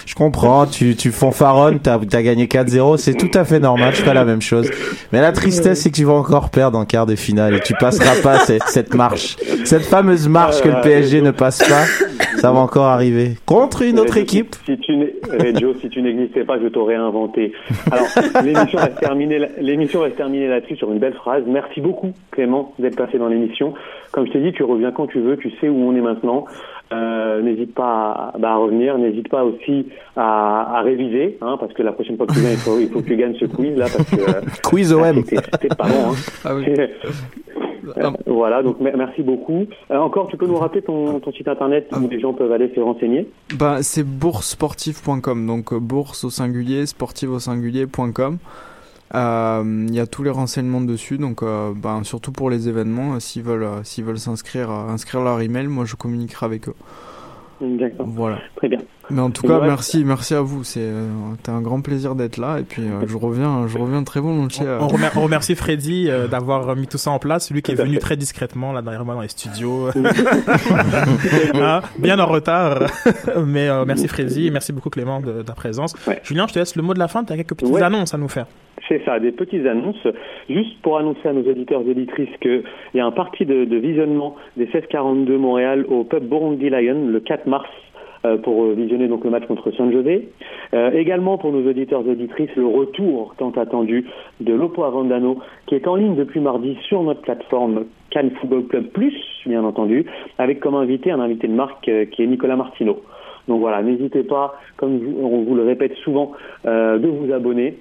Je 0.07 0.15
comprends, 0.15 0.67
tu, 0.67 0.97
tu 0.97 1.13
fanfaronnes, 1.13 1.81
t'as, 1.81 1.99
t'as 2.09 2.23
gagné 2.23 2.47
4-0, 2.47 2.97
c'est 2.97 3.15
tout 3.15 3.31
à 3.39 3.45
fait 3.45 3.61
normal, 3.61 3.95
je 3.95 4.01
ferais 4.03 4.15
la 4.15 4.25
même 4.25 4.41
chose. 4.43 4.71
Mais 5.13 5.21
la 5.21 5.33
tristesse, 5.33 5.83
c'est 5.83 5.91
que 5.91 5.97
tu 5.97 6.05
vas 6.05 6.15
encore 6.15 6.51
perdre 6.51 6.79
en 6.79 6.85
quart 6.85 7.07
de 7.07 7.15
finale 7.17 7.55
et 7.57 7.61
tu 7.61 7.75
passeras 7.75 8.17
pas 8.23 8.41
cette, 8.41 8.63
cette 8.69 8.95
marche. 8.95 9.37
Cette 9.65 9.85
fameuse 9.85 10.29
marche 10.29 10.61
que 10.63 10.69
le 10.69 10.81
PSG 10.81 11.21
ne 11.21 11.31
passe 11.31 11.59
pas, 11.59 11.85
ça 12.37 12.53
va 12.53 12.59
encore 12.61 12.85
arriver. 12.87 13.33
Contre 13.47 13.83
une 13.83 13.99
autre 13.99 14.17
équipe. 14.17 14.55
Si 14.65 14.77
tu 14.79 14.93
Reggio, 15.31 15.75
si 15.81 15.89
tu 15.89 16.03
n'existais 16.03 16.45
pas, 16.45 16.59
je 16.61 16.69
t'aurais 16.69 16.95
inventé. 16.95 17.53
Alors, 17.91 18.07
l'émission 18.45 18.79
va 18.79 18.91
se 18.91 18.99
terminer, 19.01 19.39
là- 19.39 19.49
l'émission 19.61 20.01
va 20.01 20.11
se 20.11 20.15
terminer 20.15 20.49
là-dessus 20.49 20.77
sur 20.77 20.91
une 20.93 20.99
belle 20.99 21.15
phrase. 21.15 21.43
Merci 21.47 21.81
beaucoup, 21.81 22.13
Clément, 22.31 22.73
d'être 22.79 22.97
passé 22.97 23.19
dans 23.19 23.29
l'émission. 23.29 23.75
Comme 24.13 24.27
je 24.27 24.33
t'ai 24.33 24.41
dit, 24.41 24.53
tu 24.53 24.63
reviens 24.63 24.93
quand 24.93 25.07
tu 25.09 25.21
veux, 25.21 25.37
tu 25.37 25.51
sais 25.61 25.69
où 25.69 25.77
on 25.77 25.95
est 25.97 26.01
maintenant. 26.01 26.45
Euh, 26.93 27.43
n'hésite 27.43 27.75
pas 27.75 28.33
à, 28.35 28.39
bah, 28.39 28.53
à 28.53 28.57
revenir, 28.57 28.97
n'hésite 28.97 29.29
pas 29.29 29.43
aussi 29.45 29.89
à, 30.17 30.79
à 30.79 30.83
réviser, 30.83 31.37
hein, 31.43 31.57
parce 31.59 31.73
que 31.73 31.83
la 31.83 31.91
prochaine 31.91 32.17
fois 32.17 32.27
que 32.27 32.33
tu 32.35 32.39
viens, 32.39 32.53
il 32.53 32.57
faut, 32.59 32.79
il 32.79 32.89
faut 32.89 33.01
que 33.01 33.07
tu 33.09 33.17
gagnes 33.17 33.35
ce 33.41 33.47
quiz 33.47 33.77
là, 33.77 33.87
parce 33.95 34.09
que 34.09 34.21
euh, 34.31 34.41
Quiz 34.63 34.93
OM. 34.93 35.25
c'était 35.25 35.43
c'était 35.61 35.75
pas 35.75 35.85
bon. 35.89 36.13
Hein. 36.13 36.15
Ah 36.45 36.55
oui. 36.55 36.65
Euh, 37.97 38.11
voilà, 38.27 38.63
donc 38.63 38.81
me- 38.81 38.97
merci 38.97 39.23
beaucoup. 39.23 39.67
Euh, 39.91 39.97
encore, 39.99 40.29
tu 40.29 40.37
peux 40.37 40.47
nous 40.47 40.57
rappeler 40.57 40.83
ton, 40.83 41.21
ton 41.21 41.33
site 41.33 41.49
internet 41.49 41.89
où 41.97 42.09
les 42.09 42.21
gens 42.21 42.33
peuvent 42.35 42.53
aller 42.53 42.73
se 42.75 42.81
renseigner? 42.81 43.29
Bah, 43.59 43.83
c'est 43.83 44.03
boursesportif.com, 44.05 45.47
donc 45.47 45.73
euh, 45.73 45.79
bourse 45.79 46.25
au 46.25 46.31
singulier, 46.31 46.87
sportive 46.87 47.31
au 47.33 47.39
singulier.com. 47.39 48.39
Euh, 49.15 49.85
Il 49.89 49.95
y 49.95 50.01
a 50.01 50.07
tous 50.07 50.23
les 50.25 50.31
renseignements 50.31 50.81
dessus, 50.81 51.17
donc 51.19 51.43
ben, 51.43 52.03
surtout 52.03 52.33
pour 52.33 52.51
les 52.51 52.69
événements, 52.69 53.21
s'ils 53.21 53.43
veulent 53.43 53.69
s'ils 53.85 54.05
veulent 54.05 54.19
s'inscrire, 54.19 54.71
inscrire 54.71 55.23
leur 55.23 55.41
email, 55.41 55.69
moi 55.69 55.85
je 55.85 55.95
communiquerai 55.95 56.45
avec 56.47 56.69
eux. 56.69 56.75
D'accord. 57.61 58.07
Voilà. 58.09 58.39
Très 58.57 58.69
bien. 58.69 58.79
Mais 59.09 59.21
en 59.21 59.31
tout 59.31 59.45
Et 59.45 59.49
cas, 59.49 59.61
ouais. 59.61 59.67
merci, 59.67 60.05
merci 60.05 60.35
à 60.35 60.41
vous. 60.41 60.63
C'est 60.65 60.81
euh, 60.83 61.09
c'était 61.37 61.51
un 61.53 61.61
grand 61.63 61.81
plaisir 61.81 62.15
d'être 62.15 62.37
là 62.39 62.59
et 62.59 62.65
puis 62.65 62.83
euh, 62.83 63.07
je 63.07 63.17
reviens, 63.17 63.67
je 63.69 63.79
reviens 63.79 64.03
très 64.03 64.21
volontiers. 64.21 64.67
On, 64.81 64.89
remer- 64.89 65.11
on 65.17 65.23
remercie 65.23 65.55
Freddy 65.55 66.11
euh, 66.11 66.27
d'avoir 66.29 66.75
mis 66.77 66.87
tout 66.87 66.99
ça 66.99 67.11
en 67.13 67.19
place, 67.19 67.51
lui 67.51 67.63
qui 67.63 67.73
est 67.73 67.77
venu 67.77 67.95
fait. 67.95 68.01
très 68.01 68.17
discrètement 68.17 68.73
là 68.73 68.83
derrière 68.83 69.05
moi 69.05 69.15
dans 69.15 69.21
les 69.23 69.29
studios, 69.29 69.89
Hein, 71.55 71.81
bien 71.99 72.19
en 72.19 72.27
retard. 72.27 72.81
Mais 73.47 73.69
euh, 73.69 73.85
merci 73.87 74.09
Freddy 74.09 74.47
et 74.47 74.51
merci 74.51 74.73
beaucoup 74.73 74.91
Clément 74.91 75.21
de, 75.21 75.33
de 75.33 75.43
ta 75.43 75.53
présence. 75.55 75.95
Ouais. 76.07 76.21
Julien, 76.25 76.47
je 76.49 76.55
te 76.55 76.59
laisse 76.59 76.77
le 76.77 76.83
mot 76.83 76.95
de 76.95 76.99
la 76.99 77.09
fin. 77.09 77.25
Tu 77.25 77.33
as 77.33 77.37
quelques 77.37 77.55
petites 77.55 77.73
Ouais. 77.73 77.83
annonces 77.83 78.15
à 78.15 78.19
nous 78.19 78.29
faire. 78.29 78.47
C'est 78.89 79.05
ça, 79.05 79.19
des 79.19 79.33
petites 79.33 79.67
annonces. 79.67 80.07
Juste 80.49 80.81
pour 80.83 80.99
annoncer 80.99 81.29
à 81.29 81.33
nos 81.33 81.43
auditeurs 81.43 81.83
et 81.87 81.91
auditrices 81.91 82.37
qu'il 82.41 82.63
y 82.95 83.01
a 83.01 83.07
un 83.07 83.11
parti 83.11 83.45
de, 83.45 83.77
visionnement 83.77 84.37
des 84.57 84.65
1642 84.65 85.37
Montréal 85.37 85.85
au 85.89 86.05
pub 86.05 86.25
Burundi 86.25 86.71
Lion 86.71 87.07
le 87.09 87.21
4 87.21 87.47
mars 87.47 87.69
euh, 88.25 88.39
pour 88.39 88.65
euh, 88.65 88.75
visionner 88.75 89.09
donc 89.09 89.25
le 89.25 89.31
match 89.31 89.47
contre 89.47 89.71
San 89.73 89.93
José. 89.93 90.29
Euh, 90.73 90.91
également 90.93 91.37
pour 91.37 91.53
nos 91.53 91.69
auditeurs 91.69 92.03
et 92.07 92.11
auditrices, 92.11 92.55
le 92.57 92.67
retour 92.67 93.35
tant 93.39 93.51
attendu 93.51 94.07
de 94.41 94.55
Lopo 94.55 94.85
Avandano 94.85 95.39
qui 95.67 95.75
est 95.75 95.87
en 95.89 95.97
ligne 95.97 96.15
depuis 96.15 96.41
mardi 96.41 96.77
sur 96.89 97.03
notre 97.03 97.23
plateforme 97.23 97.87
Cannes 98.11 98.31
Football 98.41 98.67
Club 98.67 98.87
Plus, 98.87 99.15
bien 99.47 99.65
entendu, 99.65 100.07
avec 100.39 100.61
comme 100.61 100.77
invité 100.77 101.11
un 101.11 101.21
invité 101.21 101.49
de 101.49 101.55
marque 101.55 101.91
qui 102.13 102.23
est 102.23 102.27
Nicolas 102.27 102.57
Martineau. 102.57 103.03
Donc 103.49 103.61
voilà, 103.61 103.83
n'hésitez 103.83 104.23
pas, 104.23 104.55
comme 104.77 105.01
on 105.21 105.43
vous 105.43 105.55
le 105.55 105.65
répète 105.65 105.95
souvent, 105.97 106.33
de 106.65 107.07
vous 107.07 107.33
abonner 107.33 107.75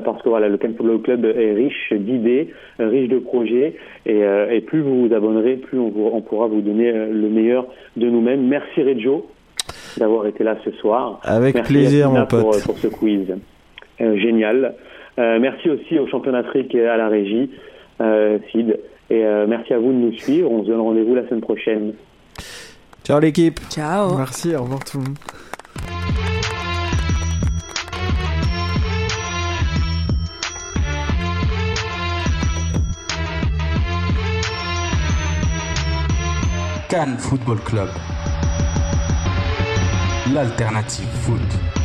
parce 0.00 0.22
que 0.22 0.28
voilà, 0.28 0.48
le 0.48 0.56
Cannes 0.56 0.74
Football 0.76 1.02
Club 1.02 1.24
est 1.24 1.52
riche 1.52 1.92
d'idées, 1.92 2.48
euh, 2.80 2.88
riche 2.88 3.08
de 3.08 3.18
projets, 3.18 3.74
et, 4.06 4.22
euh, 4.24 4.50
et 4.50 4.60
plus 4.60 4.80
vous 4.80 5.06
vous 5.08 5.14
abonnerez, 5.14 5.56
plus 5.56 5.78
on, 5.78 5.88
vous- 5.90 6.10
on 6.12 6.20
pourra 6.22 6.46
vous 6.46 6.60
donner 6.60 6.90
euh, 6.90 7.12
le 7.12 7.28
meilleur 7.28 7.66
de 7.96 8.08
nous-mêmes. 8.08 8.46
Merci 8.48 8.82
Reggio 8.82 9.26
d'avoir 9.98 10.26
été 10.26 10.42
là 10.44 10.56
ce 10.64 10.70
soir. 10.72 11.20
Avec 11.22 11.54
Merci 11.54 11.72
plaisir, 11.72 12.10
mon 12.10 12.26
pote. 12.26 12.40
Pour, 12.40 12.60
pour 12.62 12.78
ce 12.78 12.88
quiz. 12.88 13.34
Euh, 14.00 14.16
génial. 14.16 14.74
Euh, 15.18 15.38
merci 15.38 15.68
aussi 15.68 15.98
au 15.98 16.06
champion 16.06 16.32
d'Afrique 16.32 16.74
et 16.74 16.86
à 16.86 16.96
la 16.96 17.08
régie. 17.08 17.50
euh, 18.00 18.38
Sid. 18.50 18.78
Et 19.10 19.24
euh, 19.24 19.46
merci 19.46 19.74
à 19.74 19.78
vous 19.78 19.92
de 19.92 19.98
nous 19.98 20.12
suivre. 20.14 20.50
On 20.50 20.62
se 20.64 20.68
donne 20.68 20.80
rendez-vous 20.80 21.14
la 21.14 21.26
semaine 21.28 21.42
prochaine. 21.42 21.92
Ciao 23.04 23.20
l'équipe. 23.20 23.60
Ciao. 23.68 24.16
Merci, 24.16 24.56
au 24.56 24.62
revoir 24.62 24.82
tout 24.84 24.96
le 24.98 25.04
monde. 25.04 25.16
Cannes 36.92 37.16
Football 37.16 37.58
Club. 37.62 37.88
L'alternative 40.30 41.08
foot. 41.22 41.81